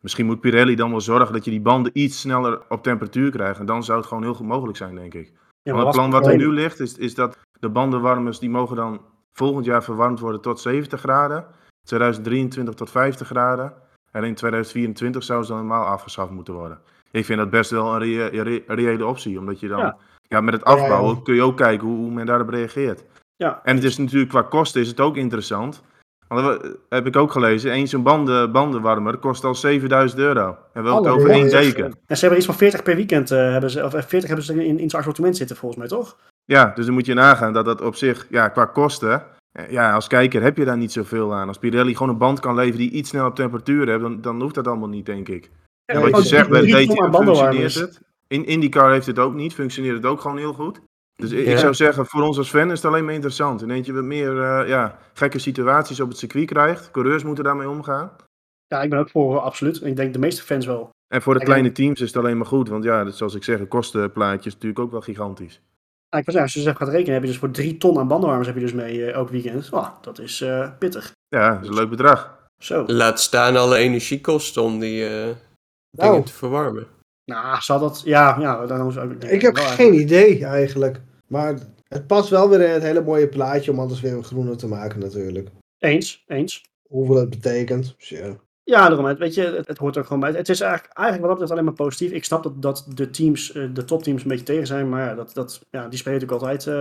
Misschien 0.00 0.26
moet 0.26 0.40
Pirelli 0.40 0.74
dan 0.74 0.90
wel 0.90 1.00
zorgen 1.00 1.32
dat 1.32 1.44
je 1.44 1.50
die 1.50 1.60
banden 1.60 1.92
iets 1.94 2.20
sneller 2.20 2.60
op 2.68 2.82
temperatuur 2.82 3.30
krijgt. 3.30 3.60
En 3.60 3.66
dan 3.66 3.84
zou 3.84 3.98
het 3.98 4.06
gewoon 4.06 4.22
heel 4.22 4.34
goed 4.34 4.46
mogelijk 4.46 4.76
zijn, 4.76 4.94
denk 4.94 5.14
ik. 5.14 5.32
Ja, 5.62 5.74
maar 5.74 5.84
het 5.84 5.94
plan 5.94 6.10
wat 6.10 6.26
er 6.26 6.36
nu 6.36 6.52
ligt, 6.52 6.80
is, 6.80 6.98
is 6.98 7.14
dat 7.14 7.38
de 7.58 7.68
bandenwarmers 7.68 8.38
die 8.38 8.50
mogen 8.50 8.76
dan 8.76 9.00
volgend 9.32 9.64
jaar 9.64 9.84
verwarmd 9.84 10.20
worden 10.20 10.40
tot 10.40 10.60
70 10.60 11.00
graden. 11.00 11.46
2023 11.82 12.74
tot 12.74 12.90
50 12.90 13.26
graden. 13.26 13.72
En 14.10 14.24
in 14.24 14.34
2024 14.34 15.22
zou 15.22 15.42
ze 15.42 15.48
dan 15.48 15.58
normaal 15.58 15.84
afgeschaft 15.84 16.30
moeten 16.30 16.54
worden. 16.54 16.80
Ik 17.10 17.24
vind 17.24 17.38
dat 17.38 17.50
best 17.50 17.70
wel 17.70 18.02
een, 18.02 18.62
reële 18.66 19.06
optie. 19.06 19.38
Omdat 19.38 19.60
je 19.60 19.68
dan 19.68 19.94
ja. 20.22 20.40
met 20.40 20.54
het 20.54 20.64
afbouwen 20.64 21.22
kun 21.22 21.34
je 21.34 21.42
ook 21.42 21.56
kijken 21.56 21.86
hoe, 21.86 21.96
hoe 21.96 22.10
men 22.10 22.26
daarop 22.26 22.48
reageert. 22.48 23.04
Ja. 23.36 23.60
En 23.64 23.74
het 23.74 23.84
is 23.84 23.96
natuurlijk 23.96 24.30
qua 24.30 24.42
kosten 24.42 24.80
is 24.80 24.88
het 24.88 25.00
ook 25.00 25.16
interessant. 25.16 25.82
Want 26.34 26.46
dat 26.46 26.76
heb 26.88 27.06
ik 27.06 27.16
ook 27.16 27.32
gelezen. 27.32 27.74
Eén 27.74 27.88
zo'n 27.88 28.02
banden, 28.02 28.52
bandenwarmer 28.52 29.16
kost 29.16 29.44
al 29.44 29.54
7000 29.54 30.20
euro. 30.20 30.56
En 30.72 30.82
wel 30.82 31.08
over 31.08 31.30
één 31.30 31.50
deken. 31.50 31.84
En 32.06 32.16
ze 32.16 32.20
hebben 32.20 32.38
iets 32.38 32.46
van 32.46 32.56
40 32.56 32.82
per 32.82 32.96
weekend. 32.96 33.30
Uh, 33.30 33.38
hebben 33.38 33.70
ze, 33.70 33.84
of 33.84 33.90
40 33.90 34.12
eh, 34.12 34.26
hebben 34.26 34.44
ze 34.44 34.52
in, 34.66 34.78
in 34.78 34.90
zijn 34.90 35.02
assortiment 35.02 35.36
zitten, 35.36 35.56
volgens 35.56 35.80
mij, 35.80 35.88
toch? 35.88 36.16
Ja, 36.44 36.72
dus 36.74 36.84
dan 36.84 36.94
moet 36.94 37.06
je 37.06 37.14
nagaan 37.14 37.52
dat 37.52 37.64
dat 37.64 37.80
op 37.80 37.96
zich, 37.96 38.26
ja, 38.28 38.48
qua 38.48 38.64
kosten. 38.64 39.26
Eh, 39.52 39.70
ja, 39.70 39.94
als 39.94 40.06
kijker 40.06 40.42
heb 40.42 40.56
je 40.56 40.64
daar 40.64 40.76
niet 40.76 40.92
zoveel 40.92 41.34
aan. 41.34 41.48
Als 41.48 41.58
Pirelli 41.58 41.96
gewoon 41.96 42.12
een 42.12 42.18
band 42.18 42.40
kan 42.40 42.54
leveren 42.54 42.78
die 42.78 42.90
iets 42.90 43.08
sneller 43.08 43.28
op 43.28 43.34
temperatuur 43.34 43.88
heeft, 43.88 44.00
dan, 44.00 44.20
dan 44.20 44.42
hoeft 44.42 44.54
dat 44.54 44.66
allemaal 44.66 44.88
niet, 44.88 45.06
denk 45.06 45.28
ik. 45.28 45.50
Ja, 45.84 45.94
en 45.94 46.10
wat 46.10 46.22
je 46.22 46.28
zegt 46.28 46.48
bij 46.48 46.60
de 46.60 46.66
DTM 46.66 47.12
functioneert 47.12 47.74
het. 47.74 48.00
In 48.26 48.46
IndyCar 48.46 48.92
heeft 48.92 49.06
het 49.06 49.18
ook 49.18 49.34
niet, 49.34 49.54
functioneert 49.54 49.96
het 49.96 50.06
ook 50.06 50.20
gewoon 50.20 50.38
heel 50.38 50.52
goed. 50.52 50.80
Dus 51.20 51.30
ik, 51.30 51.58
zou 51.58 51.74
zeggen, 51.74 52.06
voor 52.06 52.22
ons 52.22 52.38
als 52.38 52.50
fan 52.50 52.70
is 52.70 52.82
het 52.82 52.84
alleen 52.84 53.04
maar 53.04 53.14
interessant. 53.14 53.62
En 53.62 53.70
eentje 53.70 53.92
wat 53.92 54.04
meer 54.04 54.32
uh, 54.32 54.68
ja, 54.68 54.98
gekke 55.12 55.38
situaties 55.38 56.00
op 56.00 56.08
het 56.08 56.18
circuit 56.18 56.46
krijgt. 56.46 56.90
Coureurs 56.90 57.24
moeten 57.24 57.44
daarmee 57.44 57.68
omgaan. 57.68 58.10
Ja, 58.66 58.82
ik 58.82 58.90
ben 58.90 58.98
ook 58.98 59.10
voor, 59.10 59.38
absoluut. 59.38 59.84
Ik 59.84 59.96
denk 59.96 60.12
de 60.12 60.18
meeste 60.18 60.42
fans 60.42 60.66
wel. 60.66 60.90
En 61.14 61.22
voor 61.22 61.34
de 61.38 61.44
kleine 61.44 61.72
teams 61.72 62.00
is 62.00 62.06
het 62.06 62.16
alleen 62.16 62.36
maar 62.36 62.46
goed. 62.46 62.68
Want 62.68 62.84
ja, 62.84 63.10
zoals 63.10 63.34
ik 63.34 63.44
zeg, 63.44 63.68
kostenplaatjes 63.68 64.52
natuurlijk 64.52 64.80
ook 64.80 64.90
wel 64.90 65.00
gigantisch. 65.00 65.60
Ja, 66.08 66.18
ik 66.18 66.26
was 66.26 66.36
als 66.36 66.54
je 66.54 66.60
ze 66.60 66.74
gaat 66.74 66.88
rekenen, 66.88 67.12
heb 67.12 67.22
je 67.22 67.28
dus 67.28 67.38
voor 67.38 67.50
drie 67.50 67.76
ton 67.76 67.98
aan 67.98 68.08
bandenwarmers 68.08 68.48
heb 68.48 68.56
je 68.56 68.62
dus 68.62 68.72
mee 68.72 68.96
uh, 68.96 69.12
elk 69.12 69.28
weekend. 69.28 69.68
Oh, 69.72 69.88
dat 70.00 70.18
is 70.18 70.40
uh, 70.40 70.68
pittig. 70.78 71.12
Ja, 71.28 71.52
dat 71.54 71.62
is 71.62 71.68
een 71.68 71.74
leuk 71.74 71.90
bedrag. 71.90 72.38
Zo. 72.62 72.84
Laat 72.86 73.20
staan 73.20 73.56
alle 73.56 73.76
energiekosten 73.76 74.62
om 74.62 74.78
die 74.78 75.00
dingen 75.00 75.36
nou. 75.90 76.24
te 76.24 76.32
verwarmen. 76.32 76.86
Nou, 77.24 77.60
zal 77.60 77.78
dat... 77.78 78.02
Ja, 78.04 78.36
ja 78.40 78.66
dan 78.66 78.92
zou 78.92 79.10
ik... 79.12 79.24
Ik 79.24 79.42
heb 79.42 79.56
geen 79.56 79.94
idee 79.94 80.44
eigenlijk. 80.44 81.00
Maar 81.30 81.58
het 81.88 82.06
past 82.06 82.28
wel 82.28 82.48
weer 82.48 82.60
in 82.60 82.70
het 82.70 82.82
hele 82.82 83.02
mooie 83.02 83.28
plaatje 83.28 83.70
om 83.70 83.78
alles 83.78 84.00
weer 84.00 84.22
groener 84.22 84.56
te 84.56 84.66
maken 84.66 85.00
natuurlijk. 85.00 85.48
Eens, 85.78 86.24
eens. 86.26 86.64
Hoeveel 86.88 87.16
het 87.16 87.30
betekent, 87.30 87.94
dus 87.98 88.08
ja. 88.08 88.36
Ja, 88.62 88.88
daarom. 88.88 89.16
Weet 89.18 89.34
je, 89.34 89.42
het, 89.42 89.66
het, 89.66 89.78
hoort 89.78 89.96
er 89.96 90.04
gewoon 90.04 90.20
bij. 90.20 90.32
Het 90.32 90.48
is 90.48 90.60
eigenlijk, 90.60 90.92
eigenlijk 90.92 91.28
wat 91.28 91.38
dat 91.38 91.38
betreft 91.38 91.50
alleen 91.50 91.64
maar 91.64 91.86
positief. 91.86 92.10
Ik 92.10 92.24
snap 92.24 92.42
dat, 92.42 92.62
dat 92.62 92.86
de 92.94 93.10
teams, 93.10 93.52
eh, 93.52 93.64
de 93.72 93.84
topteams 93.84 94.22
een 94.22 94.28
beetje 94.28 94.44
tegen 94.44 94.66
zijn. 94.66 94.88
Maar 94.88 95.06
ja, 95.06 95.14
dat, 95.14 95.34
dat, 95.34 95.66
ja 95.70 95.88
die 95.88 95.98
spelen 95.98 96.20
natuurlijk 96.20 96.42
altijd 96.42 96.76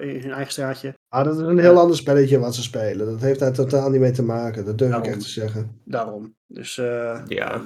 uh, 0.00 0.14
in 0.14 0.20
hun 0.20 0.32
eigen 0.32 0.52
straatje. 0.52 0.94
Ah, 1.08 1.24
dat 1.24 1.38
is 1.38 1.46
een 1.46 1.58
heel 1.58 1.78
ander 1.78 1.96
spelletje 1.96 2.38
wat 2.38 2.54
ze 2.54 2.62
spelen. 2.62 3.06
Dat 3.06 3.20
heeft 3.20 3.38
daar 3.38 3.52
totaal 3.52 3.90
niet 3.90 4.00
mee 4.00 4.10
te 4.10 4.22
maken. 4.22 4.64
Dat 4.64 4.78
durf 4.78 4.96
ik 4.96 5.06
echt 5.06 5.20
te 5.20 5.28
zeggen. 5.28 5.80
Daarom. 5.84 6.34
Dus 6.46 6.76
uh, 6.76 7.20
ja. 7.26 7.62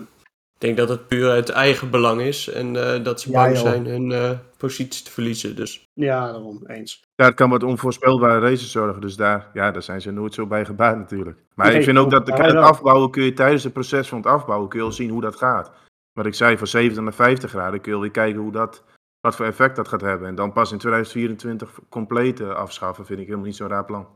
Denk 0.65 0.77
dat 0.77 0.89
het 0.89 1.07
puur 1.07 1.31
uit 1.31 1.49
eigen 1.49 1.91
belang 1.91 2.21
is 2.21 2.49
en 2.49 2.75
uh, 2.75 3.05
dat 3.05 3.21
ze 3.21 3.31
bang 3.31 3.57
zijn 3.57 3.87
hun 3.87 4.11
uh, 4.11 4.31
positie 4.57 5.05
te 5.05 5.11
verliezen. 5.11 5.57
Dus. 5.57 5.89
Ja, 5.93 6.33
daarom 6.33 6.65
eens. 6.67 7.03
Ja, 7.15 7.25
het 7.25 7.35
kan 7.35 7.51
wat 7.51 7.63
onvoorspelbare 7.63 8.41
races 8.41 8.71
zorgen, 8.71 9.01
dus 9.01 9.17
daar, 9.17 9.51
ja, 9.53 9.71
daar 9.71 9.83
zijn 9.83 10.01
ze 10.01 10.11
nooit 10.11 10.35
zo 10.35 10.47
bij 10.47 10.65
gebaat 10.65 10.97
natuurlijk. 10.97 11.39
Maar 11.55 11.73
ik 11.73 11.83
vind 11.83 11.99
ook 11.99 12.11
dat 12.11 12.27
het 12.27 12.55
afbouwen 12.55 13.11
kun 13.11 13.25
je 13.25 13.33
tijdens 13.33 13.65
het 13.65 13.73
proces 13.73 14.09
van 14.09 14.19
het 14.19 14.27
afbouwen 14.27 14.69
kun 14.69 14.79
je 14.79 14.85
al 14.85 14.93
zien 14.93 15.11
hoe 15.11 15.21
dat 15.21 15.37
gaat. 15.37 15.71
Wat 16.13 16.27
ik 16.27 16.35
zei, 16.35 16.59
van 16.59 16.67
70 16.67 17.03
naar 17.03 17.15
50 17.15 17.51
graden 17.51 17.81
kun 17.81 17.93
je 17.93 18.01
weer 18.01 18.11
kijken 18.11 18.41
hoe 18.41 18.53
dat, 18.53 18.85
wat 19.21 19.37
voor 19.37 19.47
effect 19.47 19.77
dat 19.77 19.89
gaat 19.89 20.01
hebben. 20.01 20.29
En 20.29 20.35
dan 20.35 20.53
pas 20.53 20.73
in 20.73 20.79
2024 20.79 21.81
compleet 21.89 22.41
afschaffen 22.41 23.07
vind 23.07 23.19
ik 23.19 23.27
helemaal 23.27 23.47
niet 23.47 23.57
zo'n 23.57 23.69
raar 23.69 23.85
plan 23.85 24.07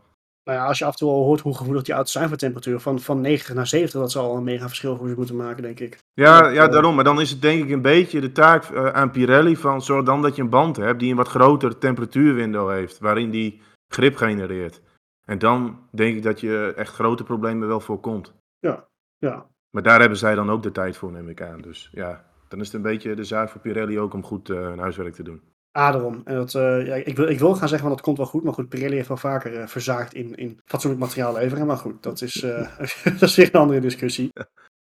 nou 0.49 0.61
ja, 0.61 0.67
als 0.67 0.79
je 0.79 0.85
af 0.85 0.93
en 0.93 0.99
toe 0.99 1.11
al 1.11 1.25
hoort 1.25 1.41
hoe 1.41 1.57
gevoelig 1.57 1.83
die 1.83 1.95
auto's 1.95 2.13
zijn 2.13 2.29
voor 2.29 2.37
temperatuur, 2.37 2.81
van, 2.81 3.01
van 3.01 3.21
90 3.21 3.55
naar 3.55 3.67
70, 3.67 4.01
dat 4.01 4.11
zal 4.11 4.31
al 4.31 4.37
een 4.37 4.43
mega 4.43 4.67
verschil 4.67 4.97
voor 4.97 5.09
je 5.09 5.15
moeten 5.17 5.37
maken, 5.37 5.63
denk 5.63 5.81
ik. 5.81 5.99
Ja, 6.15 6.49
ja, 6.49 6.69
daarom. 6.69 6.95
Maar 6.95 7.05
dan 7.05 7.21
is 7.21 7.31
het 7.31 7.43
denk 7.43 7.65
ik 7.65 7.71
een 7.71 7.83
beetje 7.83 8.21
de 8.21 8.33
taak 8.33 8.71
uh, 8.71 8.87
aan 8.87 9.11
Pirelli 9.11 9.57
van 9.57 9.83
zorg 9.83 10.05
dan 10.05 10.23
dat 10.23 10.37
je 10.37 10.43
een 10.43 10.49
band 10.49 10.77
hebt 10.77 11.01
die 11.01 11.11
een 11.11 11.17
wat 11.17 11.29
groter 11.29 11.79
temperatuurwindow 11.79 12.71
heeft, 12.71 12.99
waarin 12.99 13.31
die 13.31 13.61
grip 13.89 14.17
genereert. 14.17 14.83
En 15.25 15.39
dan 15.39 15.79
denk 15.91 16.17
ik 16.17 16.23
dat 16.23 16.41
je 16.41 16.73
echt 16.77 16.95
grote 16.95 17.25
problemen 17.25 17.69
wel 17.69 17.81
voorkomt. 17.81 18.35
Ja, 18.59 18.89
ja. 19.19 19.47
Maar 19.71 19.83
daar 19.83 20.01
hebben 20.01 20.19
zij 20.19 20.35
dan 20.35 20.51
ook 20.51 20.63
de 20.63 20.73
tijd 20.73 20.97
voor, 20.97 21.13
neem 21.13 21.29
ik 21.29 21.43
aan. 21.43 21.61
Dus 21.61 21.89
ja, 21.93 22.25
dan 22.49 22.61
is 22.61 22.67
het 22.67 22.75
een 22.75 22.83
beetje 22.83 23.15
de 23.15 23.25
zaak 23.25 23.49
voor 23.49 23.61
Pirelli 23.61 24.01
ook 24.01 24.15
om 24.15 24.25
goed 24.25 24.49
uh, 24.49 24.61
hun 24.61 24.79
huiswerk 24.79 25.15
te 25.15 25.23
doen. 25.23 25.43
Ah, 25.73 25.93
daarom. 25.93 26.21
En 26.25 26.35
dat, 26.35 26.55
eh, 26.55 26.87
ja, 26.87 26.95
ik, 26.95 27.17
wil, 27.17 27.29
ik 27.29 27.39
wil 27.39 27.55
gaan 27.55 27.69
zeggen, 27.69 27.87
want 27.87 27.97
dat 27.97 28.07
komt 28.07 28.17
wel 28.17 28.27
goed. 28.27 28.45
Maar 28.45 28.53
goed, 28.53 28.69
Pirelli 28.69 28.95
heeft 28.95 29.09
wel 29.09 29.17
vaker 29.17 29.55
uh, 29.55 29.67
verzaakt 29.67 30.15
in, 30.15 30.35
in 30.35 30.61
fatsoenlijk 30.65 31.03
materiaal 31.03 31.33
leveren. 31.33 31.67
Maar 31.67 31.77
goed, 31.77 32.03
dat 32.03 32.23
is, 32.23 32.43
uh, 32.43 32.69
dat 33.19 33.29
is 33.29 33.37
weer 33.37 33.49
een 33.53 33.61
andere 33.61 33.81
discussie. 33.81 34.33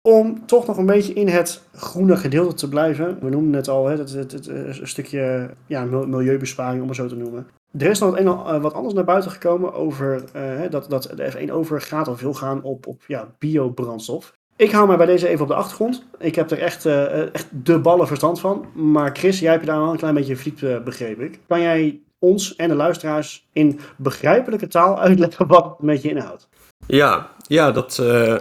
Om 0.03 0.47
toch 0.47 0.67
nog 0.67 0.77
een 0.77 0.87
beetje 0.87 1.13
in 1.13 1.29
het 1.29 1.63
groene 1.75 2.17
gedeelte 2.17 2.55
te 2.55 2.69
blijven. 2.69 3.19
We 3.21 3.29
noemden 3.31 3.53
het 3.53 3.69
al, 3.69 3.87
hè, 3.87 3.97
het, 3.97 4.13
het, 4.13 4.33
het, 4.33 4.47
een 4.47 4.89
stukje 4.89 5.51
ja, 5.67 5.85
milieubesparing, 5.85 6.83
om 6.83 6.89
het 6.89 6.97
zo 6.97 7.07
te 7.07 7.17
noemen. 7.17 7.47
Er 7.79 7.91
is 7.91 7.99
nog 7.99 8.11
wat, 8.11 8.47
een, 8.49 8.61
wat 8.61 8.73
anders 8.75 8.95
naar 8.95 9.05
buiten 9.05 9.31
gekomen 9.31 9.73
over 9.75 10.25
dat, 10.71 10.91
dat 10.91 11.03
de 11.03 11.33
F1 11.33 11.51
overgaat 11.51 12.09
of 12.09 12.21
wil 12.21 12.35
gaan 12.35 12.63
op, 12.63 12.87
op 12.87 13.03
ja, 13.07 13.35
biobrandstof. 13.39 14.36
Ik 14.57 14.71
hou 14.71 14.87
mij 14.87 14.97
bij 14.97 15.07
deze 15.07 15.29
even 15.29 15.43
op 15.43 15.49
de 15.49 15.55
achtergrond. 15.55 16.05
Ik 16.19 16.35
heb 16.35 16.51
er 16.51 16.59
echt, 16.59 16.85
uh, 16.85 17.35
echt 17.35 17.49
de 17.51 17.79
ballen 17.79 18.07
verstand 18.07 18.41
van. 18.41 18.67
Maar 18.75 19.17
Chris, 19.17 19.39
jij 19.39 19.53
hebt 19.53 19.67
daar 19.67 19.81
wel 19.81 19.91
een 19.91 19.97
klein 19.97 20.15
beetje 20.15 20.37
verdiept, 20.37 20.63
uh, 20.63 20.83
begreep 20.83 21.21
ik. 21.21 21.39
Kan 21.47 21.61
jij 21.61 22.01
ons 22.19 22.57
en 22.57 22.69
de 22.69 22.75
luisteraars 22.75 23.47
in 23.53 23.81
begrijpelijke 23.97 24.67
taal 24.67 24.99
uitleggen 25.09 25.47
wat 25.47 25.65
het 25.65 25.81
met 25.81 26.03
je 26.03 26.09
inhoudt? 26.09 26.49
Ja, 26.87 27.31
ja 27.47 27.73
dat, 27.73 27.99
uh, 28.01 28.37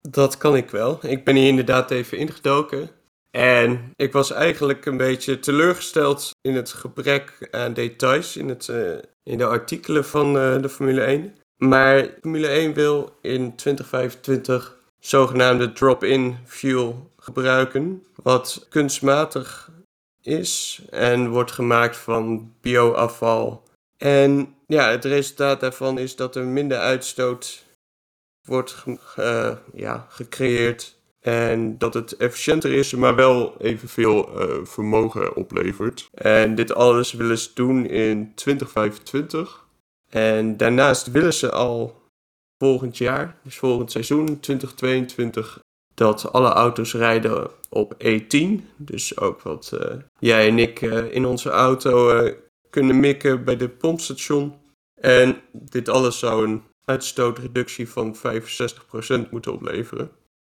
dat 0.00 0.36
kan 0.36 0.56
ik 0.56 0.70
wel. 0.70 0.98
Ik 1.02 1.24
ben 1.24 1.36
hier 1.36 1.48
inderdaad 1.48 1.90
even 1.90 2.18
ingedoken. 2.18 2.90
En 3.30 3.92
ik 3.96 4.12
was 4.12 4.32
eigenlijk 4.32 4.86
een 4.86 4.96
beetje 4.96 5.38
teleurgesteld 5.38 6.30
in 6.40 6.54
het 6.54 6.72
gebrek 6.72 7.48
aan 7.50 7.72
details 7.72 8.36
in, 8.36 8.48
het, 8.48 8.72
in 9.22 9.38
de 9.38 9.46
artikelen 9.46 10.04
van 10.04 10.32
de 10.32 10.68
Formule 10.68 11.00
1. 11.00 11.34
Maar 11.56 12.08
Formule 12.20 12.46
1 12.46 12.74
wil 12.74 13.10
in 13.20 13.56
2025 13.56 14.77
zogenaamde 15.00 15.72
drop-in 15.72 16.36
fuel 16.46 17.10
gebruiken, 17.16 18.06
wat 18.22 18.66
kunstmatig 18.68 19.70
is 20.22 20.82
en 20.90 21.28
wordt 21.28 21.52
gemaakt 21.52 21.96
van 21.96 22.52
bioafval. 22.60 23.62
En 23.96 24.54
ja, 24.66 24.90
het 24.90 25.04
resultaat 25.04 25.60
daarvan 25.60 25.98
is 25.98 26.16
dat 26.16 26.36
er 26.36 26.44
minder 26.44 26.78
uitstoot 26.78 27.64
wordt 28.44 28.84
uh, 29.18 29.56
ja, 29.74 30.06
gecreëerd 30.08 30.96
en 31.20 31.78
dat 31.78 31.94
het 31.94 32.16
efficiënter 32.16 32.72
is, 32.72 32.94
maar 32.94 33.14
wel 33.14 33.54
evenveel 33.58 34.48
uh, 34.48 34.64
vermogen 34.64 35.36
oplevert. 35.36 36.08
En 36.14 36.54
dit 36.54 36.74
alles 36.74 37.12
willen 37.12 37.38
ze 37.38 37.50
doen 37.54 37.86
in 37.86 38.32
2025. 38.34 39.66
En 40.10 40.56
daarnaast 40.56 41.10
willen 41.10 41.34
ze 41.34 41.50
al 41.50 41.97
volgend 42.58 42.98
jaar, 42.98 43.36
dus 43.42 43.58
volgend 43.58 43.90
seizoen 43.90 44.40
2022, 44.40 45.60
dat 45.94 46.32
alle 46.32 46.48
auto's 46.48 46.94
rijden 46.94 47.50
op 47.68 47.94
E10. 47.94 48.64
Dus 48.76 49.18
ook 49.18 49.42
wat 49.42 49.70
uh, 49.74 49.96
jij 50.18 50.48
en 50.48 50.58
ik 50.58 50.80
uh, 50.80 51.14
in 51.14 51.26
onze 51.26 51.50
auto 51.50 52.24
uh, 52.24 52.32
kunnen 52.70 53.00
mikken 53.00 53.44
bij 53.44 53.56
de 53.56 53.68
pompstation. 53.68 54.54
En 55.00 55.36
dit 55.52 55.88
alles 55.88 56.18
zou 56.18 56.48
een 56.48 56.62
uitstootreductie 56.84 57.88
van 57.88 58.16
65% 58.16 59.30
moeten 59.30 59.52
opleveren. 59.52 60.10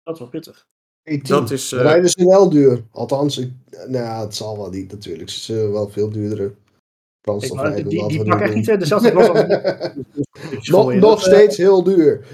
Dat 0.03 0.13
is 0.13 0.19
wel 0.19 0.29
pittig. 0.29 0.67
E10. 1.09 1.21
Dat 1.21 1.51
is, 1.51 1.71
rijden 1.71 2.09
ze 2.09 2.25
wel 2.25 2.49
duur. 2.49 2.83
Althans, 2.91 3.37
ik, 3.37 3.51
nou 3.69 3.91
ja, 3.91 4.19
het 4.19 4.35
zal 4.35 4.57
wel 4.57 4.69
niet 4.69 4.91
natuurlijk. 4.91 5.29
Ze 5.29 5.39
zijn 5.39 5.71
wel 5.71 5.89
veel 5.89 6.09
duurder 6.09 6.55
brandstof 7.21 7.61
rijden. 7.61 7.87
Die, 7.87 8.07
die, 8.07 8.07
die 8.07 8.29
pakken 8.29 8.45
echt 8.45 8.55
niet 8.55 8.65
dezelfde 8.65 9.11
klas 9.11 9.27
als... 9.27 10.67
nog, 10.69 10.93
nog 10.93 11.21
steeds 11.21 11.57
heel 11.57 11.83
duur. 11.83 12.25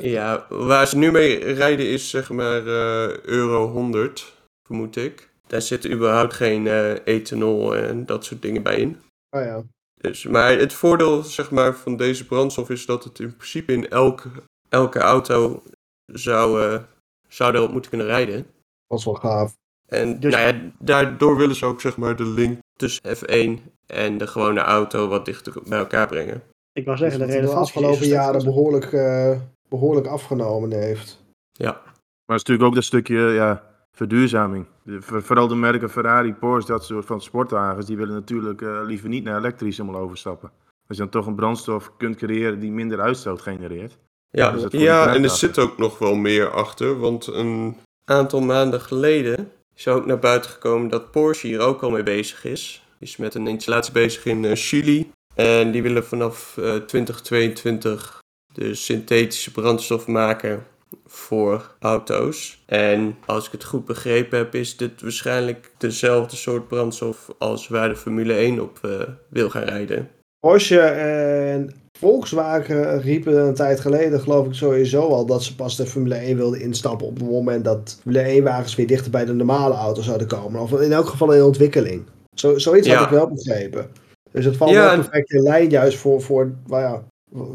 ja, 0.00 0.46
waar 0.48 0.86
ze 0.86 0.96
nu 0.96 1.10
mee 1.10 1.38
rijden 1.38 1.86
is 1.86 2.10
zeg 2.10 2.30
maar 2.30 2.66
uh, 2.66 3.18
euro 3.18 3.68
100, 3.68 4.34
vermoed 4.66 4.96
ik. 4.96 5.28
Daar 5.46 5.62
zit 5.62 5.90
überhaupt 5.90 6.34
geen 6.34 6.64
uh, 6.64 7.06
ethanol 7.06 7.76
en 7.76 8.06
dat 8.06 8.24
soort 8.24 8.42
dingen 8.42 8.62
bij 8.62 8.76
in. 8.76 9.00
Oh 9.30 9.42
ja. 9.42 9.64
Dus, 9.94 10.24
maar 10.24 10.58
het 10.58 10.72
voordeel 10.72 11.22
zeg 11.22 11.50
maar, 11.50 11.74
van 11.74 11.96
deze 11.96 12.26
brandstof 12.26 12.70
is 12.70 12.86
dat 12.86 13.04
het 13.04 13.18
in 13.18 13.36
principe 13.36 13.72
in 13.72 13.88
elke, 13.88 14.28
elke 14.68 14.98
auto 14.98 15.62
zou, 16.06 16.62
uh, 16.62 16.82
zou 17.28 17.54
erop 17.54 17.72
moeten 17.72 17.90
kunnen 17.90 18.08
rijden. 18.08 18.46
Dat 18.86 18.98
is 18.98 19.04
wel 19.04 19.14
gaaf. 19.14 19.54
En 19.86 20.20
dus... 20.20 20.32
nou 20.34 20.54
ja, 20.54 20.72
daardoor 20.78 21.36
willen 21.36 21.56
ze 21.56 21.66
ook 21.66 21.80
zeg 21.80 21.96
maar, 21.96 22.16
de 22.16 22.26
link 22.26 22.58
tussen 22.80 23.16
F1 23.16 23.62
en 23.86 24.18
de 24.18 24.26
gewone 24.26 24.60
auto 24.60 25.08
wat 25.08 25.24
dichter 25.24 25.52
bij 25.68 25.78
elkaar 25.78 26.06
brengen. 26.06 26.42
Ik 26.72 26.84
wou 26.84 26.96
zeggen, 26.96 27.18
dus 27.18 27.28
de 27.28 27.34
relevantie 27.34 27.80
de 27.80 27.86
afgelopen 27.86 28.06
jaren 28.06 28.44
behoorlijk, 28.44 28.92
uh, 28.92 29.36
behoorlijk 29.68 30.06
afgenomen 30.06 30.72
heeft. 30.72 31.24
Ja. 31.52 31.72
Maar 31.72 32.38
het 32.38 32.48
is 32.48 32.48
natuurlijk 32.48 32.68
ook 32.68 32.74
dat 32.74 32.84
stukje 32.84 33.18
ja, 33.18 33.62
verduurzaming. 33.92 34.66
Vooral 35.00 35.48
de 35.48 35.54
merken 35.54 35.90
Ferrari, 35.90 36.34
Porsche, 36.34 36.72
dat 36.72 36.84
soort 36.84 37.06
van 37.06 37.20
sportwagens, 37.20 37.86
die 37.86 37.96
willen 37.96 38.14
natuurlijk 38.14 38.60
uh, 38.60 38.80
liever 38.84 39.08
niet 39.08 39.24
naar 39.24 39.38
elektrisch 39.38 39.76
helemaal 39.76 40.00
overstappen. 40.00 40.50
Als 40.88 40.96
je 40.96 41.02
dan 41.02 41.08
toch 41.08 41.26
een 41.26 41.34
brandstof 41.34 41.96
kunt 41.96 42.16
creëren 42.16 42.60
die 42.60 42.72
minder 42.72 43.00
uitstoot 43.00 43.40
genereert. 43.40 43.98
Ja, 44.30 44.54
ja 44.70 45.14
en 45.14 45.22
er 45.22 45.30
zit 45.30 45.58
ook 45.58 45.78
nog 45.78 45.98
wel 45.98 46.14
meer 46.14 46.50
achter, 46.50 46.98
want 46.98 47.26
een 47.26 47.76
aantal 48.04 48.40
maanden 48.40 48.80
geleden 48.80 49.52
is 49.76 49.88
ook 49.88 50.06
naar 50.06 50.18
buiten 50.18 50.50
gekomen 50.50 50.88
dat 50.88 51.10
Porsche 51.10 51.46
hier 51.46 51.60
ook 51.60 51.82
al 51.82 51.90
mee 51.90 52.02
bezig 52.02 52.44
is. 52.44 52.82
Is 52.98 53.16
met 53.16 53.34
een 53.34 53.46
installatie 53.46 53.92
bezig 53.92 54.24
in 54.24 54.44
uh, 54.44 54.52
Chili. 54.54 55.10
En 55.34 55.70
die 55.70 55.82
willen 55.82 56.04
vanaf 56.04 56.56
uh, 56.58 56.76
eh, 56.76 56.82
2022 56.82 58.18
de 58.52 58.74
synthetische 58.74 59.50
brandstof 59.50 60.06
maken 60.06 60.66
voor 61.06 61.74
auto's. 61.78 62.62
En 62.66 63.16
als 63.26 63.46
ik 63.46 63.52
het 63.52 63.64
goed 63.64 63.84
begrepen 63.84 64.38
heb, 64.38 64.54
is 64.54 64.76
dit 64.76 65.02
waarschijnlijk 65.02 65.70
dezelfde 65.78 66.36
soort 66.36 66.68
brandstof 66.68 67.30
als 67.38 67.68
waar 67.68 67.88
de 67.88 67.96
Formule 67.96 68.34
1 68.34 68.60
op 68.60 68.78
uh, 68.84 69.02
wil 69.28 69.50
gaan 69.50 69.62
rijden. 69.62 70.10
Porsche 70.40 70.80
en 70.80 71.74
Volkswagen 72.00 73.00
riepen 73.00 73.46
een 73.46 73.54
tijd 73.54 73.80
geleden, 73.80 74.20
geloof 74.20 74.46
ik 74.46 74.54
sowieso 74.54 75.00
al, 75.00 75.26
dat 75.26 75.42
ze 75.42 75.54
pas 75.54 75.76
de 75.76 75.86
Formule 75.86 76.14
1 76.14 76.36
wilden 76.36 76.60
instappen 76.60 77.06
op 77.06 77.14
het 77.14 77.30
moment 77.30 77.64
dat 77.64 77.98
Formule 78.02 78.22
1 78.22 78.44
wagens 78.44 78.74
weer 78.74 78.86
dichter 78.86 79.10
bij 79.10 79.24
de 79.24 79.32
normale 79.32 79.74
auto 79.74 80.02
zouden 80.02 80.26
komen. 80.26 80.60
Of 80.60 80.80
in 80.80 80.92
elk 80.92 81.06
geval 81.06 81.32
in 81.32 81.42
ontwikkeling. 81.42 82.04
Zo, 82.34 82.58
zoiets 82.58 82.88
had 82.88 83.04
ik 83.04 83.10
wel 83.10 83.28
begrepen. 83.28 83.90
Dus 84.32 84.44
het 84.44 84.56
valt 84.56 84.70
wel 84.70 84.94
perfect 84.94 85.32
in 85.32 85.42
lijn 85.42 85.70
juist 85.70 85.98
voor, 85.98 86.22
voor 86.22 86.52
nou 86.66 86.82
ja, 86.82 87.02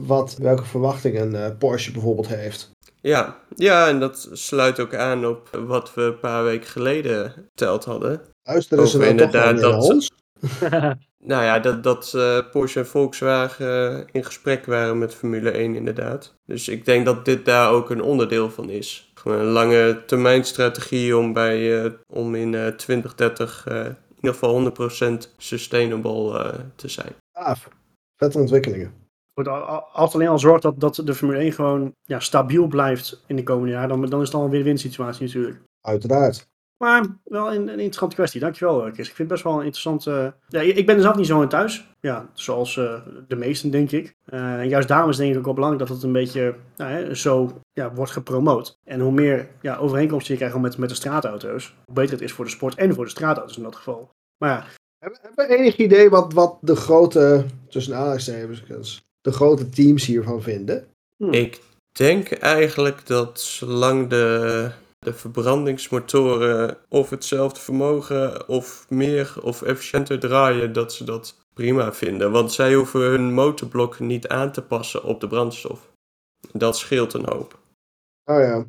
wat, 0.05 0.35
welke 0.41 0.65
verwachtingen 0.65 1.33
uh, 1.33 1.45
Porsche 1.57 1.91
bijvoorbeeld 1.91 2.27
heeft. 2.27 2.71
Ja, 3.01 3.39
ja, 3.55 3.87
en 3.87 3.99
dat 3.99 4.29
sluit 4.31 4.79
ook 4.79 4.95
aan 4.95 5.25
op 5.25 5.59
wat 5.67 5.93
we 5.93 6.01
een 6.01 6.19
paar 6.19 6.43
weken 6.43 6.67
geleden 6.67 7.31
verteld 7.31 7.85
hadden. 7.85 8.21
Luisteren 8.43 8.87
ze 8.87 8.97
dan 8.97 9.17
toch 9.17 9.31
dat, 9.59 9.83
ons? 9.83 10.11
Nou 11.25 11.43
ja, 11.43 11.59
dat, 11.59 11.83
dat 11.83 12.13
uh, 12.15 12.39
Porsche 12.51 12.79
en 12.79 12.87
Volkswagen 12.87 13.93
uh, 13.93 14.03
in 14.11 14.23
gesprek 14.23 14.65
waren 14.65 14.97
met 14.97 15.15
Formule 15.15 15.51
1 15.51 15.75
inderdaad. 15.75 16.33
Dus 16.45 16.67
ik 16.67 16.85
denk 16.85 17.05
dat 17.05 17.25
dit 17.25 17.45
daar 17.45 17.71
ook 17.71 17.89
een 17.89 18.01
onderdeel 18.01 18.49
van 18.49 18.69
is. 18.69 19.11
Gewoon 19.13 19.39
een 19.39 19.45
lange 19.45 20.03
termijn 20.05 20.43
strategie 20.43 21.17
om, 21.17 21.33
bij, 21.33 21.83
uh, 21.83 21.91
om 22.07 22.35
in 22.35 22.51
2030 22.51 23.65
in 23.67 23.95
ieder 24.15 24.33
geval 24.33 24.71
100% 25.15 25.33
sustainable 25.37 26.53
te 26.75 26.87
zijn. 26.87 27.13
Gaaf. 27.33 27.69
Vette 28.15 28.37
ontwikkelingen. 28.37 28.93
Goed, 29.33 29.47
als 29.47 30.03
het 30.03 30.13
alleen 30.13 30.27
al 30.27 30.39
zorgt 30.39 30.61
dat, 30.61 30.79
dat 30.79 31.01
de 31.03 31.13
Formule 31.13 31.39
1 31.39 31.51
gewoon 31.51 31.91
ja, 32.01 32.19
stabiel 32.19 32.67
blijft 32.67 33.23
in 33.27 33.35
de 33.35 33.43
komende 33.43 33.71
jaren, 33.71 33.89
dan, 33.89 34.05
dan 34.05 34.21
is 34.21 34.27
het 34.27 34.35
al 34.35 34.43
een 34.43 34.49
win-win 34.49 34.77
situatie 34.77 35.25
natuurlijk. 35.25 35.61
Uiteraard. 35.81 36.47
Maar 36.77 37.05
wel 37.23 37.47
een, 37.53 37.61
een 37.61 37.67
interessante 37.67 38.15
kwestie. 38.15 38.39
Dankjewel, 38.39 38.81
Chris. 38.81 39.09
Ik 39.09 39.15
vind 39.15 39.17
het 39.17 39.27
best 39.27 39.43
wel 39.43 39.53
een 39.53 39.65
interessante... 39.65 40.33
Ja, 40.47 40.59
ik 40.61 40.85
ben 40.85 40.95
er 40.95 41.01
zelf 41.01 41.15
niet 41.15 41.27
zo 41.27 41.41
in 41.41 41.47
thuis. 41.47 41.87
Ja, 41.99 42.29
zoals 42.33 42.75
uh, 42.75 42.93
de 43.27 43.35
meesten, 43.35 43.71
denk 43.71 43.91
ik. 43.91 44.15
Uh, 44.29 44.59
en 44.59 44.67
juist 44.67 44.87
daarom 44.87 45.09
is 45.09 45.17
denk 45.17 45.31
ik 45.31 45.37
ook 45.37 45.45
wel 45.45 45.53
belangrijk 45.53 45.87
dat 45.87 45.95
het 45.95 46.05
een 46.05 46.13
beetje 46.13 46.55
nou, 46.75 46.91
hè, 46.91 47.15
zo 47.15 47.61
ja, 47.73 47.93
wordt 47.93 48.11
gepromoot. 48.11 48.77
En 48.83 48.99
hoe 48.99 49.11
meer 49.11 49.47
ja, 49.61 49.77
overeenkomsten 49.77 50.33
je 50.33 50.39
krijgt 50.39 50.57
met, 50.57 50.77
met 50.77 50.89
de 50.89 50.95
straatauto's, 50.95 51.75
hoe 51.85 51.95
beter 51.95 52.11
het 52.11 52.21
is 52.21 52.31
voor 52.31 52.45
de 52.45 52.51
sport 52.51 52.75
en 52.75 52.93
voor 52.93 53.03
de 53.03 53.09
straatauto's 53.09 53.57
in 53.57 53.63
dat 53.63 53.75
geval. 53.75 54.09
Maar 54.37 54.49
ja. 54.49 54.65
Hebben 54.99 55.19
we 55.35 55.55
enig 55.55 55.77
idee 55.77 56.09
wat, 56.09 56.33
wat 56.33 56.57
de 56.61 56.75
grote, 56.75 57.45
tussen 57.69 57.95
aanhalingstekens, 57.95 59.05
de 59.21 59.31
grote 59.31 59.69
teams 59.69 60.05
hiervan 60.05 60.41
vinden? 60.41 60.87
Hm. 61.17 61.33
Ik 61.33 61.61
denk 61.91 62.31
eigenlijk 62.31 63.07
dat 63.07 63.41
zolang 63.41 64.09
de 64.09 64.71
de 65.05 65.13
verbrandingsmotoren 65.13 66.77
of 66.89 67.09
hetzelfde 67.09 67.59
vermogen 67.59 68.49
of 68.49 68.85
meer 68.89 69.35
of 69.41 69.61
efficiënter 69.61 70.19
draaien, 70.19 70.73
dat 70.73 70.93
ze 70.93 71.03
dat 71.03 71.45
prima 71.53 71.93
vinden. 71.93 72.31
Want 72.31 72.51
zij 72.51 72.73
hoeven 72.73 73.01
hun 73.01 73.33
motorblok 73.33 73.99
niet 73.99 74.27
aan 74.27 74.51
te 74.51 74.61
passen 74.61 75.03
op 75.03 75.19
de 75.19 75.27
brandstof. 75.27 75.91
Dat 76.51 76.77
scheelt 76.77 77.13
een 77.13 77.29
hoop. 77.29 77.59
Oh 78.23 78.39
ja. 78.39 78.65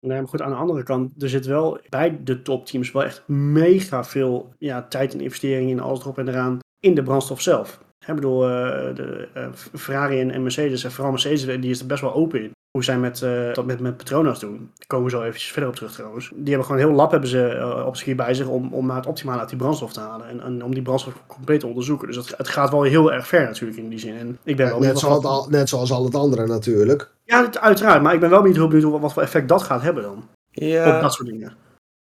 Nee, 0.00 0.18
maar 0.18 0.28
goed, 0.28 0.42
aan 0.42 0.50
de 0.50 0.56
andere 0.56 0.82
kant, 0.82 1.22
er 1.22 1.28
zit 1.28 1.46
wel 1.46 1.80
bij 1.88 2.24
de 2.24 2.42
topteams 2.42 2.92
wel 2.92 3.04
echt 3.04 3.28
mega 3.28 4.04
veel 4.04 4.54
ja, 4.58 4.88
tijd 4.88 5.12
en 5.12 5.20
investeringen 5.20 5.68
in 5.68 5.80
alles 5.80 6.00
erop 6.00 6.18
en 6.18 6.28
eraan 6.28 6.58
in 6.80 6.94
de 6.94 7.02
brandstof 7.02 7.40
zelf. 7.40 7.86
Ik 8.08 8.14
bedoel, 8.14 8.48
uh, 8.48 8.94
de, 8.94 9.28
uh, 9.36 9.46
Ferrari 9.74 10.20
en, 10.20 10.30
en, 10.30 10.42
Mercedes, 10.42 10.84
en 10.84 10.92
vooral 10.92 11.12
Mercedes, 11.12 11.60
die 11.60 11.70
is 11.70 11.80
er 11.80 11.86
best 11.86 12.00
wel 12.00 12.14
open 12.14 12.42
in. 12.42 12.50
Hoe 12.70 12.84
zij 12.84 12.98
met, 12.98 13.20
uh, 13.20 13.54
dat 13.54 13.64
met, 13.64 13.80
met 13.80 13.96
Petronas 13.96 14.40
doen. 14.40 14.70
Daar 14.74 14.86
komen 14.86 15.04
we 15.04 15.10
zo 15.10 15.22
eventjes 15.22 15.52
verder 15.52 15.70
op 15.70 15.76
terug 15.76 15.92
trouwens. 15.92 16.30
Die 16.34 16.48
hebben 16.48 16.64
gewoon 16.64 16.80
heel 16.80 16.92
lab 16.92 17.10
hebben 17.10 17.28
ze, 17.28 17.82
op 17.86 17.96
zich 17.96 18.14
bij 18.14 18.34
zich 18.34 18.46
om, 18.46 18.72
om 18.72 18.90
het 18.90 19.06
optimale 19.06 19.40
uit 19.40 19.48
die 19.48 19.58
brandstof 19.58 19.92
te 19.92 20.00
halen. 20.00 20.28
En, 20.28 20.40
en 20.40 20.64
om 20.64 20.74
die 20.74 20.82
brandstof 20.82 21.14
compleet 21.26 21.60
te 21.60 21.66
onderzoeken. 21.66 22.06
Dus 22.06 22.16
het, 22.16 22.34
het 22.36 22.48
gaat 22.48 22.70
wel 22.70 22.82
heel 22.82 23.12
erg 23.12 23.26
ver 23.26 23.44
natuurlijk 23.44 23.78
in 23.78 23.88
die 23.88 23.98
zin. 23.98 24.16
En 24.16 24.38
ik 24.44 24.56
ben 24.56 24.66
wel 24.66 24.78
net, 24.78 24.98
zoals 24.98 25.24
al, 25.24 25.46
net 25.48 25.68
zoals 25.68 25.90
al 25.90 26.04
het 26.04 26.14
andere 26.14 26.46
natuurlijk. 26.46 27.10
Ja, 27.24 27.52
uiteraard. 27.60 28.02
Maar 28.02 28.14
ik 28.14 28.20
ben 28.20 28.30
wel 28.30 28.42
niet 28.42 28.56
heel 28.56 28.68
benieuwd 28.68 29.00
wat 29.00 29.12
voor 29.12 29.22
effect 29.22 29.48
dat 29.48 29.62
gaat 29.62 29.82
hebben 29.82 30.02
dan. 30.02 30.28
Ja. 30.50 30.96
Op 30.96 31.02
dat 31.02 31.12
soort 31.12 31.28
dingen. 31.28 31.56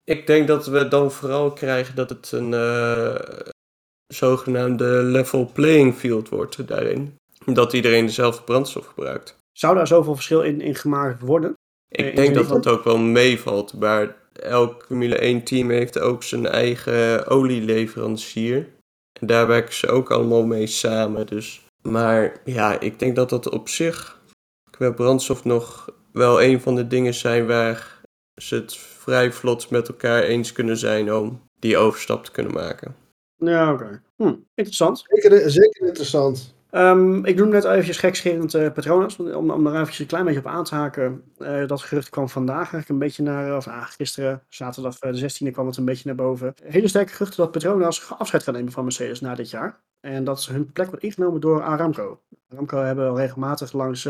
Ik 0.05 0.27
denk 0.27 0.47
dat 0.47 0.67
we 0.67 0.89
dan 0.89 1.11
vooral 1.11 1.53
krijgen 1.53 1.95
dat 1.95 2.09
het 2.09 2.33
een 2.33 2.53
uh, 2.53 3.15
zogenaamde 4.07 4.87
level 4.87 5.51
playing 5.53 5.95
field 5.95 6.29
wordt 6.29 6.69
daarin. 6.69 7.17
Dat 7.45 7.73
iedereen 7.73 8.07
dezelfde 8.07 8.43
brandstof 8.43 8.87
gebruikt. 8.87 9.37
Zou 9.53 9.75
daar 9.75 9.87
zoveel 9.87 10.15
verschil 10.15 10.43
in, 10.43 10.61
in 10.61 10.75
gemaakt 10.75 11.23
worden? 11.23 11.55
Ik 11.89 12.07
in 12.07 12.15
denk 12.15 12.35
dat 12.35 12.49
dat 12.49 12.67
ook 12.67 12.85
wel 12.85 12.99
meevalt. 12.99 13.75
Maar 13.75 14.17
elk 14.33 14.85
Formule 14.87 15.19
1 15.19 15.43
team 15.43 15.71
heeft 15.71 15.99
ook 15.99 16.23
zijn 16.23 16.47
eigen 16.47 17.27
olieleverancier. 17.27 18.69
En 19.21 19.27
daar 19.27 19.47
werken 19.47 19.75
ze 19.75 19.89
ook 19.89 20.11
allemaal 20.11 20.45
mee 20.45 20.67
samen. 20.67 21.27
Dus. 21.27 21.65
Maar 21.83 22.41
ja, 22.45 22.81
ik 22.81 22.99
denk 22.99 23.17
dat 23.17 23.31
dat 23.31 23.49
op 23.49 23.69
zich 23.69 24.21
qua 24.71 24.91
brandstof 24.91 25.45
nog 25.45 25.89
wel 26.13 26.43
een 26.43 26.61
van 26.61 26.75
de 26.75 26.87
dingen 26.87 27.15
zijn 27.15 27.47
waar 27.47 28.01
ze 28.37 28.55
het 28.55 28.77
vrij 28.77 29.33
vlot 29.33 29.71
met 29.71 29.89
elkaar 29.89 30.23
eens 30.23 30.53
kunnen 30.53 30.77
zijn 30.77 31.13
om 31.13 31.41
die 31.59 31.77
overstap 31.77 32.25
te 32.25 32.31
kunnen 32.31 32.53
maken. 32.53 32.95
Ja, 33.37 33.73
oké. 33.73 34.03
Hm, 34.17 34.35
interessant. 34.55 35.05
Zeker, 35.07 35.51
zeker 35.51 35.87
interessant. 35.87 36.55
Um, 36.71 37.25
ik 37.25 37.37
noem 37.37 37.49
net 37.49 37.65
eventjes 37.65 37.97
gekscherend 37.97 38.55
uh, 38.55 38.73
Petronas, 38.73 39.17
om, 39.17 39.51
om 39.51 39.65
daar 39.65 39.73
eventjes 39.73 39.99
een 39.99 40.07
klein 40.07 40.25
beetje 40.25 40.41
op 40.41 40.47
aan 40.47 40.65
te 40.65 40.75
haken. 40.75 41.23
Uh, 41.39 41.67
dat 41.67 41.83
gerucht 41.83 42.09
kwam 42.09 42.29
vandaag 42.29 42.57
eigenlijk 42.57 42.89
een 42.89 42.99
beetje 42.99 43.23
naar, 43.23 43.57
of 43.57 43.69
ah, 43.69 43.85
gisteren, 43.85 44.43
zaterdag 44.49 45.03
uh, 45.03 45.13
de 45.13 45.21
16e 45.21 45.51
kwam 45.53 45.67
het 45.67 45.77
een 45.77 45.85
beetje 45.85 46.03
naar 46.07 46.15
boven. 46.15 46.55
Hele 46.63 46.89
sterke 46.89 47.13
geruchten 47.13 47.43
dat 47.43 47.51
Petronas 47.51 48.13
afscheid 48.19 48.43
gaat 48.43 48.55
nemen 48.55 48.73
van 48.73 48.85
Mercedes 48.85 49.21
na 49.21 49.35
dit 49.35 49.51
jaar. 49.51 49.81
En 50.01 50.25
dat 50.25 50.47
hun 50.47 50.73
plek 50.73 50.89
wordt 50.89 51.05
ingenomen 51.05 51.41
door 51.41 51.63
Aramco. 51.63 52.21
Aramco 52.49 52.79
hebben 52.79 53.09
al 53.09 53.17
regelmatig 53.17 53.73
langs 53.73 54.03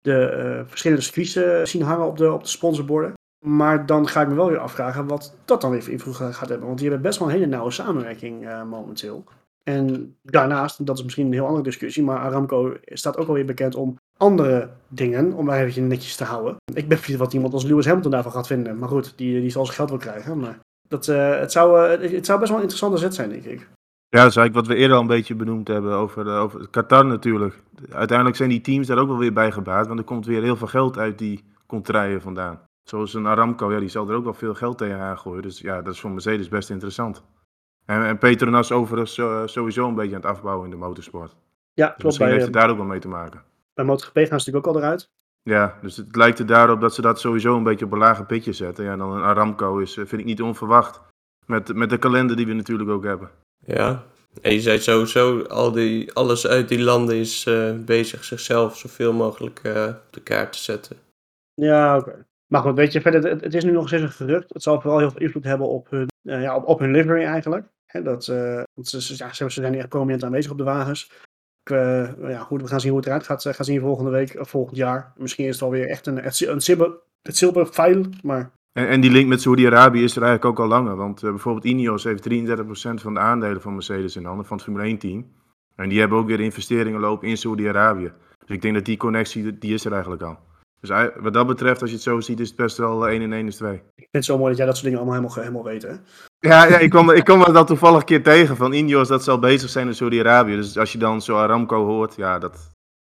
de 0.00 0.64
verschillende 0.66 1.02
circuits 1.02 1.70
zien 1.70 1.82
hangen 1.82 2.06
op 2.06 2.16
de, 2.16 2.32
op 2.32 2.42
de 2.42 2.48
sponsorborden. 2.48 3.12
Maar 3.46 3.86
dan 3.86 4.08
ga 4.08 4.22
ik 4.22 4.28
me 4.28 4.34
wel 4.34 4.48
weer 4.48 4.58
afvragen 4.58 5.06
wat 5.06 5.34
dat 5.44 5.60
dan 5.60 5.70
weer 5.70 5.82
voor 5.82 5.92
invloed 5.92 6.14
gaat 6.14 6.48
hebben. 6.48 6.66
Want 6.66 6.78
die 6.78 6.88
hebben 6.88 7.06
best 7.06 7.18
wel 7.18 7.28
een 7.28 7.34
hele 7.34 7.46
nauwe 7.46 7.70
samenwerking 7.70 8.44
uh, 8.44 8.64
momenteel. 8.64 9.24
En 9.62 10.16
daarnaast, 10.22 10.86
dat 10.86 10.98
is 10.98 11.04
misschien 11.04 11.26
een 11.26 11.32
heel 11.32 11.46
andere 11.46 11.64
discussie, 11.64 12.02
maar 12.02 12.18
Aramco 12.18 12.76
staat 12.84 13.16
ook 13.16 13.28
alweer 13.28 13.44
bekend 13.44 13.74
om 13.74 13.98
andere 14.16 14.70
dingen, 14.88 15.32
om 15.32 15.44
maar 15.44 15.64
even 15.64 15.86
netjes 15.86 16.16
te 16.16 16.24
houden. 16.24 16.56
Ik 16.74 16.88
ben 16.88 16.98
benieuwd 17.00 17.18
wat 17.18 17.32
iemand 17.32 17.52
als 17.52 17.64
Lewis 17.64 17.86
Hamilton 17.86 18.10
daarvan 18.10 18.32
gaat 18.32 18.46
vinden. 18.46 18.78
Maar 18.78 18.88
goed, 18.88 19.12
die, 19.16 19.40
die 19.40 19.50
zal 19.50 19.64
zijn 19.64 19.76
geld 19.76 19.90
wel 19.90 19.98
krijgen. 19.98 20.38
Maar 20.38 20.58
dat, 20.88 21.06
uh, 21.06 21.38
het, 21.38 21.52
zou, 21.52 21.98
uh, 21.98 22.12
het 22.12 22.26
zou 22.26 22.38
best 22.38 22.50
wel 22.50 22.58
een 22.58 22.68
interessante 22.68 22.96
zet 22.98 23.14
zijn, 23.14 23.28
denk 23.28 23.44
ik. 23.44 23.68
Ja, 24.08 24.20
dat 24.20 24.30
is 24.30 24.36
eigenlijk 24.36 24.54
wat 24.54 24.66
we 24.66 24.74
eerder 24.74 24.96
al 24.96 25.02
een 25.02 25.08
beetje 25.08 25.34
benoemd 25.34 25.68
hebben 25.68 25.92
over, 25.92 26.28
over 26.28 26.68
Qatar 26.68 27.06
natuurlijk. 27.06 27.62
Uiteindelijk 27.90 28.36
zijn 28.36 28.48
die 28.48 28.60
teams 28.60 28.86
daar 28.86 28.98
ook 28.98 29.08
wel 29.08 29.18
weer 29.18 29.32
bij 29.32 29.52
gebaat, 29.52 29.86
want 29.86 29.98
er 29.98 30.04
komt 30.04 30.26
weer 30.26 30.42
heel 30.42 30.56
veel 30.56 30.66
geld 30.66 30.98
uit 30.98 31.18
die 31.18 31.44
contraien 31.66 32.20
vandaan. 32.20 32.60
Zoals 32.84 33.14
een 33.14 33.26
Aramco, 33.26 33.72
ja, 33.72 33.78
die 33.78 33.88
zal 33.88 34.08
er 34.08 34.16
ook 34.16 34.24
wel 34.24 34.34
veel 34.34 34.54
geld 34.54 34.78
tegen 34.78 35.18
gooien. 35.18 35.42
Dus 35.42 35.58
ja, 35.58 35.82
dat 35.82 35.94
is 35.94 36.00
voor 36.00 36.10
Mercedes 36.10 36.48
best 36.48 36.70
interessant. 36.70 37.22
En, 37.84 38.04
en 38.04 38.18
Petronas 38.18 38.72
overigens 38.72 39.16
uh, 39.16 39.42
sowieso 39.44 39.88
een 39.88 39.94
beetje 39.94 40.14
aan 40.14 40.20
het 40.20 40.30
afbouwen 40.30 40.64
in 40.64 40.70
de 40.70 40.76
motorsport. 40.76 41.36
Ja, 41.74 41.86
dus 41.86 41.94
klopt. 41.96 42.04
misschien 42.04 42.26
bij, 42.26 42.34
heeft 42.34 42.46
het 42.46 42.54
daar 42.54 42.70
ook 42.70 42.76
wel 42.76 42.86
mee 42.86 43.00
te 43.00 43.08
maken. 43.08 43.42
Bij 43.74 43.84
MotoGP 43.84 44.14
gaan 44.14 44.24
ze 44.24 44.32
natuurlijk 44.32 44.66
ook 44.66 44.74
al 44.74 44.80
eruit. 44.80 45.10
Ja, 45.42 45.78
dus 45.82 45.96
het 45.96 46.16
lijkt 46.16 46.38
er 46.38 46.46
daarop 46.46 46.80
dat 46.80 46.94
ze 46.94 47.00
dat 47.00 47.20
sowieso 47.20 47.56
een 47.56 47.62
beetje 47.62 47.84
op 47.84 47.92
een 47.92 47.98
lage 47.98 48.24
pitje 48.24 48.52
zetten. 48.52 48.84
Ja, 48.84 48.92
en 48.92 48.98
dan 48.98 49.12
een 49.12 49.22
Aramco 49.22 49.78
is, 49.78 49.94
vind 49.94 50.12
ik 50.12 50.24
niet 50.24 50.42
onverwacht. 50.42 51.00
Met, 51.46 51.74
met 51.74 51.90
de 51.90 51.98
kalender 51.98 52.36
die 52.36 52.46
we 52.46 52.52
natuurlijk 52.52 52.90
ook 52.90 53.04
hebben. 53.04 53.30
Ja, 53.58 54.04
en 54.42 54.52
je 54.52 54.60
zei 54.60 54.78
sowieso, 54.78 55.42
al 55.42 55.72
die, 55.72 56.12
alles 56.12 56.46
uit 56.46 56.68
die 56.68 56.82
landen 56.82 57.16
is 57.16 57.46
uh, 57.46 57.74
bezig 57.78 58.24
zichzelf 58.24 58.76
zoveel 58.76 59.12
mogelijk 59.12 59.60
uh, 59.62 59.86
op 59.86 60.12
de 60.12 60.20
kaart 60.20 60.52
te 60.52 60.58
zetten. 60.58 60.96
Ja, 61.54 61.96
oké. 61.96 62.08
Okay. 62.08 62.24
Maar 62.54 62.62
goed, 62.62 62.74
weet 62.74 62.92
je, 62.92 63.00
verder, 63.00 63.30
het, 63.30 63.40
het, 63.40 63.54
is 63.54 63.64
nu 63.64 63.70
nog 63.70 63.86
steeds 63.86 64.20
een. 64.20 64.28
Het 64.28 64.62
zal 64.62 64.80
vooral 64.80 64.98
heel 64.98 65.10
veel 65.10 65.20
invloed 65.20 65.44
hebben 65.44 65.68
op 65.68 65.90
hun, 65.90 66.08
uh, 66.22 66.42
ja, 66.42 66.56
op, 66.56 66.78
hun 66.78 66.90
livery 66.90 67.24
eigenlijk. 67.24 67.66
Dat, 68.02 68.26
uh, 68.26 68.62
ze, 68.82 69.14
ja, 69.16 69.32
ze 69.32 69.48
zijn 69.48 69.74
echt 69.74 69.88
prominent 69.88 70.24
aanwezig 70.24 70.50
op 70.50 70.58
de 70.58 70.64
wagens. 70.64 71.10
Uh, 71.70 72.28
ja, 72.28 72.38
goed, 72.38 72.62
we 72.62 72.68
gaan 72.68 72.80
zien 72.80 72.90
hoe 72.90 72.98
het 72.98 73.08
eruit 73.08 73.24
gaat, 73.24 73.42
gaan 73.42 73.64
zien 73.64 73.80
volgende 73.80 74.10
week 74.10 74.36
of 74.40 74.48
volgend 74.48 74.76
jaar. 74.76 75.12
Misschien 75.16 75.46
is 75.46 75.54
het 75.54 75.62
alweer 75.62 75.88
echt 75.88 76.06
een, 76.06 76.16
een, 76.16 76.50
een 76.50 76.60
zilver, 76.60 76.92
het 77.22 77.36
zilverfeil, 77.36 78.04
maar... 78.22 78.50
En, 78.72 78.88
en 78.88 79.00
die 79.00 79.10
link 79.10 79.28
met 79.28 79.40
Saudi-Arabië 79.40 80.02
is 80.02 80.16
er 80.16 80.22
eigenlijk 80.22 80.58
ook 80.58 80.64
al 80.64 80.70
langer. 80.70 80.96
Want 80.96 81.20
bijvoorbeeld 81.20 81.64
Ineos 81.64 82.04
heeft 82.04 82.28
33% 82.28 82.32
van 82.94 83.14
de 83.14 83.20
aandelen 83.20 83.60
van 83.60 83.72
Mercedes 83.72 84.16
in 84.16 84.24
handen, 84.24 84.46
van 84.46 84.56
het 84.56 84.66
Formule 84.66 84.86
1 84.86 84.98
team. 84.98 85.26
En 85.76 85.88
die 85.88 86.00
hebben 86.00 86.18
ook 86.18 86.26
weer 86.26 86.40
investeringen 86.40 87.00
lopen 87.00 87.28
in 87.28 87.36
Saudi-Arabië. 87.36 88.12
Dus 88.38 88.56
ik 88.56 88.62
denk 88.62 88.74
dat 88.74 88.84
die 88.84 88.96
connectie, 88.96 89.58
die 89.58 89.74
is 89.74 89.84
er 89.84 89.92
eigenlijk 89.92 90.22
al. 90.22 90.38
Dus 90.86 91.10
wat 91.20 91.32
dat 91.32 91.46
betreft, 91.46 91.80
als 91.80 91.90
je 91.90 91.96
het 91.96 92.04
zo 92.04 92.20
ziet, 92.20 92.40
is 92.40 92.48
het 92.48 92.56
best 92.56 92.76
wel 92.76 93.08
1 93.08 93.22
en 93.22 93.32
1 93.32 93.46
is 93.46 93.56
2. 93.56 93.72
Ik 93.74 93.80
vind 93.94 94.08
het 94.10 94.24
zo 94.24 94.36
mooi 94.36 94.48
dat 94.48 94.56
jij 94.56 94.66
dat 94.66 94.76
soort 94.76 94.86
dingen 94.86 95.02
allemaal 95.02 95.20
helemaal, 95.20 95.42
helemaal 95.42 95.72
weet, 95.72 95.82
hè? 95.82 95.94
Ja, 96.38 96.66
ja 96.66 96.78
ik, 96.78 96.90
kwam, 96.90 97.10
ik 97.10 97.24
kwam 97.24 97.52
dat 97.52 97.66
toevallig 97.66 97.98
een 97.98 98.04
keer 98.04 98.22
tegen 98.22 98.56
van 98.56 98.74
Indios 98.74 99.08
dat 99.08 99.24
ze 99.24 99.30
al 99.30 99.38
bezig 99.38 99.70
zijn 99.70 99.86
in 99.86 99.94
Saudi-Arabië. 99.94 100.56
Dus 100.56 100.78
als 100.78 100.92
je 100.92 100.98
dan 100.98 101.22
zo 101.22 101.36
Aramco 101.36 101.86
hoort, 101.86 102.14
ja, 102.16 102.38
dat, 102.38 102.56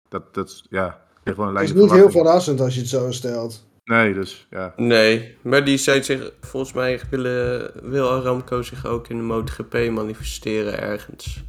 dat, 0.09 0.35
dat 0.35 0.62
ja, 0.68 1.01
gewoon 1.25 1.49
een 1.49 1.57
Het 1.57 1.64
is 1.64 1.75
niet 1.75 1.90
heel 1.90 2.11
verrassend 2.11 2.61
als 2.61 2.75
je 2.75 2.81
het 2.81 2.88
zo 2.88 3.11
stelt. 3.11 3.66
Nee, 3.85 4.14
dus 4.14 4.47
ja. 4.51 4.73
Nee, 4.77 5.37
maar 5.42 5.64
die 5.64 5.77
zijn 5.77 6.05
zich, 6.05 6.33
volgens 6.40 6.73
mij 6.73 7.01
willen, 7.11 7.71
wil 7.83 8.11
Aramco 8.11 8.62
zich 8.62 8.87
ook 8.87 9.09
in 9.09 9.16
de 9.16 9.23
MotoGP 9.23 9.90
manifesteren 9.90 10.81
ergens. 10.81 11.45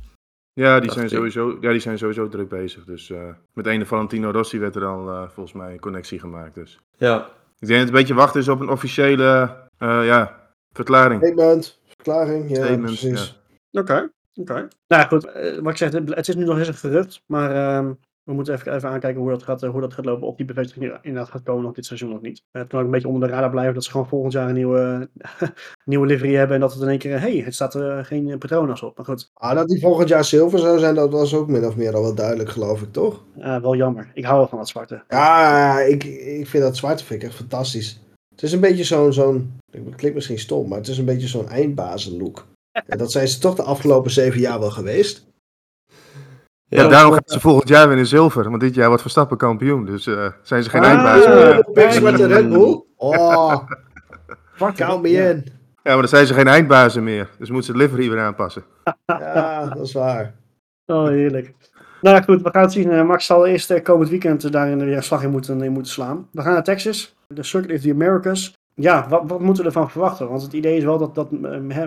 Ja, 0.54 0.80
die 0.80 0.92
zijn, 0.92 1.10
sowieso, 1.10 1.58
ja, 1.62 1.72
die 1.72 1.80
zijn 1.80 1.98
sowieso 1.98 2.28
druk 2.28 2.50
bezig. 2.50 2.86
Dus 2.86 3.10
uh, 3.10 3.24
met 3.54 3.66
ene 3.66 3.86
Valentino 3.86 4.32
Rossi 4.32 4.60
werd 4.60 4.76
er 4.76 4.86
al 4.86 5.10
uh, 5.10 5.30
volgens 5.30 5.56
mij 5.56 5.72
een 5.72 5.80
connectie 5.80 6.20
gemaakt. 6.20 6.56
Dus. 6.56 6.80
Ja. 6.96 7.18
Ik 7.60 7.68
denk 7.68 7.70
dat 7.70 7.80
het 7.80 7.88
een 7.88 7.94
beetje 7.94 8.13
wachten 8.13 8.39
is 8.39 8.48
op 8.48 8.60
een 8.60 8.70
officiële 8.70 9.58
uh, 9.80 10.06
ja, 10.06 10.50
verklaring. 10.72 11.24
Statement, 11.24 11.82
verklaring, 11.88 12.50
ja, 12.50 12.56
Statement, 12.56 12.84
precies. 12.84 13.42
Oké, 13.72 13.94
oké. 13.94 14.10
Okay. 14.34 14.68
Nou 14.88 15.08
goed, 15.08 15.24
wat 15.62 15.72
ik 15.72 15.78
zeg, 15.78 15.92
het 15.92 16.28
is 16.28 16.36
nu 16.36 16.44
nog 16.44 16.58
eens 16.58 16.68
een 16.68 16.74
gerucht, 16.74 17.24
maar 17.26 17.84
uh, 17.84 17.92
we 18.24 18.34
moeten 18.34 18.54
even, 18.54 18.76
even 18.76 18.90
aankijken 18.90 19.22
hoe 19.22 19.30
dat, 19.30 19.44
gaat, 19.44 19.62
hoe 19.62 19.82
dat 19.82 19.94
gaat 19.94 20.06
lopen. 20.06 20.28
Of 20.28 20.36
die 20.36 20.46
bevestiging 20.46 20.98
inderdaad 21.02 21.32
gaat 21.32 21.44
komen 21.44 21.64
nog 21.64 21.74
dit 21.74 21.86
seizoen 21.86 22.10
nog 22.10 22.22
niet. 22.22 22.44
Uh, 22.52 22.62
toen 22.62 22.80
ook 22.80 22.86
een 22.86 22.92
beetje 22.92 23.08
onder 23.08 23.28
de 23.28 23.34
radar 23.34 23.50
blijven 23.50 23.74
dat 23.74 23.84
ze 23.84 23.92
gewoon 23.92 24.08
volgend 24.08 24.34
jaar 24.34 24.48
een 24.48 24.56
nieuwe, 24.56 25.10
nieuwe 25.86 26.06
livery 26.06 26.36
hebben. 26.36 26.56
En 26.56 26.62
dat 26.62 26.74
het 26.74 26.82
in 26.82 26.88
één 26.88 26.98
keer, 26.98 27.20
hé, 27.20 27.32
hey, 27.32 27.44
het 27.46 27.54
staat 27.54 27.74
er 27.74 27.98
uh, 27.98 28.04
geen 28.04 28.38
Petronas 28.38 28.84
op. 28.84 28.98
Maar 28.98 29.06
goed. 29.06 29.30
Ah, 29.34 29.56
dat 29.56 29.68
die 29.68 29.80
volgend 29.80 30.10
jaar 30.10 30.26
zilver 30.26 30.60
zou 30.60 30.80
zijn, 30.80 30.96
dat 30.96 31.12
was 31.12 31.36
ook 31.36 31.48
min 31.48 31.66
of 31.66 31.76
meer 31.76 31.96
al 31.96 32.02
wel 32.02 32.16
duidelijk, 32.16 32.50
geloof 32.50 32.82
ik, 32.82 32.92
toch? 32.92 33.24
Uh, 33.38 33.62
wel 33.62 33.76
jammer. 33.76 34.12
Ik 34.14 34.26
hou 34.26 34.38
wel 34.38 34.48
van 34.48 34.58
dat 34.58 34.70
zwarte. 34.70 35.04
Ja, 35.08 35.80
ik, 35.80 36.04
ik 36.04 36.48
vind 36.48 36.64
dat 36.64 36.78
zwarte 36.78 37.06
vind 37.06 37.22
ik 37.22 37.28
echt 37.28 37.38
fantastisch. 37.38 38.02
Het 38.30 38.44
is 38.44 38.52
een 38.52 38.60
beetje 38.60 38.84
zo'n, 38.84 39.14
zo'n 39.14 39.52
het 39.72 39.96
klinkt 39.96 40.16
misschien 40.16 40.40
stom, 40.40 40.68
maar 40.68 40.78
het 40.78 40.88
is 40.88 40.98
een 40.98 41.06
beetje 41.06 41.28
zo'n 41.28 41.50
eindbazenlook. 41.50 42.46
En 42.88 42.98
dat 42.98 43.12
zijn 43.12 43.28
ze 43.28 43.40
toch 43.40 43.56
de 43.56 43.64
afgelopen 43.64 44.12
zeven 44.12 44.40
jaar 44.40 44.60
wel 44.60 44.72
geweest. 44.72 45.26
Ja, 46.74 46.84
ja 46.84 46.88
daarom 46.90 47.12
gaan 47.12 47.22
ze 47.26 47.40
volgend 47.40 47.68
jaar 47.68 47.88
weer 47.88 47.98
in 47.98 48.06
zilver. 48.06 48.50
Want 48.50 48.62
dit 48.62 48.76
jaar 48.76 48.88
wordt 48.88 49.02
Verstappen 49.02 49.38
kampioen. 49.38 49.86
Dus 49.86 50.06
uh, 50.06 50.28
zijn 50.42 50.64
ze 50.64 50.70
geen 50.70 50.82
ah, 50.82 50.88
eindbaas 50.88 51.26
meer. 51.26 51.64
De 51.94 52.02
met 52.02 52.18
de 52.18 52.28
Red 52.28 52.50
Bull. 52.50 52.84
Oh, 52.96 53.58
count 54.76 55.02
me 55.02 55.10
in. 55.10 55.44
Ja, 55.84 55.92
maar 55.92 55.98
dan 55.98 56.08
zijn 56.08 56.28
ze 56.28 56.34
geen 56.34 56.48
eindbazen 56.48 57.04
meer. 57.04 57.30
Dus 57.38 57.50
moeten 57.50 57.74
ze 57.74 57.82
het 57.82 57.92
livery 57.92 58.10
weer 58.10 58.22
aanpassen. 58.22 58.64
Ja, 59.06 59.66
dat 59.66 59.88
is 59.88 59.94
waar. 59.94 60.34
Oh, 60.86 61.08
heerlijk. 61.08 61.54
Nou 62.02 62.24
goed, 62.24 62.42
we 62.42 62.50
gaan 62.52 62.62
het 62.62 62.72
zien. 62.72 63.06
Max 63.06 63.26
zal 63.26 63.46
eerst 63.46 63.82
komend 63.82 64.10
weekend 64.10 64.52
daarin 64.52 64.86
weer 64.86 64.96
een 64.96 65.04
slag 65.04 65.24
in 65.24 65.30
moeten, 65.30 65.62
in 65.62 65.72
moeten 65.72 65.92
slaan. 65.92 66.28
We 66.32 66.42
gaan 66.42 66.54
naar 66.54 66.64
Texas. 66.64 67.16
De 67.28 67.44
Circuit 67.44 67.78
of 67.78 67.82
the 67.82 67.92
Americas. 67.92 68.54
Ja, 68.76 69.08
wat, 69.10 69.24
wat 69.26 69.40
moeten 69.40 69.64
we 69.64 69.70
ervan 69.70 69.90
verwachten? 69.90 70.30
Want 70.30 70.42
het 70.42 70.54
idee 70.54 70.78
is 70.78 70.84
wel 70.84 70.98
dat, 70.98 71.16
dat 71.16 71.32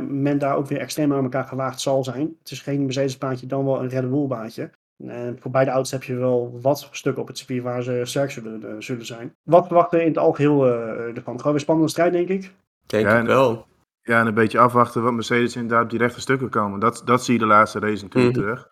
men 0.08 0.38
daar 0.38 0.56
ook 0.56 0.66
weer 0.66 0.78
extreem 0.78 1.12
aan 1.12 1.22
elkaar 1.22 1.44
gewaagd 1.44 1.80
zal 1.80 2.04
zijn. 2.04 2.36
Het 2.38 2.50
is 2.50 2.60
geen 2.60 2.84
Mercedes-baantje, 2.84 3.46
dan 3.46 3.64
wel 3.64 3.82
een 3.82 3.88
Red 3.88 4.10
Bull-baantje. 4.10 4.70
En 5.04 5.36
voor 5.40 5.50
beide 5.50 5.70
auto's 5.70 5.90
heb 5.90 6.02
je 6.02 6.14
wel 6.14 6.58
wat 6.60 6.88
stukken 6.90 7.22
op 7.22 7.28
het 7.28 7.38
circuit 7.38 7.62
waar 7.62 7.82
ze 7.82 8.00
sterk 8.04 8.30
zullen, 8.30 8.82
zullen 8.82 9.06
zijn. 9.06 9.34
Wat 9.42 9.66
verwachten 9.66 9.98
we 9.98 10.04
in 10.04 10.10
het 10.10 10.18
algeheel 10.18 10.66
uh, 10.66 11.16
ervan? 11.16 11.36
Gewoon 11.36 11.52
weer 11.52 11.60
spannende 11.60 11.90
strijd, 11.90 12.12
denk 12.12 12.28
ik? 12.28 12.52
Denk 12.86 13.06
ja, 13.06 13.18
ik 13.18 13.26
wel. 13.26 13.66
Ja, 14.02 14.20
en 14.20 14.26
een 14.26 14.34
beetje 14.34 14.58
afwachten 14.58 15.02
wat 15.02 15.12
Mercedes 15.12 15.56
inderdaad 15.56 15.84
op 15.84 15.90
die 15.90 15.98
rechte 15.98 16.20
stukken 16.20 16.48
komen. 16.48 16.80
Dat, 16.80 17.02
dat 17.04 17.24
zie 17.24 17.34
je 17.34 17.40
de 17.40 17.46
laatste 17.46 17.78
race 17.78 18.02
natuurlijk 18.02 18.36
mm. 18.36 18.42
terug. 18.42 18.68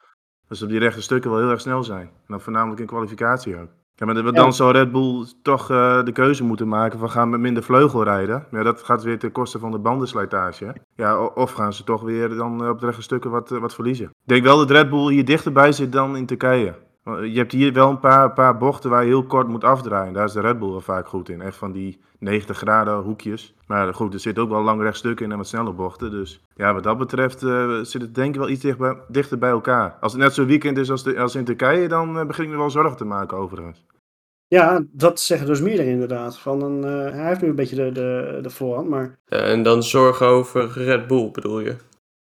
Dat 0.48 0.58
ze 0.58 0.64
op 0.64 0.70
die 0.70 0.78
rechte 0.78 1.02
stukken 1.02 1.30
wel 1.30 1.40
heel 1.40 1.50
erg 1.50 1.60
snel 1.60 1.84
zijn. 1.84 2.06
En 2.06 2.26
dan 2.26 2.40
voornamelijk 2.40 2.80
in 2.80 2.86
kwalificatie 2.86 3.56
ook. 3.56 3.68
Ja, 3.96 4.06
maar 4.06 4.32
dan 4.32 4.52
zou 4.52 4.72
Red 4.72 4.92
Bull 4.92 5.26
toch 5.42 5.70
uh, 5.70 6.02
de 6.02 6.12
keuze 6.12 6.44
moeten 6.44 6.68
maken 6.68 6.98
van 6.98 7.10
gaan 7.10 7.30
met 7.30 7.40
minder 7.40 7.62
vleugel 7.62 8.02
rijden. 8.02 8.46
Ja, 8.50 8.62
dat 8.62 8.82
gaat 8.82 9.02
weer 9.02 9.18
ten 9.18 9.32
koste 9.32 9.58
van 9.58 9.70
de 9.70 9.78
bandenslijtage. 9.78 10.74
Ja, 10.96 11.24
of 11.24 11.52
gaan 11.52 11.72
ze 11.72 11.84
toch 11.84 12.02
weer 12.02 12.28
dan 12.28 12.68
op 12.68 12.80
de 12.80 12.86
rechte 12.86 13.02
stukken 13.02 13.30
wat, 13.30 13.48
wat 13.48 13.74
verliezen. 13.74 14.06
Ik 14.06 14.12
denk 14.24 14.42
wel 14.44 14.56
dat 14.56 14.70
Red 14.70 14.90
Bull 14.90 15.12
hier 15.12 15.24
dichterbij 15.24 15.72
zit 15.72 15.92
dan 15.92 16.16
in 16.16 16.26
Turkije. 16.26 16.74
Je 17.04 17.36
hebt 17.36 17.52
hier 17.52 17.72
wel 17.72 17.90
een 17.90 17.98
paar, 17.98 18.32
paar 18.32 18.56
bochten 18.56 18.90
waar 18.90 19.02
je 19.02 19.08
heel 19.08 19.26
kort 19.26 19.48
moet 19.48 19.64
afdraaien. 19.64 20.12
Daar 20.12 20.24
is 20.24 20.32
de 20.32 20.40
Red 20.40 20.58
Bull 20.58 20.70
wel 20.70 20.80
vaak 20.80 21.08
goed 21.08 21.28
in. 21.28 21.40
Echt 21.40 21.56
van 21.56 21.72
die 21.72 22.00
90 22.18 22.56
graden 22.56 22.98
hoekjes. 22.98 23.54
Maar 23.66 23.94
goed, 23.94 24.14
er 24.14 24.20
zit 24.20 24.38
ook 24.38 24.48
wel 24.48 24.62
lang 24.62 24.82
rechtstukken 24.82 25.24
in 25.24 25.30
en 25.32 25.36
wat 25.36 25.46
snelle 25.46 25.72
bochten. 25.72 26.10
Dus 26.10 26.40
ja, 26.56 26.74
wat 26.74 26.82
dat 26.82 26.98
betreft 26.98 27.42
uh, 27.42 27.80
zit 27.82 28.02
het 28.02 28.14
denk 28.14 28.34
ik 28.34 28.40
wel 28.40 28.48
iets 28.48 28.62
dicht 28.62 28.78
dichter 29.08 29.38
bij 29.38 29.50
elkaar. 29.50 29.96
Als 30.00 30.12
het 30.12 30.20
net 30.20 30.34
zo'n 30.34 30.46
weekend 30.46 30.78
is 30.78 30.90
als, 30.90 31.02
de, 31.02 31.20
als 31.20 31.34
in 31.34 31.44
Turkije, 31.44 31.88
dan 31.88 32.18
uh, 32.18 32.26
begin 32.26 32.44
ik 32.44 32.50
me 32.50 32.56
wel 32.56 32.70
zorgen 32.70 32.96
te 32.96 33.04
maken 33.04 33.36
overigens. 33.36 33.84
Ja, 34.46 34.84
dat 34.92 35.20
zeggen 35.20 35.46
dus 35.46 35.60
meerdere 35.60 35.88
inderdaad. 35.88 36.38
Van 36.38 36.62
een, 36.62 36.78
uh, 36.78 37.12
hij 37.12 37.26
heeft 37.26 37.40
nu 37.40 37.48
een 37.48 37.54
beetje 37.54 37.76
de, 37.76 37.92
de, 37.92 38.38
de 38.42 38.50
voorhand, 38.50 38.88
maar... 38.88 39.18
Ja, 39.26 39.38
en 39.38 39.62
dan 39.62 39.82
zorgen 39.82 40.26
over 40.26 40.70
Red 40.72 41.06
Bull 41.06 41.30
bedoel 41.30 41.60
je? 41.60 41.76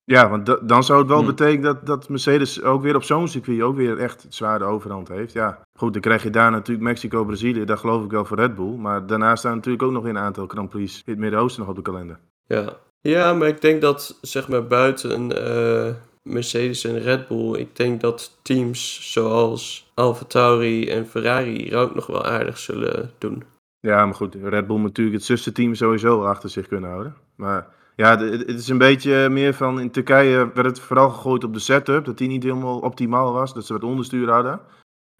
Ja, 0.04 0.28
want 0.28 0.68
dan 0.68 0.84
zou 0.84 0.98
het 0.98 1.08
wel 1.08 1.20
hm. 1.20 1.26
betekenen 1.26 1.62
dat, 1.62 1.86
dat 1.86 2.08
Mercedes 2.08 2.62
ook 2.62 2.82
weer 2.82 2.96
op 2.96 3.02
zo'n 3.02 3.28
circuit 3.28 3.60
ook 3.60 3.76
weer 3.76 3.98
echt 3.98 4.26
zware 4.28 4.64
overhand 4.64 5.08
heeft. 5.08 5.32
Ja, 5.32 5.58
goed, 5.78 5.92
dan 5.92 6.02
krijg 6.02 6.22
je 6.22 6.30
daar 6.30 6.50
natuurlijk 6.50 6.86
Mexico, 6.86 7.24
Brazilië, 7.24 7.64
daar 7.64 7.78
geloof 7.78 8.04
ik 8.04 8.10
wel 8.10 8.24
voor 8.24 8.36
Red 8.36 8.54
Bull. 8.54 8.76
Maar 8.76 9.06
daarnaast 9.06 9.38
staan 9.38 9.54
natuurlijk 9.54 9.82
ook 9.82 9.92
nog 9.92 10.04
een 10.04 10.18
aantal 10.18 10.46
Grand 10.46 10.68
Prix 10.68 10.96
in 10.96 11.12
het 11.12 11.18
Midden-Oosten 11.18 11.60
nog 11.60 11.70
op 11.70 11.76
de 11.76 11.82
kalender. 11.82 12.18
Ja. 12.46 12.76
ja, 13.00 13.32
maar 13.34 13.48
ik 13.48 13.60
denk 13.60 13.80
dat, 13.80 14.18
zeg 14.20 14.48
maar, 14.48 14.66
buiten 14.66 15.30
uh, 15.30 15.94
Mercedes 16.22 16.84
en 16.84 16.98
Red 16.98 17.28
Bull, 17.28 17.54
ik 17.54 17.76
denk 17.76 18.00
dat 18.00 18.38
teams 18.42 19.12
zoals 19.12 19.90
Alfa 19.94 20.24
Tauri 20.24 20.88
en 20.88 21.06
Ferrari 21.06 21.56
hier 21.56 21.76
ook 21.76 21.94
nog 21.94 22.06
wel 22.06 22.24
aardig 22.24 22.58
zullen 22.58 23.10
doen. 23.18 23.42
Ja, 23.80 24.04
maar 24.04 24.14
goed, 24.14 24.34
Red 24.42 24.66
Bull 24.66 24.78
natuurlijk 24.78 25.16
het 25.16 25.26
zusterteam 25.26 25.74
sowieso 25.74 26.24
achter 26.24 26.50
zich 26.50 26.68
kunnen 26.68 26.90
houden. 26.90 27.14
Maar 27.36 27.66
ja, 28.00 28.18
het 28.18 28.48
is 28.48 28.68
een 28.68 28.78
beetje 28.78 29.28
meer 29.28 29.54
van 29.54 29.80
in 29.80 29.90
Turkije 29.90 30.50
werd 30.54 30.66
het 30.66 30.80
vooral 30.80 31.10
gegooid 31.10 31.44
op 31.44 31.52
de 31.52 31.58
setup, 31.58 32.04
dat 32.04 32.18
die 32.18 32.28
niet 32.28 32.42
helemaal 32.42 32.78
optimaal 32.78 33.32
was, 33.32 33.54
dat 33.54 33.66
ze 33.66 33.72
wat 33.72 33.84
onderstuur 33.84 34.30
hadden. 34.30 34.60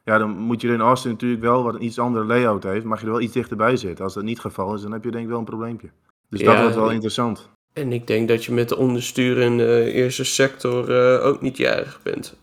Ja, 0.04 0.18
dan 0.18 0.30
moet 0.30 0.60
je 0.60 0.68
er 0.68 0.74
in 0.74 0.80
Austin 0.80 1.10
natuurlijk 1.10 1.42
wel 1.42 1.62
wat 1.62 1.74
een 1.74 1.84
iets 1.84 1.98
andere 1.98 2.24
layout 2.24 2.62
heeft, 2.62 2.84
mag 2.84 3.00
je 3.00 3.06
er 3.06 3.12
wel 3.12 3.20
iets 3.20 3.32
dichterbij 3.32 3.76
zitten. 3.76 4.04
Als 4.04 4.14
dat 4.14 4.22
niet 4.22 4.36
het 4.36 4.46
geval 4.46 4.74
is, 4.74 4.82
dan 4.82 4.92
heb 4.92 5.04
je 5.04 5.10
denk 5.10 5.22
ik 5.22 5.30
wel 5.30 5.38
een 5.38 5.44
probleempje. 5.44 5.90
Dus 6.28 6.42
dat 6.42 6.60
wordt 6.60 6.74
wel 6.74 6.90
interessant. 6.90 7.50
En 7.72 7.92
ik 7.92 8.06
denk 8.06 8.28
dat 8.28 8.44
je 8.44 8.52
met 8.52 8.68
de 8.68 8.76
onderstuur 8.76 9.38
in 9.38 9.56
de 9.56 9.92
eerste 9.92 10.24
sector 10.24 10.90
uh, 10.90 11.26
ook 11.26 11.40
niet 11.40 11.56
jarig 11.56 12.00
bent. 12.02 12.36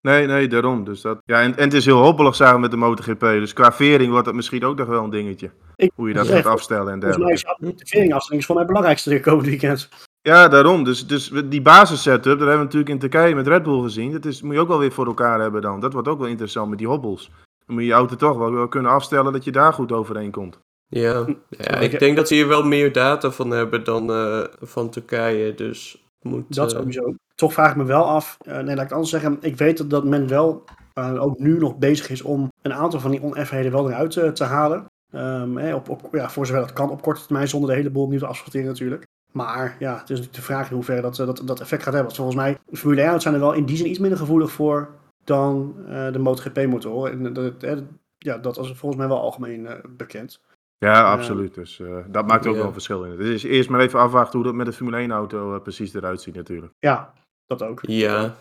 Nee, 0.00 0.26
nee, 0.26 0.48
daarom. 0.48 0.84
Dus 0.84 1.00
dat, 1.00 1.18
ja, 1.24 1.40
en, 1.40 1.56
en 1.56 1.64
het 1.64 1.72
is 1.72 1.84
heel 1.84 2.02
hoppelig 2.02 2.34
samen 2.34 2.60
met 2.60 2.70
de 2.70 2.76
MotoGP. 2.76 3.20
Dus 3.20 3.52
qua 3.52 3.72
vering 3.72 4.10
wordt 4.10 4.24
dat 4.24 4.34
misschien 4.34 4.64
ook 4.64 4.76
nog 4.76 4.86
wel 4.86 5.04
een 5.04 5.10
dingetje. 5.10 5.50
Hoe 5.94 6.08
je 6.08 6.14
dat 6.14 6.28
gaat 6.28 6.46
afstellen 6.46 6.92
en 6.92 7.00
dergelijke. 7.00 7.38
Volgens 7.38 7.58
mij 7.60 7.70
is 7.70 7.76
de 7.76 7.86
veringafstelling 7.86 8.44
voor 8.44 8.54
mij 8.54 8.64
het 8.64 8.72
belangrijkste 8.72 9.10
de 9.10 9.20
komende 9.20 9.50
weekend. 9.50 9.88
Ja, 10.22 10.48
daarom. 10.48 10.84
Dus, 10.84 11.06
dus 11.06 11.32
die 11.44 11.62
basis-setup, 11.62 12.22
dat 12.24 12.38
hebben 12.38 12.56
we 12.56 12.64
natuurlijk 12.64 12.90
in 12.90 12.98
Turkije 12.98 13.34
met 13.34 13.46
Red 13.46 13.62
Bull 13.62 13.82
gezien. 13.82 14.12
Dat 14.12 14.24
is, 14.24 14.42
moet 14.42 14.54
je 14.54 14.60
ook 14.60 14.68
wel 14.68 14.78
weer 14.78 14.92
voor 14.92 15.06
elkaar 15.06 15.40
hebben 15.40 15.62
dan. 15.62 15.80
Dat 15.80 15.92
wordt 15.92 16.08
ook 16.08 16.18
wel 16.18 16.28
interessant 16.28 16.68
met 16.68 16.78
die 16.78 16.88
hobbels. 16.88 17.30
Dan 17.66 17.74
moet 17.74 17.84
je 17.84 17.88
je 17.88 17.94
auto 17.94 18.16
toch 18.16 18.36
wel 18.36 18.68
kunnen 18.68 18.90
afstellen 18.90 19.32
dat 19.32 19.44
je 19.44 19.52
daar 19.52 19.72
goed 19.72 19.92
overheen 19.92 20.30
komt. 20.30 20.58
Ja, 20.86 21.26
ja 21.48 21.74
ik 21.74 21.98
denk 21.98 22.16
dat 22.16 22.28
ze 22.28 22.34
hier 22.34 22.48
wel 22.48 22.64
meer 22.64 22.92
data 22.92 23.30
van 23.30 23.50
hebben 23.50 23.84
dan 23.84 24.10
uh, 24.10 24.44
van 24.60 24.90
Turkije. 24.90 25.54
Dus 25.54 26.04
moet, 26.22 26.54
dat 26.54 26.72
uh... 26.72 26.78
sowieso. 26.78 27.14
Toch 27.40 27.52
vraag 27.52 27.70
ik 27.70 27.76
me 27.76 27.84
wel 27.84 28.04
af. 28.04 28.36
Uh, 28.42 28.54
nee, 28.54 28.64
laat 28.64 28.70
ik 28.70 28.78
het 28.78 28.92
anders 28.92 29.10
zeggen. 29.10 29.38
Ik 29.40 29.56
weet 29.56 29.90
dat 29.90 30.04
men 30.04 30.28
wel 30.28 30.64
ook 30.94 31.38
nu 31.38 31.58
nog 31.58 31.78
bezig 31.78 32.10
is 32.10 32.22
om 32.22 32.52
een 32.62 32.72
aantal 32.72 33.00
van 33.00 33.10
die 33.10 33.22
oneffenheden 33.22 33.72
wel 33.72 33.90
eruit 33.90 34.36
te 34.36 34.44
halen. 34.44 34.86
Um, 35.14 35.72
op, 35.72 35.88
op, 35.88 36.08
ja, 36.12 36.30
voor 36.30 36.46
zover 36.46 36.60
dat 36.60 36.72
kan 36.72 36.90
op 36.90 37.02
korte 37.02 37.26
termijn, 37.26 37.48
zonder 37.48 37.70
de 37.70 37.76
hele 37.76 37.90
boel 37.90 38.02
opnieuw 38.02 38.18
te 38.18 38.26
asfalteren 38.26 38.66
natuurlijk. 38.66 39.06
Maar 39.32 39.76
ja, 39.78 39.92
het 39.92 40.02
is 40.02 40.08
natuurlijk 40.08 40.34
de 40.34 40.42
vraag 40.42 40.68
in 40.68 40.74
hoeverre 40.74 41.00
dat, 41.00 41.16
dat, 41.16 41.42
dat 41.44 41.60
effect 41.60 41.82
gaat 41.82 41.94
hebben. 41.94 42.02
Want 42.02 42.16
volgens 42.16 42.36
mij, 42.36 42.58
Formule 42.72 43.02
1 43.02 43.20
zijn 43.20 43.34
er 43.34 43.40
wel 43.40 43.52
in 43.52 43.64
die 43.64 43.76
zin 43.76 43.88
iets 43.88 43.98
minder 43.98 44.18
gevoelig 44.18 44.50
voor 44.50 44.88
dan 45.24 45.74
uh, 45.78 46.12
de 46.12 46.18
MotoGP-motoren. 46.18 47.26
En 47.26 47.32
dat, 47.32 47.82
ja, 48.18 48.38
dat 48.38 48.58
is 48.58 48.66
volgens 48.66 48.96
mij 48.96 49.08
wel 49.08 49.20
algemeen 49.20 49.60
uh, 49.60 49.72
bekend. 49.96 50.40
Ja, 50.78 51.12
absoluut. 51.12 51.54
Dus 51.54 51.82
dat 52.06 52.26
maakt 52.26 52.46
ook 52.46 52.56
wel 52.56 52.66
een 52.66 52.72
verschil 52.72 53.04
in. 53.04 53.16
Dus 53.16 53.42
eerst 53.42 53.70
maar 53.70 53.80
even 53.80 54.00
afwachten 54.00 54.38
hoe 54.38 54.46
dat 54.46 54.56
met 54.56 54.66
de 54.66 54.72
Formule 54.72 55.08
1-auto 55.08 55.60
precies 55.60 55.94
eruit 55.94 56.20
ziet 56.20 56.34
natuurlijk. 56.34 56.72
Ja, 56.78 57.12
dat 57.58 57.68
ook. 57.68 57.80
Ja. 57.82 58.36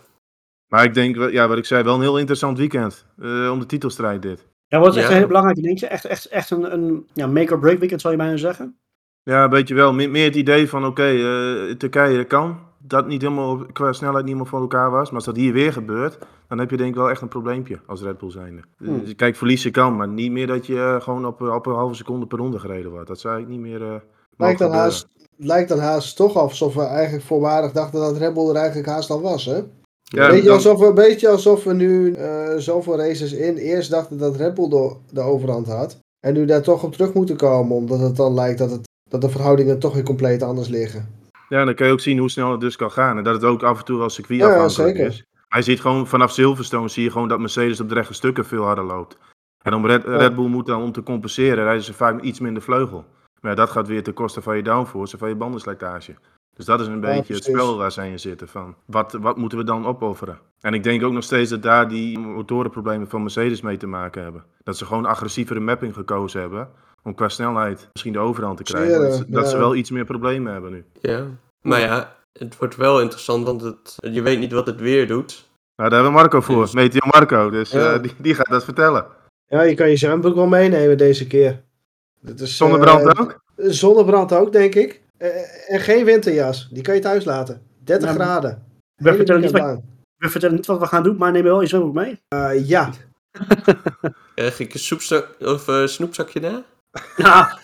Maar 0.68 0.84
ik 0.84 0.94
denk, 0.94 1.32
ja, 1.32 1.48
wat 1.48 1.58
ik 1.58 1.66
zei, 1.66 1.84
wel 1.84 1.96
een 1.96 2.02
heel 2.02 2.18
interessant 2.18 2.58
weekend 2.58 3.06
om 3.52 3.60
de 3.60 3.66
titelstrijd 3.68 4.22
dit. 4.22 4.48
Ja, 4.68 4.80
wat 4.80 4.96
is 4.96 5.02
echt 5.02 5.10
een 5.10 5.18
heel 5.18 5.28
belangrijk 5.28 5.58
dingetje. 5.58 5.88
Echt, 5.88 6.06
echt, 6.06 6.26
echt 6.26 6.50
een, 6.50 6.74
een 6.74 7.08
ja, 7.14 7.28
make-or-break 7.28 7.80
weekend, 7.80 8.02
zou 8.02 8.14
je 8.14 8.20
bijna 8.20 8.38
zeggen. 8.38 8.78
Ja, 9.24 9.44
een 9.44 9.50
beetje 9.50 9.76
wel. 9.76 9.94
Meer, 9.94 10.10
meer 10.10 10.26
het 10.26 10.36
idee 10.36 10.70
van, 10.70 10.86
oké, 10.86 10.90
okay, 10.90 11.16
uh, 11.16 11.76
Turkije 11.76 12.18
dat 12.18 12.28
kan. 12.28 12.60
Dat 12.78 13.08
niet 13.08 13.22
helemaal 13.22 13.58
qua 13.58 13.94
snelheid 13.94 14.26
niet 14.26 14.34
helemaal 14.34 14.52
voor 14.52 14.62
elkaar 14.62 14.92
was. 14.92 15.06
Maar 15.06 15.16
als 15.16 15.26
dat 15.26 15.36
hier 15.36 15.54
weer 15.54 15.74
gebeurt, 15.74 16.18
dan 16.48 16.58
heb 16.58 16.70
je 16.70 16.78
denk 16.78 16.90
ik 16.90 16.96
wel 16.96 17.10
echt 17.10 17.22
een 17.22 17.28
probleempje 17.28 17.80
als 17.86 18.02
Red 18.02 18.18
Bull 18.18 18.32
zijnde. 18.32 18.62
Hmm. 18.78 19.00
Dus, 19.00 19.16
kijk, 19.16 19.36
verliezen 19.36 19.72
kan, 19.72 19.96
maar 19.96 20.08
niet 20.08 20.32
meer 20.32 20.48
dat 20.48 20.66
je 20.66 20.74
uh, 20.74 21.02
gewoon 21.02 21.26
op, 21.26 21.42
op 21.42 21.66
een 21.66 21.74
halve 21.74 21.96
seconde 21.96 22.28
per 22.28 22.38
ronde 22.38 22.60
gereden 22.60 22.92
wordt. 22.92 23.08
Dat 23.08 23.20
zou 23.20 23.42
ik 23.42 23.48
niet 23.48 23.60
meer 23.60 23.82
uh, 23.82 23.94
lijkt 24.40 24.60
dan, 24.60 24.72
haast, 24.72 25.08
lijkt 25.38 25.70
dan 25.70 25.80
haast 25.80 26.16
toch 26.16 26.36
alsof 26.36 26.74
we 26.74 26.84
eigenlijk 26.84 27.26
voorwaardig 27.26 27.72
dachten 27.72 28.00
dat 28.00 28.18
Red 28.18 28.34
Bull 28.34 28.50
er 28.50 28.56
eigenlijk 28.56 28.88
haast 28.88 29.10
al 29.10 29.22
was, 29.22 29.46
hè? 29.46 29.62
Ja, 30.04 30.30
beetje, 30.30 30.52
alsof 30.52 30.80
we, 30.80 30.86
een 30.86 30.94
beetje 30.94 31.30
alsof 31.30 31.64
we 31.64 31.74
nu 31.74 32.16
uh, 32.16 32.56
zoveel 32.58 32.98
races 32.98 33.34
in 33.34 33.58
eerst 33.58 33.90
dachten 33.90 34.18
dat 34.18 34.36
Red 34.36 34.54
Bull 34.54 34.70
de, 34.70 34.96
de 35.12 35.22
overhand 35.22 35.68
had. 35.68 35.98
En 36.20 36.34
nu 36.34 36.46
daar 36.46 36.62
toch 36.62 36.84
op 36.84 36.94
terug 36.94 37.14
moeten 37.14 37.36
komen, 37.36 37.76
omdat 37.76 38.00
het 38.00 38.16
dan 38.16 38.34
lijkt 38.34 38.60
dat, 38.60 38.72
het, 38.72 38.88
dat 39.10 39.22
de 39.22 39.30
verhoudingen 39.30 39.80
toch 39.80 39.94
weer 39.94 40.04
compleet 40.04 40.44
anders 40.44 40.68
liggen. 40.68 41.18
Ja, 41.50 41.66
dan 41.66 41.76
kan 41.76 41.88
je 41.88 41.94
ook 41.94 42.00
zien 42.00 42.18
hoe 42.18 42.30
snel 42.30 42.52
het 42.52 42.62
dus 42.62 42.76
kan 42.76 42.92
gaan. 42.92 43.18
En 43.18 43.24
dat 43.24 43.34
het 43.34 43.44
ook 43.44 43.64
af 43.64 43.80
en 43.80 43.86
toe 43.86 43.98
wel 43.98 44.10
circuitafhankelijk 44.10 44.98
ja, 44.98 45.06
is. 45.06 45.24
Hij 45.48 45.62
ziet 45.62 45.82
gewoon 45.82 46.08
vanaf 46.08 46.32
Silverstone 46.32 46.88
zie 46.88 47.04
je 47.04 47.12
gewoon 47.12 47.28
dat 47.28 47.40
Mercedes 47.40 47.80
op 47.80 47.90
de 47.90 47.96
rechte 47.96 48.14
stukken 48.14 48.46
veel 48.46 48.64
harder 48.64 48.84
loopt. 48.84 49.18
En 49.64 49.74
om 49.74 49.86
Red, 49.86 50.04
Red 50.06 50.36
Bull 50.36 50.48
moet 50.48 50.66
dan 50.66 50.82
om 50.82 50.92
te 50.92 51.04
compenseren, 51.04 51.64
rijden 51.64 51.84
ze 51.84 51.94
vaak 51.94 52.22
iets 52.22 52.40
minder 52.40 52.64
vleugel. 52.64 53.06
Maar 53.42 53.56
dat 53.56 53.70
gaat 53.70 53.88
weer 53.88 54.04
ten 54.04 54.14
koste 54.14 54.42
van 54.42 54.56
je 54.56 54.64
downforce 54.64 55.14
en 55.14 55.20
van 55.20 55.30
je 55.30 55.36
bandenslijtage. 55.36 56.16
Dus 56.56 56.66
dat 56.66 56.80
is 56.80 56.88
een 56.88 57.00
beetje 57.00 57.34
het 57.34 57.44
spel 57.44 57.78
waar 57.78 57.92
zij 57.92 58.12
in 58.12 58.20
zitten. 58.20 58.48
Van 58.48 58.76
wat, 58.86 59.18
wat 59.22 59.38
moeten 59.38 59.58
we 59.58 59.64
dan 59.64 59.86
opofferen? 59.86 60.40
En 60.62 60.74
ik 60.74 60.84
denk 60.84 61.04
ook 61.04 61.14
nog 61.14 61.24
steeds 61.24 61.50
dat 61.50 61.64
daar 61.64 61.90
die 61.90 62.20
motorenproblemen 62.20 63.10
van 63.10 63.22
Mercedes 63.22 63.62
mee 63.62 63.78
te 63.78 63.88
maken 63.88 64.24
hebben. 64.24 64.44
Dat 64.64 64.78
ze 64.78 64.86
gewoon 64.86 65.06
agressievere 65.06 65.60
mapping 65.60 65.94
gekozen 65.94 66.40
hebben. 66.40 66.70
Om 67.04 67.16
qua 67.16 67.30
snelheid 67.30 67.88
misschien 67.92 68.14
de 68.14 68.20
overhand 68.20 68.58
te 68.58 68.64
krijgen. 68.64 69.02
dat, 69.02 69.14
ze, 69.14 69.26
dat 69.28 69.50
ze 69.50 69.58
wel 69.58 69.76
iets 69.76 69.92
meer 69.92 70.06
problemen 70.06 70.52
hebben 70.52 70.72
nu. 70.72 70.86
Ja, 71.02 71.26
maar 71.62 71.80
ja, 71.80 72.16
het 72.34 72.58
wordt 72.58 72.76
wel 72.76 73.02
interessant, 73.02 73.46
want 73.46 73.62
het, 73.62 73.96
je 74.00 74.22
weet 74.22 74.40
niet 74.40 74.52
wat 74.52 74.66
het 74.66 74.80
weer 74.80 75.08
doet. 75.08 75.50
Nou, 75.76 75.90
daar 75.90 76.00
hebben 76.00 76.12
we 76.12 76.18
Marco 76.22 76.42
voor, 76.42 76.62
dus... 76.62 76.74
Meteo 76.74 77.08
Marco. 77.12 77.50
Dus 77.50 77.74
uh, 77.74 78.02
die, 78.02 78.14
die 78.18 78.36
gaat 78.36 78.50
dat 78.50 78.64
vertellen. 78.64 79.06
Ja, 79.46 79.62
je 79.62 79.76
kan 79.76 79.90
je 79.90 79.96
zwembroek 79.96 80.36
wel 80.36 80.48
meenemen 80.48 80.98
deze 80.98 81.28
keer. 81.28 81.64
Dat 82.22 82.40
is, 82.40 82.58
Zonnebrand 82.58 83.04
uh, 83.04 83.22
ook? 83.22 83.44
Zonnebrand 83.56 84.34
ook, 84.34 84.52
denk 84.52 84.76
ik. 84.76 85.02
Uh, 85.18 85.72
en 85.74 85.80
geen 85.80 86.06
winterjas. 86.06 86.70
Die 86.72 86.84
kan 86.84 86.96
je 86.96 87.02
thuis 87.02 87.26
laten. 87.26 87.62
30 87.84 88.10
ja, 88.10 88.16
graden. 88.16 88.64
We 88.96 89.14
vertellen, 89.16 89.42
niet 89.42 89.52
wat, 89.52 89.82
we 90.18 90.30
vertellen, 90.30 90.56
niet 90.56 90.66
wat, 90.66 90.80
we 90.80 90.86
gaan 90.86 91.04
doen, 91.04 91.18
maar 91.18 91.32
neem 91.32 91.44
wel 91.44 91.62
je 91.62 91.68
zwembroek 91.68 91.94
mee. 91.94 92.22
Uh, 92.34 92.68
ja. 92.68 92.90
Krijg 94.36 94.60
ik 94.60 94.74
een 94.74 94.80
soepzak, 94.80 95.36
of, 95.40 95.68
uh, 95.68 95.86
snoepzakje 95.86 96.40
na? 96.40 96.64
Ja. 97.18 97.58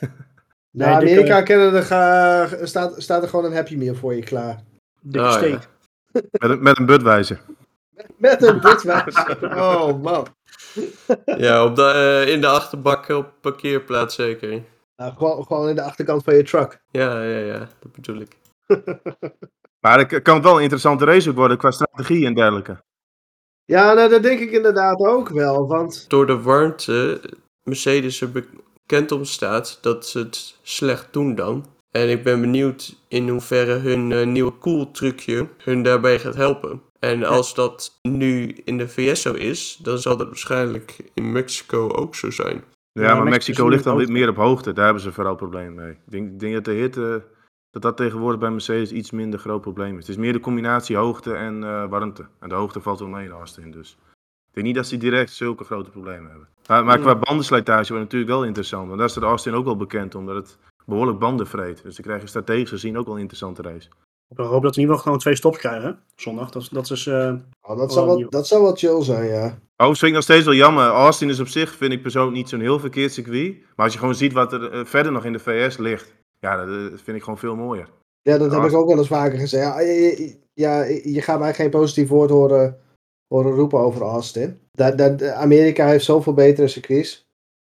Nee, 0.71 0.87
nou, 0.87 1.01
Amerika 1.01 1.41
kennen 1.41 1.73
er, 1.73 1.83
ga, 1.83 2.65
staat, 2.65 2.93
staat 2.97 3.23
er 3.23 3.29
gewoon 3.29 3.45
een 3.45 3.53
Happy 3.53 3.75
Meal 3.75 3.95
voor 3.95 4.15
je 4.15 4.23
klaar. 4.23 4.63
Dikke 5.01 5.27
oh, 5.27 5.33
steek. 5.33 5.67
Ja. 6.11 6.21
Met, 6.31 6.49
een, 6.51 6.63
met 6.63 6.79
een 6.79 6.85
Budweiser. 6.85 7.41
Met 8.17 8.43
een 8.43 8.59
Budweiser. 8.61 9.57
Oh, 9.57 10.01
man. 10.01 10.27
ja, 11.45 11.65
op 11.65 11.75
de, 11.75 12.23
uh, 12.25 12.33
in 12.33 12.41
de 12.41 12.47
achterbak 12.47 13.09
op 13.09 13.33
parkeerplaats 13.41 14.15
zeker. 14.15 14.63
Nou, 14.95 15.13
gewoon, 15.13 15.45
gewoon 15.45 15.69
in 15.69 15.75
de 15.75 15.81
achterkant 15.81 16.23
van 16.23 16.35
je 16.35 16.43
truck. 16.43 16.81
Ja, 16.91 17.23
ja, 17.23 17.37
ja. 17.37 17.59
Dat 17.79 17.91
bedoel 17.91 18.19
ik. 18.19 18.37
maar 19.83 19.99
het 19.99 20.21
kan 20.21 20.41
wel 20.41 20.55
een 20.55 20.61
interessante 20.61 21.05
race 21.05 21.29
ook 21.29 21.35
worden 21.35 21.57
qua 21.57 21.71
strategie 21.71 22.25
en 22.25 22.33
dergelijke. 22.33 22.83
Ja, 23.65 23.93
nou, 23.93 24.09
dat 24.09 24.23
denk 24.23 24.39
ik 24.39 24.51
inderdaad 24.51 24.99
ook 24.99 25.29
wel. 25.29 25.67
Want... 25.67 26.09
Door 26.09 26.25
de 26.25 26.41
warmte 26.41 27.21
Mercedes 27.63 28.21
er 28.21 28.31
bekend 28.31 29.11
om 29.11 29.23
staat 29.23 29.77
dat 29.81 30.07
ze 30.07 30.19
het 30.19 30.59
slecht 30.61 31.13
doen 31.13 31.35
dan. 31.35 31.65
En 31.91 32.09
ik 32.09 32.23
ben 32.23 32.41
benieuwd 32.41 32.95
in 33.07 33.29
hoeverre 33.29 33.73
hun 33.73 34.11
uh, 34.11 34.25
nieuwe 34.25 34.57
cool 34.57 34.91
trucje 34.91 35.47
hun 35.57 35.83
daarbij 35.83 36.19
gaat 36.19 36.35
helpen. 36.35 36.81
En 37.05 37.23
als 37.23 37.53
dat 37.53 37.99
nu 38.01 38.55
in 38.63 38.77
de 38.77 38.89
VS 38.89 39.21
zo 39.21 39.33
is, 39.33 39.79
dan 39.81 39.97
zal 39.97 40.17
dat 40.17 40.27
waarschijnlijk 40.27 40.97
in 41.13 41.31
Mexico 41.31 41.89
ook 41.89 42.15
zo 42.15 42.31
zijn. 42.31 42.63
Ja, 42.91 43.15
maar 43.15 43.23
Mexico 43.23 43.67
ligt 43.67 43.83
dan 43.83 43.97
weer 43.97 44.11
meer 44.11 44.29
op 44.29 44.35
hoogte. 44.35 44.73
Daar 44.73 44.85
hebben 44.85 45.03
ze 45.03 45.11
vooral 45.11 45.35
problemen 45.35 45.75
mee. 45.75 45.91
Ik 45.91 45.97
denk, 46.05 46.39
denk 46.39 46.53
dat 46.53 46.65
de 46.65 46.71
hitte, 46.71 47.23
dat 47.69 47.81
dat 47.81 47.97
tegenwoordig 47.97 48.39
bij 48.39 48.49
Mercedes 48.49 48.91
iets 48.91 49.11
minder 49.11 49.39
groot 49.39 49.61
probleem 49.61 49.97
is. 49.97 50.07
Het 50.07 50.09
is 50.09 50.21
meer 50.23 50.33
de 50.33 50.39
combinatie 50.39 50.95
hoogte 50.95 51.33
en 51.33 51.61
uh, 51.61 51.89
warmte. 51.89 52.25
En 52.39 52.49
de 52.49 52.55
hoogte 52.55 52.81
valt 52.81 52.99
wel 52.99 53.07
mee 53.07 53.25
in 53.25 53.31
Austin, 53.31 53.71
dus. 53.71 53.97
denk 54.51 54.65
niet 54.65 54.75
dat 54.75 54.87
ze 54.87 54.97
direct 54.97 55.31
zulke 55.31 55.63
grote 55.63 55.89
problemen 55.89 56.29
hebben. 56.29 56.47
Maar, 56.67 56.85
maar 56.85 56.99
qua 56.99 57.15
bandenslijtage 57.15 57.87
wordt 57.87 58.03
natuurlijk 58.03 58.31
wel 58.31 58.45
interessant. 58.45 58.85
Want 58.85 58.97
daar 58.97 59.07
is 59.07 59.13
de 59.13 59.21
Austin 59.21 59.53
ook 59.53 59.65
wel 59.65 59.77
bekend, 59.77 60.15
omdat 60.15 60.35
het 60.35 60.57
behoorlijk 60.85 61.19
banden 61.19 61.47
vreet. 61.47 61.83
Dus 61.83 61.95
dan 61.95 62.05
krijg 62.05 62.21
je 62.21 62.27
strategisch 62.27 62.69
gezien 62.69 62.97
ook 62.97 63.05
wel 63.05 63.15
een 63.15 63.21
interessante 63.21 63.61
race. 63.61 63.89
Ik 64.29 64.37
hoop 64.37 64.49
dat 64.63 64.75
we 64.75 64.81
in 64.81 64.87
ieder 64.87 64.87
geval 64.87 64.97
gewoon 64.97 65.17
twee 65.19 65.35
stops 65.35 65.57
krijgen. 65.57 65.99
Zondag. 66.15 66.49
Dat, 66.49 66.61
is- 66.61 66.69
dat 66.69 66.89
is. 66.89 67.07
eh, 67.07 67.33
Oh, 67.61 67.77
dat, 67.77 67.93
zou 67.93 68.05
wel, 68.07 68.29
dat 68.29 68.47
zou 68.47 68.61
wel 68.63 68.75
chill 68.75 69.01
zijn, 69.03 69.25
ja. 69.29 69.59
Oh, 69.77 69.85
vind 69.87 70.01
ik 70.01 70.13
nog 70.13 70.23
steeds 70.23 70.45
wel 70.45 70.53
jammer. 70.53 70.83
Austin 70.87 71.29
is 71.29 71.39
op 71.39 71.47
zich, 71.47 71.75
vind 71.75 71.91
ik 71.93 72.01
persoonlijk 72.01 72.35
niet 72.35 72.49
zo'n 72.49 72.59
heel 72.59 72.79
verkeerd 72.79 73.13
circuit. 73.13 73.57
Maar 73.75 73.85
als 73.85 73.93
je 73.93 73.99
gewoon 73.99 74.15
ziet 74.15 74.33
wat 74.33 74.53
er 74.53 74.71
eh, 74.71 74.85
verder 74.85 75.11
nog 75.11 75.25
in 75.25 75.33
de 75.33 75.39
VS 75.39 75.77
ligt, 75.77 76.13
ja, 76.39 76.55
dat 76.57 76.67
eh, 76.67 76.97
vind 77.03 77.17
ik 77.17 77.23
gewoon 77.23 77.39
veel 77.39 77.55
mooier. 77.55 77.89
Ja, 78.21 78.37
dat 78.37 78.51
heb 78.51 78.63
ik 78.63 78.73
ook 78.73 78.87
wel 78.87 78.97
eens 78.97 79.07
vaker 79.07 79.39
gezegd. 79.39 79.63
Ja, 79.65 79.79
je, 79.79 79.93
je- 79.93 80.37
ja, 80.53 80.83
je 80.83 81.21
gaat 81.21 81.39
mij 81.39 81.53
geen 81.53 81.69
positief 81.69 82.09
woord 82.09 82.29
horen, 82.29 82.79
horen 83.27 83.51
roepen 83.51 83.79
over 83.79 84.01
Austin. 84.01 84.59
Dat, 84.71 84.97
dat, 84.97 85.23
Amerika 85.23 85.87
heeft 85.87 86.05
zoveel 86.05 86.33
betere 86.33 86.67
circuits. 86.67 87.25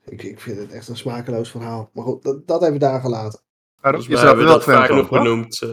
Ik, 0.04 0.22
ik 0.22 0.40
vind 0.40 0.58
het 0.58 0.72
echt 0.72 0.88
een 0.88 0.96
smakeloos 0.96 1.50
verhaal. 1.50 1.90
Maar 1.92 2.04
goed, 2.04 2.22
dat, 2.22 2.46
dat 2.46 2.62
even 2.62 2.78
daar 2.78 3.00
gelaten. 3.00 3.40
Maar 3.82 3.92
Volgens 3.92 4.06
je 4.20 4.26
hebben 4.26 4.36
we 4.44 4.50
wel 4.50 4.52
dat 4.54 4.64
vaak 4.64 5.08
benoemd. 5.10 5.62
eh. 5.62 5.68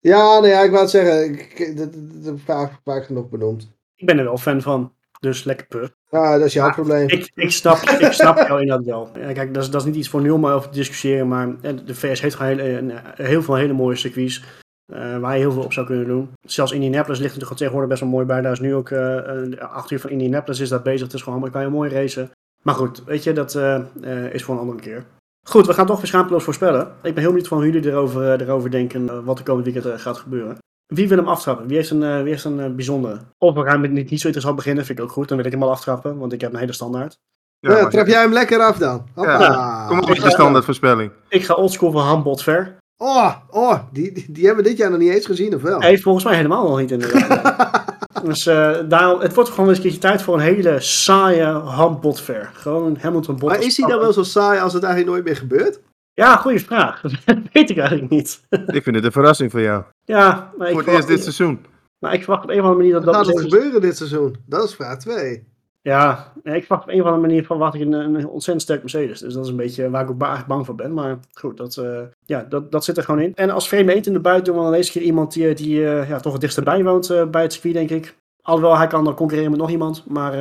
Ja, 0.00 0.44
ja, 0.46 0.60
ik 0.62 0.70
wou 0.70 0.82
het 0.82 0.90
zeggen. 0.90 1.32
Ik, 1.32 1.76
dat, 1.76 1.92
dat, 1.92 2.24
dat 2.24 2.34
vaak, 2.44 2.72
vaak 2.84 3.04
genoeg 3.04 3.28
benoemd. 3.28 3.68
ik 3.96 4.06
ben 4.06 4.18
er 4.18 4.24
wel 4.24 4.38
fan 4.38 4.62
van. 4.62 4.92
Dus 5.20 5.44
lekker 5.44 5.66
puh. 5.66 5.88
Ja, 6.10 6.36
dat 6.38 6.46
is 6.46 6.52
jouw 6.52 6.70
probleem. 6.72 7.08
Ik, 7.08 7.30
ik, 7.34 7.50
snap, 7.50 7.76
ik 7.76 8.12
snap 8.12 8.36
jou 8.36 8.60
inderdaad 8.60 8.86
wel. 8.86 9.10
Ja, 9.18 9.32
kijk, 9.32 9.54
dat 9.54 9.62
is, 9.62 9.70
dat 9.70 9.80
is 9.80 9.86
niet 9.86 9.96
iets 9.96 10.08
voor 10.08 10.20
nu 10.20 10.30
om 10.30 10.46
over 10.46 10.70
te 10.70 10.76
discussiëren. 10.78 11.28
Maar 11.28 11.48
eh, 11.62 11.72
de 11.86 11.94
VS 11.94 12.20
heeft 12.20 12.34
gewoon 12.34 12.58
hele, 12.58 12.68
een- 12.78 12.92
heel 13.14 13.42
veel 13.42 13.54
hele 13.54 13.72
mooie 13.72 13.96
circuits. 13.96 14.44
eh, 14.92 15.18
waar 15.18 15.34
je 15.34 15.40
heel 15.40 15.52
veel 15.52 15.62
op 15.62 15.72
zou 15.72 15.86
kunnen 15.86 16.06
doen. 16.06 16.28
Zelfs 16.42 16.72
Indianapolis 16.72 17.18
ligt 17.18 17.30
natuurlijk 17.32 17.58
tegenwoordig 17.58 17.90
best 17.90 18.00
wel 18.02 18.10
mooi 18.10 18.26
bij. 18.26 18.40
Daar 18.40 18.52
is 18.52 18.60
nu 18.60 18.74
ook 18.74 18.90
eh 18.90 19.52
eh, 19.52 19.58
acht 19.58 19.90
uur 19.90 20.00
van 20.00 20.10
Indianapolis 20.10 20.60
is 20.60 20.68
daar 20.68 20.82
bezig. 20.82 21.00
Het 21.06 21.12
is 21.14 21.22
gewoon 21.22 21.50
kan 21.50 21.62
je 21.62 21.68
mooi 21.68 21.90
racen. 21.90 22.30
Maar 22.62 22.74
goed, 22.74 23.04
weet 23.04 23.24
je, 23.24 23.32
dat 23.32 23.54
eh, 23.54 23.74
eh, 24.02 24.34
is 24.34 24.42
voor 24.44 24.54
een 24.54 24.60
andere 24.60 24.80
keer. 24.80 25.04
Goed, 25.48 25.66
we 25.66 25.74
gaan 25.74 25.86
toch 25.86 25.96
weer 25.96 26.06
schaamteloos 26.06 26.44
voorspellen. 26.44 26.86
Ik 27.02 27.14
ben 27.14 27.16
heel 27.22 27.26
benieuwd 27.32 27.48
van 27.48 27.58
hoe 27.62 27.70
jullie 27.70 27.90
erover, 27.90 28.32
eh, 28.32 28.46
erover 28.46 28.70
denken. 28.70 29.08
eh, 29.08 29.18
wat 29.24 29.36
de 29.36 29.42
komende 29.42 29.72
weekend 29.72 29.94
eh, 29.94 30.00
gaat 30.00 30.16
gebeuren. 30.18 30.58
Wie 30.86 31.08
wil 31.08 31.16
hem 31.18 31.28
aftrappen? 31.28 31.66
Wie 31.66 31.76
heeft 31.76 31.90
een, 31.90 32.02
eh, 32.02 32.16
wie 32.20 32.28
heeft 32.30 32.44
een 32.44 32.76
bijzondere? 32.76 33.18
Of 33.38 33.54
we 33.54 33.62
gaan 33.64 33.80
met 33.80 33.90
niet, 33.90 34.10
niet 34.10 34.20
zo 34.20 34.26
interessant 34.26 34.56
beginnen, 34.56 34.84
vind 34.84 34.98
ik 34.98 35.04
ook 35.04 35.10
goed. 35.10 35.28
Dan 35.28 35.36
wil 35.36 35.46
ik 35.46 35.52
hem 35.52 35.62
al 35.62 35.70
aftrappen, 35.70 36.18
want 36.18 36.32
ik 36.32 36.40
heb 36.40 36.52
een 36.52 36.58
hele 36.58 36.72
standaard. 36.72 37.18
Ja, 37.58 37.86
trap 37.88 38.06
jij 38.06 38.20
hem 38.20 38.32
lekker 38.32 38.60
af 38.60 38.76
dan? 38.78 39.06
Hoppa. 39.14 39.84
Kom 39.88 39.98
op 40.00 40.08
met 40.08 40.22
je 40.22 40.30
standaard 40.30 40.64
voorspelling. 40.64 41.12
Ik 41.28 41.44
ga 41.44 41.54
oldschool 41.54 41.90
van 41.90 42.02
handbot 42.02 42.42
ver. 42.42 42.76
Oh, 42.96 43.34
oh 43.50 43.78
die, 43.92 44.12
die, 44.12 44.26
die 44.32 44.46
hebben 44.46 44.64
we 44.64 44.70
dit 44.70 44.78
jaar 44.78 44.90
nog 44.90 44.98
niet 44.98 45.10
eens 45.12 45.26
gezien, 45.26 45.54
of 45.54 45.62
wel? 45.62 45.80
Hij 45.80 45.88
heeft 45.88 46.02
volgens 46.02 46.24
mij 46.24 46.36
helemaal 46.36 46.68
nog 46.68 46.78
niet 46.78 46.90
in 46.90 46.98
de 46.98 47.08
Dus 48.24 48.46
eh, 48.46 48.78
daarom, 48.88 49.20
het 49.20 49.34
wordt 49.34 49.50
gewoon 49.50 49.68
eens 49.68 49.76
een 49.76 49.82
keertje 49.82 50.00
tijd 50.00 50.22
voor 50.22 50.34
een 50.34 50.40
hele 50.40 50.80
saaie 50.80 51.44
handbot 51.44 52.20
ver. 52.20 52.50
Gewoon 52.54 52.96
Hamilton 53.00 53.36
bot. 53.38 53.50
maar 53.50 53.62
is 53.62 53.76
hij 53.76 53.88
dan 53.88 53.98
wel 53.98 54.12
zo 54.12 54.22
saai 54.22 54.60
als 54.60 54.72
het 54.72 54.82
eigenlijk 54.82 55.12
nooit 55.12 55.24
meer 55.24 55.36
gebeurt? 55.36 55.80
Ja, 56.14 56.36
goede 56.36 56.58
vraag. 56.58 57.00
Dat 57.24 57.38
weet 57.52 57.70
ik 57.70 57.78
eigenlijk 57.78 58.10
niet. 58.10 58.40
Ik 58.76 58.82
vind 58.82 58.96
het 58.96 59.04
een 59.04 59.12
verrassing 59.12 59.50
voor 59.50 59.60
jou. 59.60 59.84
ja, 60.04 60.52
maar 60.58 60.66
ik, 60.68 60.72
Voor 60.72 60.82
het 60.82 60.94
eerst 60.94 61.08
dit 61.08 61.22
seizoen. 61.22 61.66
maar 61.98 62.12
ik 62.14 62.22
verwacht 62.24 62.44
op 62.44 62.50
een 62.50 62.56
of 62.58 62.64
andere 62.64 62.78
manier 62.78 62.92
dat 62.92 63.04
Wat 63.04 63.14
dat... 63.14 63.26
gaat 63.26 63.36
er 63.36 63.42
gebeuren 63.50 63.80
dit 63.80 63.96
seizoen? 63.96 64.36
Dat 64.46 64.64
is 64.64 64.74
vraag 64.74 64.98
2. 64.98 65.48
Ja, 65.82 66.32
ik 66.42 66.64
verwacht 66.64 66.82
op 66.82 66.88
een 66.88 67.00
of 67.00 67.06
andere 67.06 67.26
manier 67.26 67.44
verwacht 67.44 67.74
ik 67.74 67.80
een, 67.80 67.92
een 67.92 68.26
ontzettend 68.26 68.62
sterk 68.62 68.80
Mercedes. 68.80 69.20
Dus 69.20 69.34
dat 69.34 69.44
is 69.44 69.50
een 69.50 69.56
beetje 69.56 69.90
waar 69.90 70.02
ik 70.02 70.10
ook 70.10 70.46
bang 70.46 70.66
voor 70.66 70.74
ben. 70.74 70.94
Maar 70.94 71.18
goed, 71.32 71.56
dat, 71.56 71.76
eh, 71.76 72.02
ja, 72.24 72.46
dat, 72.48 72.72
dat 72.72 72.84
zit 72.84 72.96
er 72.96 73.02
gewoon 73.02 73.20
in. 73.20 73.34
En 73.34 73.50
als 73.50 73.68
vreemde 73.68 73.94
eend 73.94 74.06
in 74.06 74.12
de 74.12 74.20
buiten 74.20 74.44
doen 74.44 74.56
we 74.56 74.68
dan 74.68 74.78
deze 74.78 74.92
keer 74.92 75.02
iemand 75.02 75.32
die, 75.32 75.54
die 75.54 75.86
eh, 75.86 76.08
ja, 76.08 76.20
toch 76.20 76.32
het 76.32 76.40
dichtst 76.40 76.58
erbij 76.58 76.84
woont 76.84 77.10
eh, 77.10 77.26
bij 77.26 77.42
het 77.42 77.52
circuit, 77.52 77.74
denk 77.74 77.90
ik. 77.90 78.16
Alhoewel, 78.42 78.76
hij 78.76 78.86
kan 78.86 79.04
dan 79.04 79.14
concurreren 79.14 79.50
met 79.50 79.60
nog 79.60 79.70
iemand. 79.70 80.04
Maar 80.06 80.32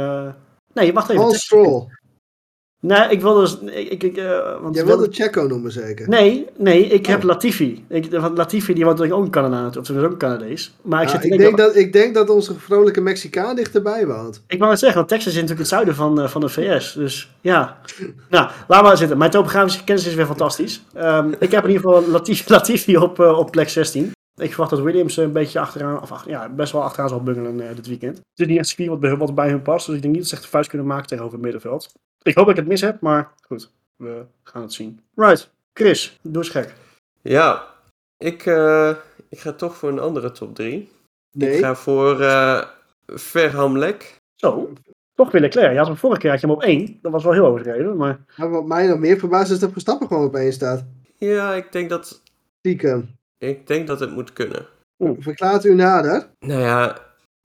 nee, 0.73 0.93
wacht 0.93 1.10
even. 1.10 1.21
Paul 1.21 1.34
Stroll. 1.34 1.88
Nee, 2.82 3.10
ik 3.10 3.22
wil 3.22 3.34
dus... 3.34 3.60
Ik, 3.60 4.04
ik, 4.04 4.18
eh, 4.18 4.62
want 4.62 4.76
Jij 4.76 4.86
wilde 4.86 5.08
Checo 5.12 5.48
noemen 5.48 5.72
zeker? 5.72 6.10
Nee, 6.10 6.48
nee, 6.58 6.86
ik 6.86 7.06
heb 7.06 7.20
Oh. 7.20 7.26
Latifi. 7.26 7.86
Ik, 7.88 8.12
want 8.12 8.38
Latifi 8.38 8.74
die 8.74 8.84
woont 8.86 8.98
natuurlijk 8.98 9.20
ook 9.20 9.36
in 9.36 9.42
Canada, 9.42 9.80
of 9.80 9.86
ze 9.86 9.94
is 9.94 10.04
ook 10.04 10.12
een 10.12 10.18
Canadees. 10.18 10.74
Maar 10.82 11.02
ik 11.04 11.10
zit 11.10 11.24
ik, 11.24 11.38
denk 11.38 11.58
dat, 11.58 11.76
ik 11.76 11.94
denk 11.94 12.13
dat 12.13 12.30
onze 12.30 12.60
vrolijke 12.60 13.02
Mexicaan 13.02 13.56
dichterbij 13.56 14.08
woont. 14.08 14.44
Ik 14.48 14.60
wou 14.60 14.72
het 14.72 14.80
zeggen, 14.80 14.98
want 14.98 15.10
Texas 15.10 15.28
is 15.28 15.34
natuurlijk 15.34 15.60
het 15.60 15.70
zuiden 15.70 15.96
van, 15.96 16.22
eh, 16.22 16.28
van 16.28 16.42
de 16.42 16.50
VS. 16.50 16.94
Dus 16.94 17.32
ja. 17.42 17.78
Nou, 18.30 18.50
laat 18.68 18.84
maar 18.84 18.98
zitten. 18.98 19.18
Mijn 19.18 19.32
topografische 19.32 19.84
kennis 19.84 20.08
is 20.08 20.13
weer 20.13 20.26
fantastisch. 20.26 20.84
Ehm, 20.94 21.32
ik 21.39 21.52
heb 21.52 21.63
in 21.63 21.70
ieder 21.72 21.89
geval 21.89 22.08
Latifi, 22.10 22.44
Latifi 22.54 22.98
op, 22.98 23.20
eh, 23.20 23.38
op 23.38 23.52
plek 23.52 23.70
16. 23.70 24.12
Ik 24.36 24.50
verwacht 24.50 24.70
dat 24.70 24.80
Williams 24.80 25.18
een 25.18 25.32
beetje 25.32 25.60
achteraan, 25.60 26.02
of 26.02 26.24
ja, 26.26 26.50
best 26.50 26.72
wel 26.72 26.84
achteraan 26.84 27.10
zal 27.10 27.24
bungelen 27.24 27.76
dit 27.76 27.88
weekend. 27.88 28.18
Het 28.18 28.26
is 28.36 28.48
niet 28.48 28.58
echt 28.58 28.68
circuit 28.68 28.89
wat 28.89 29.00
bij, 29.00 29.18
wat 29.18 29.36
bij 29.36 29.50
hun 29.50 29.62
past, 29.62 29.86
dus 29.86 29.96
ik 29.96 30.02
denk 30.02 30.13
niet 30.13 30.22
dat 30.22 30.30
ze 30.32 30.36
echt 30.36 30.46
de 30.46 30.50
vuist 30.50 30.70
kunnen 30.70 30.88
maken 30.88 31.08
tegenover 31.08 31.34
het 31.34 31.44
middenveld. 31.44 31.92
Ik 32.21 32.36
hoop 32.36 32.45
dat 32.45 32.53
ik 32.53 32.60
het 32.60 32.67
mis 32.67 32.82
heb, 32.82 33.01
maar 33.01 33.32
goed, 33.47 33.71
we 33.95 34.25
gaan 34.43 34.62
het 34.62 34.73
zien. 34.73 34.99
Right, 35.15 35.49
Chris, 35.73 36.19
doe 36.21 36.43
eens 36.43 36.51
gek. 36.51 36.73
Ja, 37.21 37.67
ik, 38.17 38.45
eh, 38.45 38.95
ik 39.29 39.39
ga 39.39 39.51
toch 39.51 39.75
voor 39.75 39.89
een 39.89 39.99
andere 39.99 40.32
top 40.32 40.55
3. 40.55 40.91
Nee. 41.32 41.53
Ik 41.55 41.60
ga 41.63 41.75
voor 41.75 42.21
eh 42.21 42.62
Verham 43.05 43.77
Lek. 43.77 44.15
Zo, 44.36 44.73
toch 45.13 45.32
weer 45.32 45.41
Leclerc. 45.41 45.71
Je 45.71 45.77
had 45.77 45.88
hem 45.88 45.97
vorige 45.97 46.19
keer 46.19 46.29
had 46.32 46.39
je 46.41 46.47
hem 46.47 46.55
op 46.55 46.63
1. 46.63 46.99
Dat 47.01 47.12
was 47.12 47.23
wel 47.23 47.34
heel 47.34 47.45
overdreven, 47.45 47.97
maar... 47.97 48.19
Maar 48.38 48.49
wat 48.49 48.65
mij 48.65 48.88
nog 48.88 48.99
meer 48.99 49.19
verbaast 49.19 49.51
is 49.51 49.60
dat 49.60 49.71
Verstappen 49.71 50.08
gewoon 50.08 50.25
op 50.25 50.36
één 50.36 50.53
staat. 50.53 50.86
Ja, 51.17 51.53
ik 51.53 51.71
denk 51.71 51.89
dat, 51.89 52.21
Stiekem. 52.60 53.15
ik 53.38 53.67
denk 53.67 53.88
dat 53.88 53.99
het 53.99 54.12
moet 54.12 54.34
kunnen. 54.34 54.67
Verklaart 55.19 55.65
u 55.65 55.73
nader? 55.73 56.27
Nou 56.39 56.62
ja, 56.62 56.97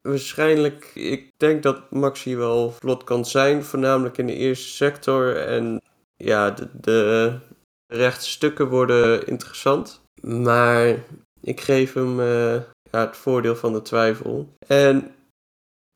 waarschijnlijk. 0.09 0.91
Ik 0.95 1.33
denk 1.37 1.63
dat 1.63 1.91
Max 1.91 2.23
hier 2.23 2.39
wel 2.39 2.71
vlot 2.71 3.05
kan 3.05 3.25
zijn, 3.25 3.65
voornamelijk 3.65 4.19
in 4.19 4.27
de 4.27 4.35
eerste 4.35 4.69
sector. 4.69 5.37
En 5.37 5.81
ja, 6.17 6.51
de, 6.51 6.69
de 6.81 7.39
rechte 7.87 8.29
stukken 8.29 8.69
worden 8.69 9.27
interessant. 9.27 10.01
Maar 10.23 11.05
ik 11.41 11.61
geef 11.61 11.93
hem 11.93 12.21
eh, 12.21 12.55
ja, 12.91 13.07
het 13.07 13.17
voordeel 13.17 13.57
van 13.57 13.73
de 13.73 13.83
twijfel. 13.83 14.49
En 14.67 15.15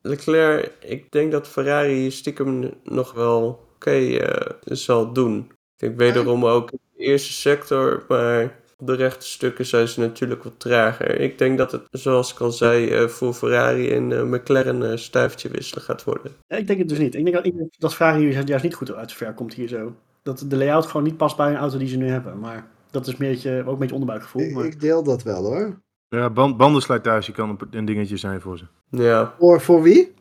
Leclerc, 0.01 0.71
ik 0.79 1.11
denk 1.11 1.31
dat 1.31 1.47
Ferrari 1.47 2.11
stiekem 2.11 2.73
nog 2.83 3.11
wel 3.11 3.67
oké 3.75 4.17
eh, 4.17 4.55
zal 4.63 5.13
doen. 5.13 5.47
Ik 5.49 5.77
denk 5.77 5.97
wederom 5.97 6.45
ook 6.45 6.71
in 6.71 6.79
de 6.95 7.03
eerste 7.03 7.33
sector, 7.33 8.05
maar 8.07 8.59
op 8.81 8.87
de 8.87 8.95
rechte 8.95 9.25
stukken 9.25 9.65
zijn 9.65 9.87
ze 9.87 9.99
natuurlijk 9.99 10.43
wat 10.43 10.53
trager. 10.59 11.19
Ik 11.19 11.37
denk 11.37 11.57
dat 11.57 11.71
het, 11.71 11.81
zoals 11.91 12.33
ik 12.33 12.39
al 12.39 12.51
zei, 12.51 12.89
eh, 12.89 13.07
voor 13.07 13.33
Ferrari 13.33 13.91
en 13.91 14.11
eh, 14.11 14.23
McLaren 14.23 14.81
een 14.81 14.99
stuiftje 14.99 15.49
wisselen 15.49 15.83
gaat 15.83 16.03
worden. 16.03 16.31
Ja, 16.47 16.57
ik 16.57 16.67
denk 16.67 16.79
het 16.79 16.89
dus 16.89 16.97
niet. 16.97 17.15
Ik 17.15 17.23
denk 17.23 17.35
dat, 17.35 17.45
ik 17.45 17.57
denk 17.57 17.69
dat 17.77 17.95
Ferrari 17.95 18.31
juist- 18.31 18.47
juist 18.47 18.63
niet 18.63 18.75
goed 18.75 18.93
uit 18.93 19.09
de 19.09 19.15
ver 19.15 19.33
komt 19.33 19.53
hier 19.53 19.67
zo. 19.67 19.95
Dat 20.23 20.45
de 20.47 20.57
layout 20.57 20.85
gewoon 20.85 21.03
niet 21.03 21.17
past 21.17 21.37
bij 21.37 21.49
een 21.49 21.55
auto 21.57 21.77
die 21.77 21.87
ze 21.87 21.97
nu 21.97 22.07
hebben. 22.07 22.39
Maar 22.39 22.67
dat 22.91 23.07
is 23.07 23.13
een 23.13 23.19
beetje, 23.19 23.63
ook 23.65 23.73
een 23.73 23.77
beetje 23.79 23.93
onderbuikgevoel. 23.93 24.41
Ik, 24.41 24.53
Maar... 24.53 24.65
ik 24.65 24.79
deel 24.79 25.03
dat 25.03 25.23
wel 25.23 25.43
hoor. 25.43 25.79
Ja, 26.07 26.29
band, 26.29 26.57
bandenslijtage 26.57 27.31
kan 27.31 27.59
een, 27.71 27.85
dingetje 27.85 28.17
zijn 28.17 28.41
voor 28.41 28.57
ze. 28.57 28.65
Ja, 28.89 29.35
Voor, 29.39 29.61
voor 29.61 29.81
wie? 29.81 30.13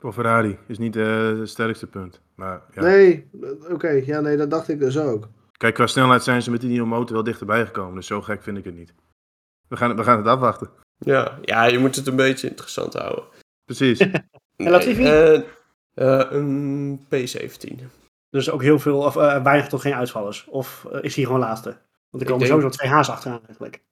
Voor 0.00 0.12
Ferrari 0.12 0.58
is 0.66 0.78
niet 0.78 0.96
eh, 0.96 1.38
het 1.38 1.48
sterkste 1.48 1.86
punt. 1.86 2.20
Maar 2.34 2.62
ja. 2.74 2.82
Nee, 2.82 3.28
eh, 3.42 3.72
oké. 3.72 3.88
Ja, 3.88 4.20
nee, 4.20 4.36
dat 4.36 4.50
dacht 4.50 4.68
ik 4.68 4.78
dus 4.78 4.98
ook. 4.98 5.28
Kijk, 5.60 5.74
qua 5.74 5.86
snelheid 5.86 6.22
zijn 6.22 6.42
ze 6.42 6.50
met 6.50 6.60
die 6.60 6.70
nieuwe 6.70 6.86
motor 6.88 7.14
wel 7.14 7.24
dichterbij 7.24 7.66
gekomen. 7.66 7.94
Dus 7.94 8.06
zo 8.06 8.22
gek 8.22 8.42
vind 8.42 8.58
ik 8.58 8.64
het 8.64 8.74
niet. 8.74 8.94
We 9.68 9.76
gaan, 9.76 9.96
we 9.96 10.02
gaan 10.04 10.16
het 10.18 10.26
afwachten. 10.26 10.70
ja, 10.98 11.38
ja, 11.42 11.64
je 11.64 11.78
moet 11.78 11.96
het 11.96 12.06
een 12.06 12.16
beetje 12.16 12.48
interessant 12.48 12.94
houden. 12.94 13.24
Precies. 13.64 13.98
En 14.56 14.70
Latifi? 14.70 15.04
eh, 15.04 15.34
eh, 15.94 16.30
een 16.30 17.00
P17. 17.04 17.84
Dus 18.30 18.50
ook 18.50 18.62
heel 18.62 18.78
veel, 18.78 18.98
of 18.98 19.16
eh, 19.16 19.42
weinig 19.42 19.68
tot 19.68 19.80
geen 19.80 19.94
uitvallers. 19.94 20.44
Of 20.44 20.84
is 21.00 21.14
hij 21.16 21.24
gewoon 21.24 21.40
laatste? 21.40 21.68
Want 21.70 21.78
er 22.12 22.20
Ik 22.20 22.26
komen 22.26 22.38
denk- 22.38 22.50
sowieso 22.50 22.76
twee 22.78 22.90
haas 22.90 23.10
achteraan 23.10 23.40
eigenlijk. 23.46 23.82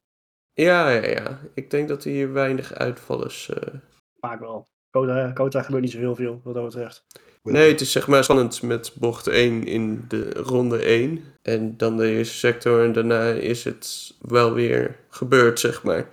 Ja, 0.52 0.88
ja, 0.88 1.06
ja. 1.08 1.38
Ik 1.54 1.70
denk 1.70 1.88
dat 1.88 2.04
hier 2.04 2.32
weinig 2.32 2.72
uitvallers. 2.74 3.48
eh, 3.48 3.74
Vaak 4.20 4.40
wel. 4.40 4.68
Kota, 4.90 5.30
Kota 5.32 5.62
gebeurt 5.62 5.82
niet 5.82 5.92
zo 5.92 5.98
heel 5.98 6.14
veel, 6.14 6.40
wat 6.44 6.54
dat 6.54 6.64
betreft. 6.64 7.04
Nee, 7.52 7.70
het 7.70 7.80
is 7.80 7.92
zeg 7.92 8.08
maar 8.08 8.24
spannend 8.24 8.62
met 8.62 8.92
bocht 8.94 9.26
1 9.26 9.64
in 9.66 10.04
de 10.08 10.30
ronde 10.32 10.78
1. 10.82 11.24
En 11.42 11.76
dan 11.76 11.96
de 11.96 12.08
eerste 12.10 12.36
sector 12.36 12.84
en 12.84 12.92
daarna 12.92 13.22
is 13.24 13.64
het 13.64 14.14
wel 14.20 14.52
weer 14.54 14.96
gebeurd, 15.08 15.60
zeg 15.60 15.82
maar. 15.82 16.06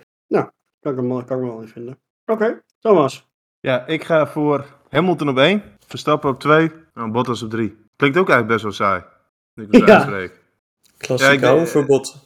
Kan 0.80 0.92
ik 0.92 0.98
hem, 1.00 1.08
kan 1.08 1.20
ik 1.22 1.28
hem 1.28 1.40
wel 1.40 1.60
in 1.60 1.68
vinden. 1.68 1.98
Oké, 2.26 2.62
Thomas. 2.80 3.26
ja, 3.60 3.86
ik 3.86 4.04
ga 4.04 4.26
voor 4.26 4.64
Hamilton 4.88 5.28
op 5.28 5.38
1, 5.38 5.62
Verstappen 5.86 6.30
op 6.30 6.40
2 6.40 6.70
en 6.94 7.12
Bottas 7.12 7.42
op 7.42 7.50
3. 7.50 7.76
Klinkt 7.96 8.18
ook 8.18 8.28
eigenlijk 8.28 8.48
best 8.48 8.62
wel 8.62 8.72
saai. 8.88 9.02
Ik 9.54 9.66
het 9.72 9.88
Ja. 9.88 10.28
Klassiek 10.96 11.26
Ja, 11.28 11.32
ik- 11.32 11.40
houden 11.42 11.68
verbod. 11.68 12.24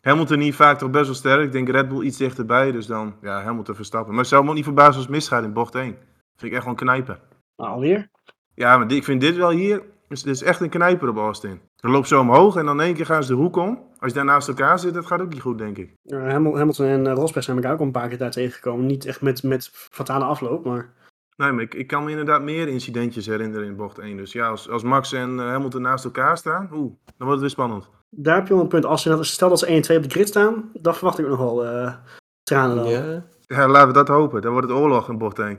Hamilton 0.00 0.40
hier 0.40 0.54
vaak 0.54 0.78
toch 0.78 0.90
best 0.90 1.04
wel 1.04 1.14
sterk. 1.14 1.44
Ik 1.44 1.52
denk 1.52 1.68
Red 1.68 1.88
Bull 1.88 2.02
iets 2.04 2.16
dichterbij, 2.16 2.72
dus 2.72 2.86
dan 2.86 3.14
ja, 3.22 3.42
Hamilton 3.42 3.74
Verstappen. 3.74 4.10
Maar 4.10 4.20
het 4.20 4.28
zou 4.28 4.42
me 4.42 4.48
ook 4.48 4.54
niet 4.54 4.64
verbazen 4.64 4.94
als 4.94 5.02
het 5.02 5.10
misgaat 5.14 5.44
in 5.44 5.52
bocht 5.52 5.74
1. 5.74 5.96
Vind 6.36 6.42
ik 6.42 6.52
echt 6.52 6.60
gewoon 6.62 6.76
knijpen. 6.76 7.18
Nou, 7.56 7.70
alweer. 7.70 8.10
Ja, 8.54 8.76
maar 8.78 8.88
die- 8.88 8.96
ik 8.96 9.04
vind 9.04 9.20
dit 9.20 9.36
wel 9.36 9.50
hier, 9.50 9.82
dus 10.08 10.22
dit 10.22 10.34
is 10.34 10.42
echt 10.42 10.60
een 10.60 10.68
knijper 10.68 11.08
op 11.08 11.16
Austin. 11.16 11.60
Dan 11.76 11.90
loopt 11.90 12.08
zo 12.08 12.20
omhoog 12.20 12.56
en 12.56 12.64
dan 12.66 12.80
in 12.80 12.86
één 12.86 12.94
keer 12.94 13.06
gaan 13.06 13.22
ze 13.22 13.28
de 13.34 13.38
hoek 13.40 13.56
om. 13.56 13.82
Als 13.98 14.10
je 14.12 14.16
daar 14.18 14.24
naast 14.24 14.48
elkaar 14.48 14.78
zit, 14.78 14.94
dat 14.94 15.06
gaat 15.06 15.20
ook 15.20 15.32
niet 15.32 15.40
goed, 15.40 15.58
denk 15.58 15.78
ik. 15.78 15.92
Eh, 16.04 16.18
Hamil- 16.28 16.56
Hamilton 16.56 16.86
en 16.86 17.04
uh, 17.06 17.12
Rosberg 17.12 17.44
zijn 17.44 17.56
elkaar 17.56 17.72
ook 17.72 17.78
al 17.78 17.86
een 17.86 17.92
paar 17.92 18.08
keer 18.08 18.18
daar 18.18 18.30
tegengekomen. 18.30 18.86
Niet 18.86 19.04
echt 19.06 19.20
met, 19.22 19.42
met 19.42 19.68
fatale 19.72 20.24
afloop, 20.24 20.64
maar... 20.64 20.92
Nee, 21.36 21.52
maar 21.52 21.62
ik, 21.62 21.74
ik 21.74 21.86
kan 21.86 22.04
me 22.04 22.10
inderdaad 22.10 22.42
meer 22.42 22.68
incidentjes 22.68 23.26
herinneren 23.26 23.66
in 23.66 23.76
bocht 23.76 23.98
1. 23.98 24.16
Dus 24.16 24.32
ja, 24.32 24.48
als, 24.48 24.68
als 24.70 24.82
Max 24.82 25.12
en 25.12 25.30
uh, 25.34 25.46
Hamilton 25.46 25.82
naast 25.82 26.04
elkaar 26.04 26.36
staan, 26.36 26.68
oeh, 26.72 26.92
dan 27.04 27.12
wordt 27.16 27.30
het 27.32 27.40
weer 27.40 27.50
spannend. 27.50 27.88
Daar 28.10 28.34
heb 28.36 28.46
je 28.48 28.54
wel 28.54 28.62
een 28.62 28.68
punt. 28.68 28.84
Als 28.84 29.02
ze 29.02 29.18
stel 29.24 29.48
dat 29.48 29.58
ze 29.58 29.66
1 29.66 29.76
en 29.76 29.82
2 29.82 29.96
op 29.96 30.02
de 30.02 30.10
grid 30.10 30.28
staan, 30.28 30.70
dan 30.72 30.94
verwacht 30.94 31.18
ik 31.18 31.26
nog 31.28 31.38
wel 31.38 31.64
uh, 31.64 31.94
tranen 32.42 32.76
dan. 32.76 32.88
Ja. 32.88 33.24
ja, 33.40 33.68
laten 33.68 33.88
we 33.88 33.94
dat 33.94 34.08
hopen. 34.08 34.42
Dan 34.42 34.52
wordt 34.52 34.68
het 34.68 34.76
oorlog 34.76 35.08
in 35.08 35.18
bocht 35.18 35.38
1. 35.38 35.58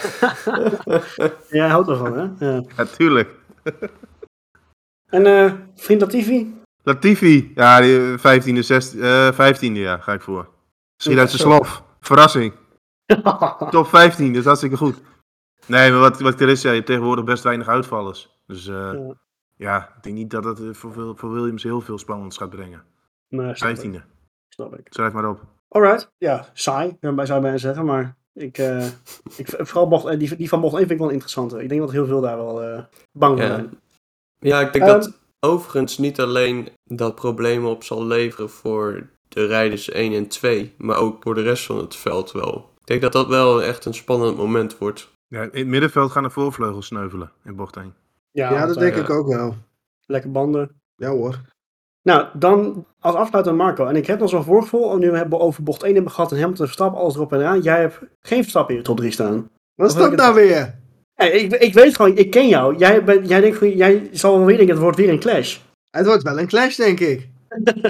Jij 1.58 1.68
houdt 1.68 1.88
ervan, 1.88 2.18
hè? 2.18 2.46
Ja, 2.46 2.62
ja 2.76 2.84
tuurlijk. 2.84 3.30
en 5.16 5.26
uh, 5.26 5.52
vriend 5.74 6.00
Latifi? 6.00 6.60
Latifi, 6.82 7.52
ja, 7.54 7.80
die 7.80 8.18
15e, 8.18 8.58
16, 8.58 8.98
uh, 8.98 9.32
15e 9.32 9.72
ja, 9.72 9.98
ga 9.98 10.12
ik 10.12 10.22
voor. 10.22 10.48
Schiet 10.96 11.18
uit 11.18 11.30
zijn 11.30 11.42
slof. 11.42 11.82
Verrassing. 12.00 12.54
Top 13.70 13.86
15, 13.86 14.32
dus 14.32 14.44
hartstikke 14.44 14.76
goed. 14.76 15.00
Nee, 15.66 15.90
maar 15.90 16.00
wat, 16.00 16.20
wat 16.20 16.34
Chris 16.34 16.60
zei, 16.60 16.72
je 16.72 16.78
hebt 16.78 16.90
tegenwoordig 16.90 17.24
best 17.24 17.44
weinig 17.44 17.68
uitvallers. 17.68 18.42
Dus 18.46 18.66
uh, 18.66 18.74
ja. 18.76 19.14
ja. 19.56 19.92
ik 19.96 20.02
denk 20.02 20.16
niet 20.16 20.30
dat 20.30 20.44
het 20.44 20.60
voor, 20.76 21.16
voor 21.16 21.32
Williams 21.32 21.62
heel 21.62 21.80
veel 21.80 21.98
spannends 21.98 22.36
gaat 22.36 22.50
brengen. 22.50 22.82
Nee, 23.28 23.54
15e. 23.54 24.02
Snap 24.48 24.78
ik. 24.78 24.86
Schrijf 24.90 25.12
maar 25.12 25.28
op. 25.28 25.40
Alright, 25.68 26.12
ja, 26.18 26.48
saai, 26.52 26.96
zou 27.00 27.16
je 27.18 27.40
bijna 27.40 27.56
zeggen, 27.56 27.84
maar 27.84 28.16
ik, 28.32 28.58
uh, 28.58 28.86
ik 29.36 29.48
vooral 29.48 29.88
bocht, 29.88 30.18
die, 30.18 30.36
die 30.36 30.48
van 30.48 30.60
bocht 30.60 30.74
1 30.74 30.80
vind 30.80 30.92
ik 30.92 30.98
wel 30.98 31.08
interessant. 31.08 31.54
Ik 31.58 31.68
denk 31.68 31.80
dat 31.80 31.90
heel 31.90 32.06
veel 32.06 32.20
daar 32.20 32.36
wel 32.36 32.64
uh, 32.64 32.82
bang 33.12 33.38
voor 33.38 33.46
ja. 33.46 33.54
zijn. 33.54 33.78
Ja, 34.38 34.60
ik 34.60 34.72
denk 34.72 34.84
um, 34.84 34.90
dat 34.90 35.18
overigens 35.40 35.98
niet 35.98 36.20
alleen 36.20 36.68
dat 36.84 37.14
problemen 37.14 37.70
op 37.70 37.84
zal 37.84 38.04
leveren 38.04 38.50
voor 38.50 39.08
de 39.28 39.46
rijders 39.46 39.90
1 39.90 40.12
en 40.12 40.28
2, 40.28 40.74
maar 40.78 40.96
ook 40.96 41.22
voor 41.22 41.34
de 41.34 41.42
rest 41.42 41.66
van 41.66 41.78
het 41.78 41.96
veld 41.96 42.32
wel. 42.32 42.70
Ik 42.80 42.86
denk 42.86 43.00
dat 43.00 43.12
dat 43.12 43.26
wel 43.26 43.62
echt 43.62 43.84
een 43.84 43.94
spannend 43.94 44.36
moment 44.36 44.78
wordt. 44.78 45.10
Ja, 45.26 45.42
in 45.42 45.50
het 45.52 45.66
middenveld 45.66 46.10
gaan 46.10 46.22
de 46.22 46.30
voorvleugels 46.30 46.86
sneuvelen 46.86 47.32
in 47.44 47.56
bocht 47.56 47.76
1. 47.76 47.94
Ja, 48.30 48.52
ja 48.52 48.66
dat 48.66 48.78
denk 48.78 48.94
ja. 48.94 49.00
ik 49.00 49.10
ook 49.10 49.26
wel. 49.26 49.56
Lekker 50.06 50.30
banden. 50.30 50.80
Ja 50.96 51.10
hoor. 51.10 51.40
Nou, 52.10 52.26
dan 52.34 52.86
als 53.00 53.14
afsluiter 53.14 53.54
Marco. 53.54 53.86
En 53.86 53.96
ik 53.96 54.06
heb 54.06 54.18
nog 54.18 54.28
zo'n 54.28 54.44
voorgevoel. 54.44 54.96
Nu 54.96 55.14
hebben 55.14 55.38
we 55.38 55.44
over 55.44 55.62
bocht 55.62 55.82
1 55.82 55.94
hebben 55.94 56.12
gehad 56.12 56.32
en 56.32 56.38
Hamilton 56.38 56.66
Verstappen, 56.66 57.00
alles 57.00 57.14
erop 57.14 57.32
en 57.32 57.40
eraan. 57.40 57.60
Jij 57.60 57.80
hebt 57.80 57.98
geen 58.20 58.42
Verstappen 58.42 58.74
in 58.74 58.80
je 58.80 58.86
top 58.86 58.96
3 58.96 59.10
staan. 59.10 59.50
Wat 59.74 59.90
is 59.90 59.96
dat 59.96 60.16
nou 60.16 60.34
weer? 60.34 60.78
Ja, 61.14 61.24
ik, 61.24 61.52
ik 61.52 61.74
weet 61.74 61.96
gewoon, 61.96 62.16
ik 62.16 62.30
ken 62.30 62.48
jou. 62.48 62.76
Jij, 62.76 63.04
ben, 63.04 63.26
jij, 63.26 63.40
denkt, 63.40 63.60
jij 63.60 64.08
zal 64.12 64.36
wel 64.36 64.46
weer 64.46 64.56
denken, 64.56 64.74
het 64.74 64.82
wordt 64.82 64.98
weer 64.98 65.08
een 65.08 65.18
clash. 65.18 65.58
Het 65.90 66.06
wordt 66.06 66.22
wel 66.22 66.38
een 66.38 66.46
clash, 66.46 66.76
denk 66.76 67.00
ik. 67.00 67.28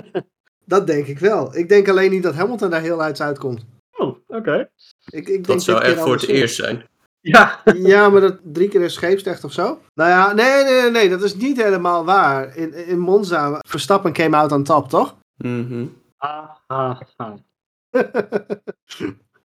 dat 0.64 0.86
denk 0.86 1.06
ik 1.06 1.18
wel. 1.18 1.56
Ik 1.56 1.68
denk 1.68 1.88
alleen 1.88 2.10
niet 2.10 2.22
dat 2.22 2.34
Hamilton 2.34 2.70
daar 2.70 2.80
heel 2.80 3.02
uit 3.02 3.20
uitkomt. 3.20 3.64
Oh, 3.96 4.08
oké. 4.08 4.36
Okay. 4.36 4.68
Ik, 5.04 5.28
ik 5.28 5.46
dat 5.46 5.62
zou 5.62 5.82
echt 5.82 6.00
voor 6.00 6.12
het 6.12 6.26
eerst 6.26 6.54
zijn. 6.54 6.84
Ja. 7.20 7.60
ja, 7.74 8.08
maar 8.08 8.20
dat 8.20 8.38
drie 8.42 8.68
keer 8.68 8.80
is 8.80 8.94
scheepstecht 8.94 9.44
of 9.44 9.52
zo. 9.52 9.78
Nou 9.94 10.10
ja, 10.10 10.32
nee, 10.32 10.64
nee, 10.64 10.80
nee, 10.80 10.90
nee, 10.90 11.08
dat 11.08 11.22
is 11.22 11.34
niet 11.34 11.62
helemaal 11.62 12.04
waar. 12.04 12.56
In, 12.56 12.74
in 12.74 12.98
Monza, 12.98 13.58
Verstappen 13.68 14.12
came 14.12 14.36
out 14.36 14.52
on 14.52 14.62
top, 14.62 14.88
toch? 14.88 15.16
Mm 15.36 15.66
-hmm. 15.68 15.96
ah, 16.16 16.48
ah, 16.66 17.00
ah. 17.16 17.34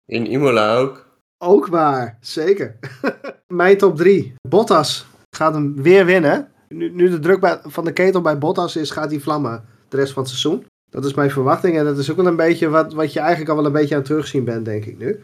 in 0.07 0.27
Imola 0.27 0.77
ook. 0.77 1.09
Ook 1.39 1.67
waar, 1.67 2.19
zeker. 2.21 2.79
Mijn 3.47 3.79
top 3.79 3.97
3. 3.97 4.35
Bottas 4.49 5.07
gaat 5.37 5.55
hem 5.55 5.83
weer 5.83 6.07
winnen. 6.07 6.49
Nu, 6.69 6.91
nu 6.91 7.11
de 7.11 7.19
druk 7.19 7.41
bij, 7.41 7.61
van 7.63 7.85
de 7.85 7.93
ketel 7.93 8.21
bij 8.21 8.39
Bottas 8.39 8.77
is, 8.77 8.91
gaat 8.91 9.11
hij 9.11 9.21
vlammen 9.21 9.65
de 9.89 9.97
rest 9.97 10.13
van 10.13 10.23
het 10.23 10.33
seizoen. 10.33 10.67
Dat 10.91 11.05
is 11.05 11.15
mijn 11.15 11.31
verwachting 11.31 11.77
en 11.77 11.85
dat 11.85 11.99
is 11.99 12.11
ook 12.11 12.17
wel 12.17 12.27
een 12.27 12.37
beetje 12.37 12.69
wat, 12.69 12.93
wat 12.93 13.13
je 13.13 13.21
eigenlijk 13.21 13.51
al 13.51 13.57
wel 13.57 13.67
een 13.67 13.73
beetje 13.73 13.95
aan 13.95 14.01
het 14.01 14.11
terugzien 14.11 14.45
bent, 14.45 14.65
denk 14.65 14.85
ik 14.85 14.99
nu. 14.99 15.21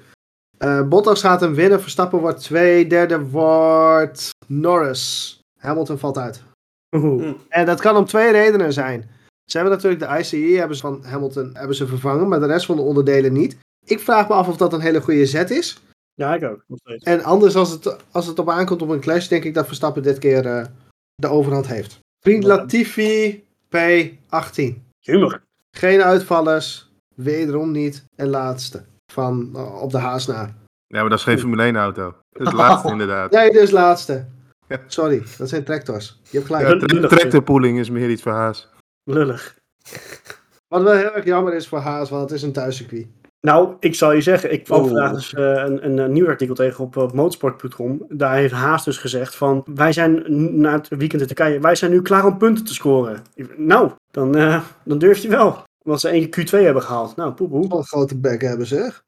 Uh, 0.59 0.89
Bottas 0.89 1.21
gaat 1.21 1.41
hem 1.41 1.55
winnen, 1.55 1.81
Verstappen 1.81 2.19
wordt 2.19 2.41
twee, 2.41 2.87
derde 2.87 3.21
wordt 3.21 4.31
Norris. 4.47 5.41
Hamilton 5.59 5.99
valt 5.99 6.19
uit. 6.19 6.43
Oeh. 6.97 7.35
En 7.49 7.67
dat 7.67 7.81
kan 7.81 7.97
om 7.97 8.05
twee 8.05 8.33
redenen 8.33 8.73
zijn. 8.73 9.11
Ze 9.45 9.59
hebben 9.59 9.75
natuurlijk 9.75 10.03
de 10.03 10.19
ICE 10.19 10.59
hebben 10.59 10.77
ze 10.77 10.83
van 10.83 11.05
Hamilton 11.05 11.51
hebben 11.53 11.77
ze 11.77 11.87
vervangen, 11.87 12.29
maar 12.29 12.41
de 12.41 12.47
rest 12.47 12.67
van 12.67 12.77
de 12.77 12.83
onderdelen 12.83 13.33
niet. 13.33 13.57
Ik 13.85 14.01
vraag 14.01 14.29
me 14.29 14.35
af 14.35 14.49
of 14.49 14.57
dat 14.57 14.73
een 14.73 14.81
hele 14.81 15.01
goede 15.01 15.27
zet 15.27 15.51
is. 15.51 15.81
Ja, 16.15 16.35
ik 16.35 16.45
ook. 16.45 16.65
En 17.03 17.23
anders, 17.23 17.57
als 17.57 17.71
het, 17.71 17.97
als 18.11 18.27
het 18.27 18.39
op 18.39 18.51
aankomt 18.51 18.83
op 18.83 18.89
een 18.89 19.01
clash, 19.01 19.29
denk 19.29 19.45
ik 19.45 19.55
dat 19.55 19.67
Verstappen 19.67 20.03
dit 20.03 20.19
keer 20.19 20.47
uh, 20.47 20.65
de 21.15 21.27
overhand 21.29 21.67
heeft. 21.67 21.99
Vriend 22.21 22.45
Latifi 22.45 23.45
P18. 23.67 24.75
Humor. 25.01 25.43
Geen 25.71 26.03
uitvallers, 26.03 26.91
wederom 27.15 27.71
niet. 27.71 28.05
En 28.17 28.29
laatste 28.29 28.85
van 29.17 29.51
uh, 29.55 29.83
op 29.83 29.91
de 29.91 29.99
haas 29.99 30.27
na. 30.27 30.55
Ja, 30.87 31.01
maar 31.01 31.09
dat 31.09 31.19
is 31.19 31.25
geen 31.25 31.39
Formule 31.39 31.63
1 31.63 31.77
auto. 31.77 32.15
Dat 32.31 32.47
is 32.47 32.51
de 32.51 32.57
laatste 32.57 32.91
inderdaad. 32.91 33.31
Nee, 33.31 33.53
dat 33.53 33.63
is 33.63 33.71
laatste. 33.71 34.27
Sorry, 34.87 35.23
dat 35.39 35.49
zijn 35.49 35.65
tractors. 35.65 36.21
Je 36.23 36.37
hebt 36.37 36.47
gelijk. 36.47 36.81
Ja, 36.81 36.99
tra 36.99 37.09
tractorpooling 37.09 37.79
is 37.79 37.91
meer 37.91 38.11
iets 38.11 38.23
voor 38.23 38.33
haas. 38.33 38.69
Lullig. 39.05 39.59
Wat 40.69 40.83
wel 40.83 40.93
heel 40.93 41.13
erg 41.13 41.25
jammer 41.25 41.55
is 41.55 41.69
voor 41.69 41.79
haas, 41.79 42.11
want 42.11 42.23
het 42.23 42.31
is 42.31 42.43
een 42.43 42.53
thuiscircuit. 42.53 43.07
Nou, 43.41 43.75
ik 43.81 43.95
zal 43.95 44.13
je 44.13 44.21
zeggen, 44.21 44.53
ik 44.53 44.65
kwam 44.65 44.81
oh. 44.81 44.87
vandaag 44.87 45.13
dus 45.13 45.33
uh, 45.33 45.41
een, 45.41 45.85
een, 45.85 45.99
een, 45.99 46.13
nieuw 46.13 46.29
artikel 46.29 46.55
tegen 46.55 46.85
op, 46.85 46.97
op 46.97 47.13
motorsport.com. 47.13 48.05
Daar 48.09 48.35
heeft 48.35 48.53
Haas 48.53 48.85
dus 48.85 48.99
gezegd 48.99 49.35
van, 49.35 49.65
wij 49.75 49.93
zijn 49.93 50.25
na 50.61 50.73
het 50.73 50.89
weekend 50.89 51.21
in 51.21 51.27
Turkije, 51.27 51.61
wij 51.61 51.75
zijn 51.75 51.91
nu 51.91 52.03
klaar 52.03 52.27
om 52.27 52.39
punten 52.39 52.65
te 52.65 52.75
scoren. 52.75 53.23
Nou, 53.57 53.91
dan, 54.11 54.37
uh, 54.37 54.63
dan 54.85 54.99
durft 54.99 55.23
hij 55.23 55.31
wel. 55.31 55.65
Want 55.85 56.01
ze 56.01 56.09
één 56.09 56.31
keer 56.31 56.47
Q2 56.47 56.65
hebben 56.65 56.83
gehaald. 56.83 57.17
Nou, 57.17 57.33
poepoe. 57.33 57.69
Wat 57.69 57.79
een 57.79 57.85
grote 57.85 58.19
bek 58.19 58.43
hebben 58.43 58.67
zeg. 58.67 59.03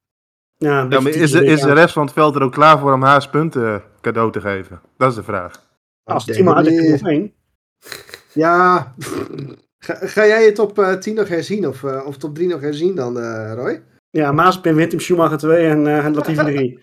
Ja, 0.59 0.87
ja, 0.89 1.01
maar 1.01 1.13
is, 1.13 1.31
de, 1.31 1.45
is 1.45 1.61
de 1.61 1.73
rest 1.73 1.93
van 1.93 2.05
het 2.05 2.13
veld 2.13 2.35
er 2.35 2.43
ook 2.43 2.53
klaar 2.53 2.79
voor 2.79 2.93
om 2.93 3.03
Haas 3.03 3.29
punten 3.29 3.83
cadeau 4.01 4.33
te 4.33 4.41
geven? 4.41 4.81
Dat 4.97 5.11
is 5.11 5.15
de 5.17 5.23
vraag. 5.23 5.63
Als 6.05 6.27
het 6.27 6.35
team 6.35 6.53
uit 6.53 6.65
de 6.65 6.99
heen. 7.03 7.33
Ja, 8.33 8.95
ga, 9.87 9.95
ga, 10.01 10.27
jij 10.27 10.45
je 10.45 10.53
top 10.53 10.79
uh, 10.79 10.93
10 10.93 11.15
nog 11.15 11.29
herzien 11.29 11.69
of, 11.69 11.83
uh, 11.83 12.07
of 12.07 12.17
top 12.17 12.35
3 12.35 12.49
nog 12.49 12.61
herzien 12.61 12.95
dan, 12.95 13.19
uh, 13.19 13.53
Roy? 13.55 13.83
Ja, 14.11 14.33
Maaspin 14.33 14.75
wint 14.75 14.91
hem 14.91 15.01
Schumacher 15.01 15.39
2 15.39 15.67
en 15.67 15.87
uh, 15.87 16.07
Latifi 16.13 16.45
3. 16.55 16.79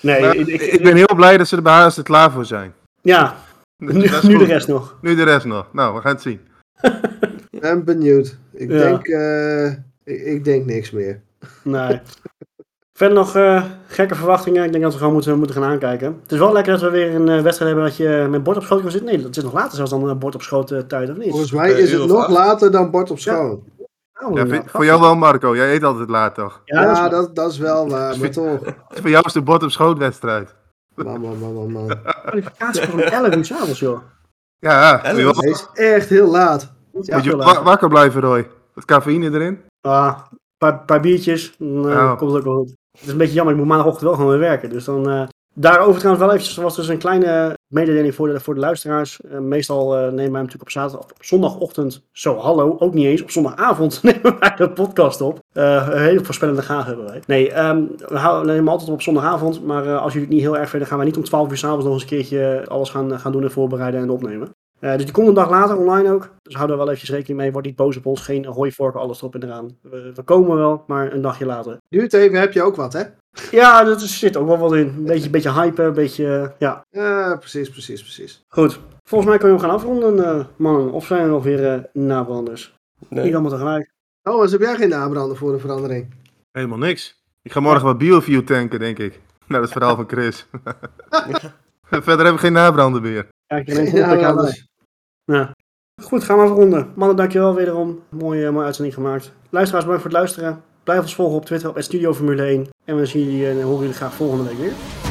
Nee, 0.00 0.20
nou, 0.20 0.38
ik, 0.38 0.46
ik, 0.46 0.60
ik, 0.60 0.82
ben 0.82 0.96
heel 0.96 1.14
blij 1.16 1.36
dat 1.36 1.48
ze 1.48 1.56
er 1.56 1.62
bij 1.62 1.72
Haas 1.72 1.96
er 1.96 2.02
klaar 2.02 2.30
voor 2.30 2.44
zijn. 2.44 2.74
Ja, 3.02 3.36
nu, 3.76 3.92
de 3.92 4.44
rest 4.44 4.68
nog. 4.68 4.98
Nu 5.00 5.14
de 5.14 5.22
rest 5.22 5.46
nog. 5.46 5.72
Nou, 5.72 5.94
we 5.94 6.00
gaan 6.00 6.12
het 6.12 6.22
zien. 6.22 6.40
Ik 7.50 7.60
ben 7.60 7.84
benieuwd. 7.84 8.38
Ik, 8.52 8.70
Ja. 8.70 8.78
denk, 8.78 9.06
eh, 9.06 9.66
ik, 10.04 10.24
ik 10.24 10.44
denk 10.44 10.64
niks 10.64 10.90
meer. 10.90 11.20
Nee. 11.62 12.00
Verder 12.92 13.16
nog 13.16 13.36
eh, 13.36 13.64
gekke 13.86 14.14
verwachtingen. 14.14 14.64
Ik 14.64 14.70
denk 14.70 14.82
dat 14.84 14.92
we 14.92 14.98
gewoon 14.98 15.12
moeten, 15.12 15.38
moeten 15.38 15.56
gaan 15.62 15.70
aankijken. 15.70 16.18
Het 16.22 16.32
is 16.32 16.38
wel 16.38 16.52
lekker 16.52 16.72
dat 16.72 16.80
we 16.82 16.90
weer 16.90 17.14
een 17.14 17.28
eh, 17.28 17.42
wedstrijd 17.42 17.70
hebben 17.72 17.84
dat 17.88 17.96
je 17.96 18.26
met 18.30 18.42
bord 18.42 18.56
op 18.56 18.62
schoot 18.62 18.80
kan 18.82 18.90
zitten. 18.90 19.10
Nee, 19.10 19.22
dat 19.22 19.34
zit 19.34 19.44
nog 19.44 19.52
later 19.52 19.76
zelfs 19.76 19.90
dan 19.90 20.08
uh, 20.08 20.14
bord 20.14 20.34
op 20.34 20.42
schoot 20.42 20.70
eh, 20.70 20.78
tijd, 20.78 21.10
of 21.10 21.16
niet? 21.16 21.30
Volgens 21.30 21.52
mij 21.52 21.72
Eh, 21.72 21.78
is 21.78 21.92
het 21.92 22.06
nog 22.06 22.28
later 22.28 22.70
dan 22.70 22.90
bord 22.90 23.10
op 23.10 23.18
schoon. 23.18 23.50
Oh, 23.50 23.64
Ja, 24.20 24.28
nou, 24.28 24.48
vind- 24.48 24.70
voor 24.70 24.84
jou 24.84 25.00
wel, 25.00 25.16
Marco. 25.16 25.56
Jij 25.56 25.74
eet 25.74 25.82
altijd 25.84 26.08
laat, 26.08 26.34
toch? 26.34 26.60
Ja, 26.64 26.82
dat 26.82 26.90
is 26.92 26.98
Ja, 26.98 27.10
wel- 27.10 27.20
dat, 27.20 27.34
dat 27.36 27.50
is 27.50 27.58
wel 27.58 27.88
waar, 27.90 28.18
maar 28.18 28.30
toch. 28.30 28.58
Voor 28.88 29.10
jou 29.10 29.24
is 29.26 29.32
de 29.32 29.42
bot 29.42 29.62
op 29.62 29.70
schootwedstrijd. 29.70 30.54
Man, 30.94 31.20
man, 31.20 31.38
man, 31.38 31.54
man, 31.54 31.72
man. 31.72 31.92
kwalificatie 32.26 32.86
voor 32.86 33.00
een 33.00 33.10
11 33.10 33.34
uur 33.36 33.44
s'avonds, 33.44 33.78
joh. 33.80 33.98
Ja, 34.58 34.98
Hij 35.02 35.14
is 35.40 35.66
echt 35.74 36.08
heel 36.08 36.26
laat. 36.30 36.72
Ja, 37.00 37.16
moet 37.16 37.24
je 37.24 37.36
wakker 37.62 37.88
blijven, 37.88 38.20
Roy. 38.20 38.48
Wat 38.74 38.84
cafeïne 38.84 39.30
erin? 39.30 39.60
Ah, 39.80 40.18
paar, 40.58 40.84
paar 40.84 41.00
biertjes, 41.00 41.54
dan 41.58 41.88
eh, 41.88 41.94
Ja. 41.94 42.14
komt 42.14 42.30
het 42.30 42.38
ook 42.40 42.46
wel 42.46 42.56
goed. 42.56 42.74
Het 42.92 43.00
is 43.06 43.12
een 43.12 43.18
beetje 43.18 43.34
jammer, 43.34 43.52
ik 43.54 43.60
moet 43.60 43.68
maandagochtend 43.68 44.04
wel 44.06 44.14
gewoon 44.14 44.30
weer 44.30 44.38
werken. 44.48 44.70
Dus 44.70 44.84
dan, 44.84 45.10
eh, 45.10 45.22
daarover 45.54 45.98
trouwens 45.98 46.24
wel 46.26 46.34
eventjes, 46.34 46.56
was 46.56 46.76
dus 46.76 46.88
een 46.88 46.98
kleine 46.98 47.56
mededeling 47.72 48.14
voor 48.14 48.28
de, 48.28 48.40
voor 48.40 48.54
de 48.54 48.60
luisteraars. 48.60 49.20
Eh, 49.20 49.38
meestal 49.38 49.88
nemen 49.92 50.14
wij 50.14 50.22
hem 50.24 50.32
natuurlijk 50.32 50.62
op, 50.62 50.70
zaterdag, 50.70 51.04
op 51.10 51.16
zondagochtend, 51.24 52.02
zo 52.12 52.36
hallo, 52.36 52.76
ook 52.78 52.94
niet 52.94 53.06
eens. 53.06 53.22
Op 53.22 53.30
zondagavond 53.30 54.02
nemen 54.02 54.38
wij 54.38 54.54
de 54.56 54.70
podcast 54.70 55.20
op. 55.20 55.38
Een 55.52 55.98
hele 55.98 56.24
voorspellende 56.24 56.62
gaaf 56.62 56.84
hebben 56.84 57.04
wij. 57.04 57.22
Nee, 57.26 57.52
ehm, 57.52 57.82
we 58.08 58.18
houden- 58.18 58.46
nemen 58.46 58.60
hem 58.60 58.68
altijd 58.68 58.90
op 58.90 59.02
zondagavond. 59.02 59.64
Maar 59.64 59.96
als 59.96 60.12
jullie 60.12 60.26
het 60.28 60.36
niet 60.36 60.44
heel 60.46 60.58
erg 60.58 60.68
vinden, 60.70 60.88
gaan 60.88 60.96
wij 60.98 61.06
niet 61.06 61.16
om 61.16 61.24
12 61.24 61.50
uur 61.50 61.56
s'avonds 61.56 61.84
nog 61.84 61.92
eens 61.92 62.02
een 62.02 62.08
keertje 62.08 62.64
alles 62.68 62.90
gaan, 62.90 63.18
gaan 63.20 63.32
doen 63.32 63.42
en 63.42 63.50
voorbereiden 63.50 64.00
en 64.00 64.10
opnemen. 64.10 64.50
Eh, 64.80 64.92
dus 64.94 65.04
die 65.04 65.12
komt 65.12 65.28
een 65.28 65.34
dag 65.34 65.50
later 65.50 65.76
online 65.76 66.12
ook. 66.12 66.30
Dus 66.42 66.54
hou 66.54 66.68
daar 66.68 66.76
wel 66.76 66.86
eventjes 66.86 67.10
rekening 67.10 67.38
mee. 67.40 67.52
Word 67.52 67.64
niet 67.64 67.76
boos 67.76 67.96
op 67.96 68.06
ons. 68.06 68.20
Geen 68.20 68.44
hooivorken, 68.46 69.00
alles 69.00 69.18
erop 69.18 69.34
en 69.34 69.42
eraan. 69.42 69.76
We, 69.82 70.12
we 70.14 70.22
komen 70.22 70.56
wel, 70.56 70.84
maar 70.86 71.12
een 71.12 71.20
dagje 71.22 71.46
later. 71.46 71.76
Duurt 71.88 72.12
even, 72.12 72.40
heb 72.40 72.52
je 72.52 72.62
ook 72.62 72.76
wat, 72.76 72.92
hè? 72.92 73.02
Ja, 73.50 73.84
dat 73.84 74.00
is- 74.00 74.18
zit 74.18 74.36
ook 74.36 74.46
wel 74.46 74.58
wat 74.58 74.74
in. 74.74 74.86
Een 74.96 75.04
beetje, 75.04 75.30
beetje 75.30 75.52
hypen, 75.52 75.84
een 75.84 75.92
beetje... 75.92 76.26
eh, 76.36 76.48
ja, 76.58 76.84
Ja, 76.90 77.36
precies, 77.36 77.70
precies, 77.70 78.00
precies. 78.02 78.44
goed. 78.48 78.80
Volgens 79.04 79.30
mij 79.30 79.38
kunnen 79.38 79.56
we 79.56 79.62
hem 79.62 79.70
gaan 79.72 79.80
afronden, 79.80 80.24
eh, 80.24 80.44
mannen. 80.56 80.92
Of 80.92 81.06
zijn 81.06 81.20
er 81.22 81.28
nog 81.28 81.42
weer 81.42 81.72
eh 81.72 81.78
nabranders? 81.92 82.74
Nee. 83.08 83.24
Niet 83.24 83.32
allemaal 83.32 83.50
tegelijk. 83.50 83.90
Thomas, 84.22 84.52
heb 84.52 84.60
jij 84.60 84.74
geen 84.76 84.88
nabrander 84.88 85.36
voor 85.36 85.52
de 85.52 85.58
verandering? 85.58 86.14
Helemaal 86.52 86.78
niks. 86.78 87.22
Ik 87.42 87.52
ga 87.52 87.60
morgen 87.60 87.84
wat 87.84 87.98
biofuel 87.98 88.44
tanken, 88.44 88.78
denk 88.78 88.98
ik. 88.98 89.20
Nou, 89.46 89.60
dat 89.60 89.68
is 89.68 89.68
het 89.68 89.72
verhaal 89.72 89.96
van 89.96 90.08
Chris. 90.08 90.46
Verder 91.90 92.24
heb 92.24 92.34
ik 92.34 92.40
geen 92.40 92.52
nabrander 92.52 93.00
meer. 93.02 93.28
Kijk, 93.46 93.68
er 93.68 93.78
alleen 93.78 93.94
Ja, 93.94 94.12
ja, 94.12 94.28
anders. 94.28 94.67
Ja. 95.32 95.50
Goed, 96.02 96.24
gaan 96.24 96.36
we 96.36 96.42
afronden. 96.42 96.92
Mannen, 96.94 97.16
dankjewel 97.16 97.54
wederom. 97.54 98.02
Mooie, 98.08 98.50
mooie 98.50 98.64
uitzending 98.64 98.96
gemaakt. 98.96 99.32
Luisteraars, 99.50 99.84
bedankt 99.84 100.02
voor 100.02 100.10
het 100.10 100.20
luisteren. 100.20 100.62
Blijf 100.84 101.00
ons 101.00 101.14
volgen 101.14 101.36
op 101.36 101.44
Twitter 101.44 101.68
op 101.68 101.80
Studio 101.80 102.14
Formule 102.14 102.42
1. 102.42 102.68
En 102.84 102.96
we 102.96 103.06
zien 103.06 103.24
jullie 103.24 103.48
en 103.48 103.62
horen 103.62 103.80
jullie 103.80 103.94
graag 103.94 104.14
volgende 104.14 104.44
week 104.44 104.58
weer. 104.58 105.07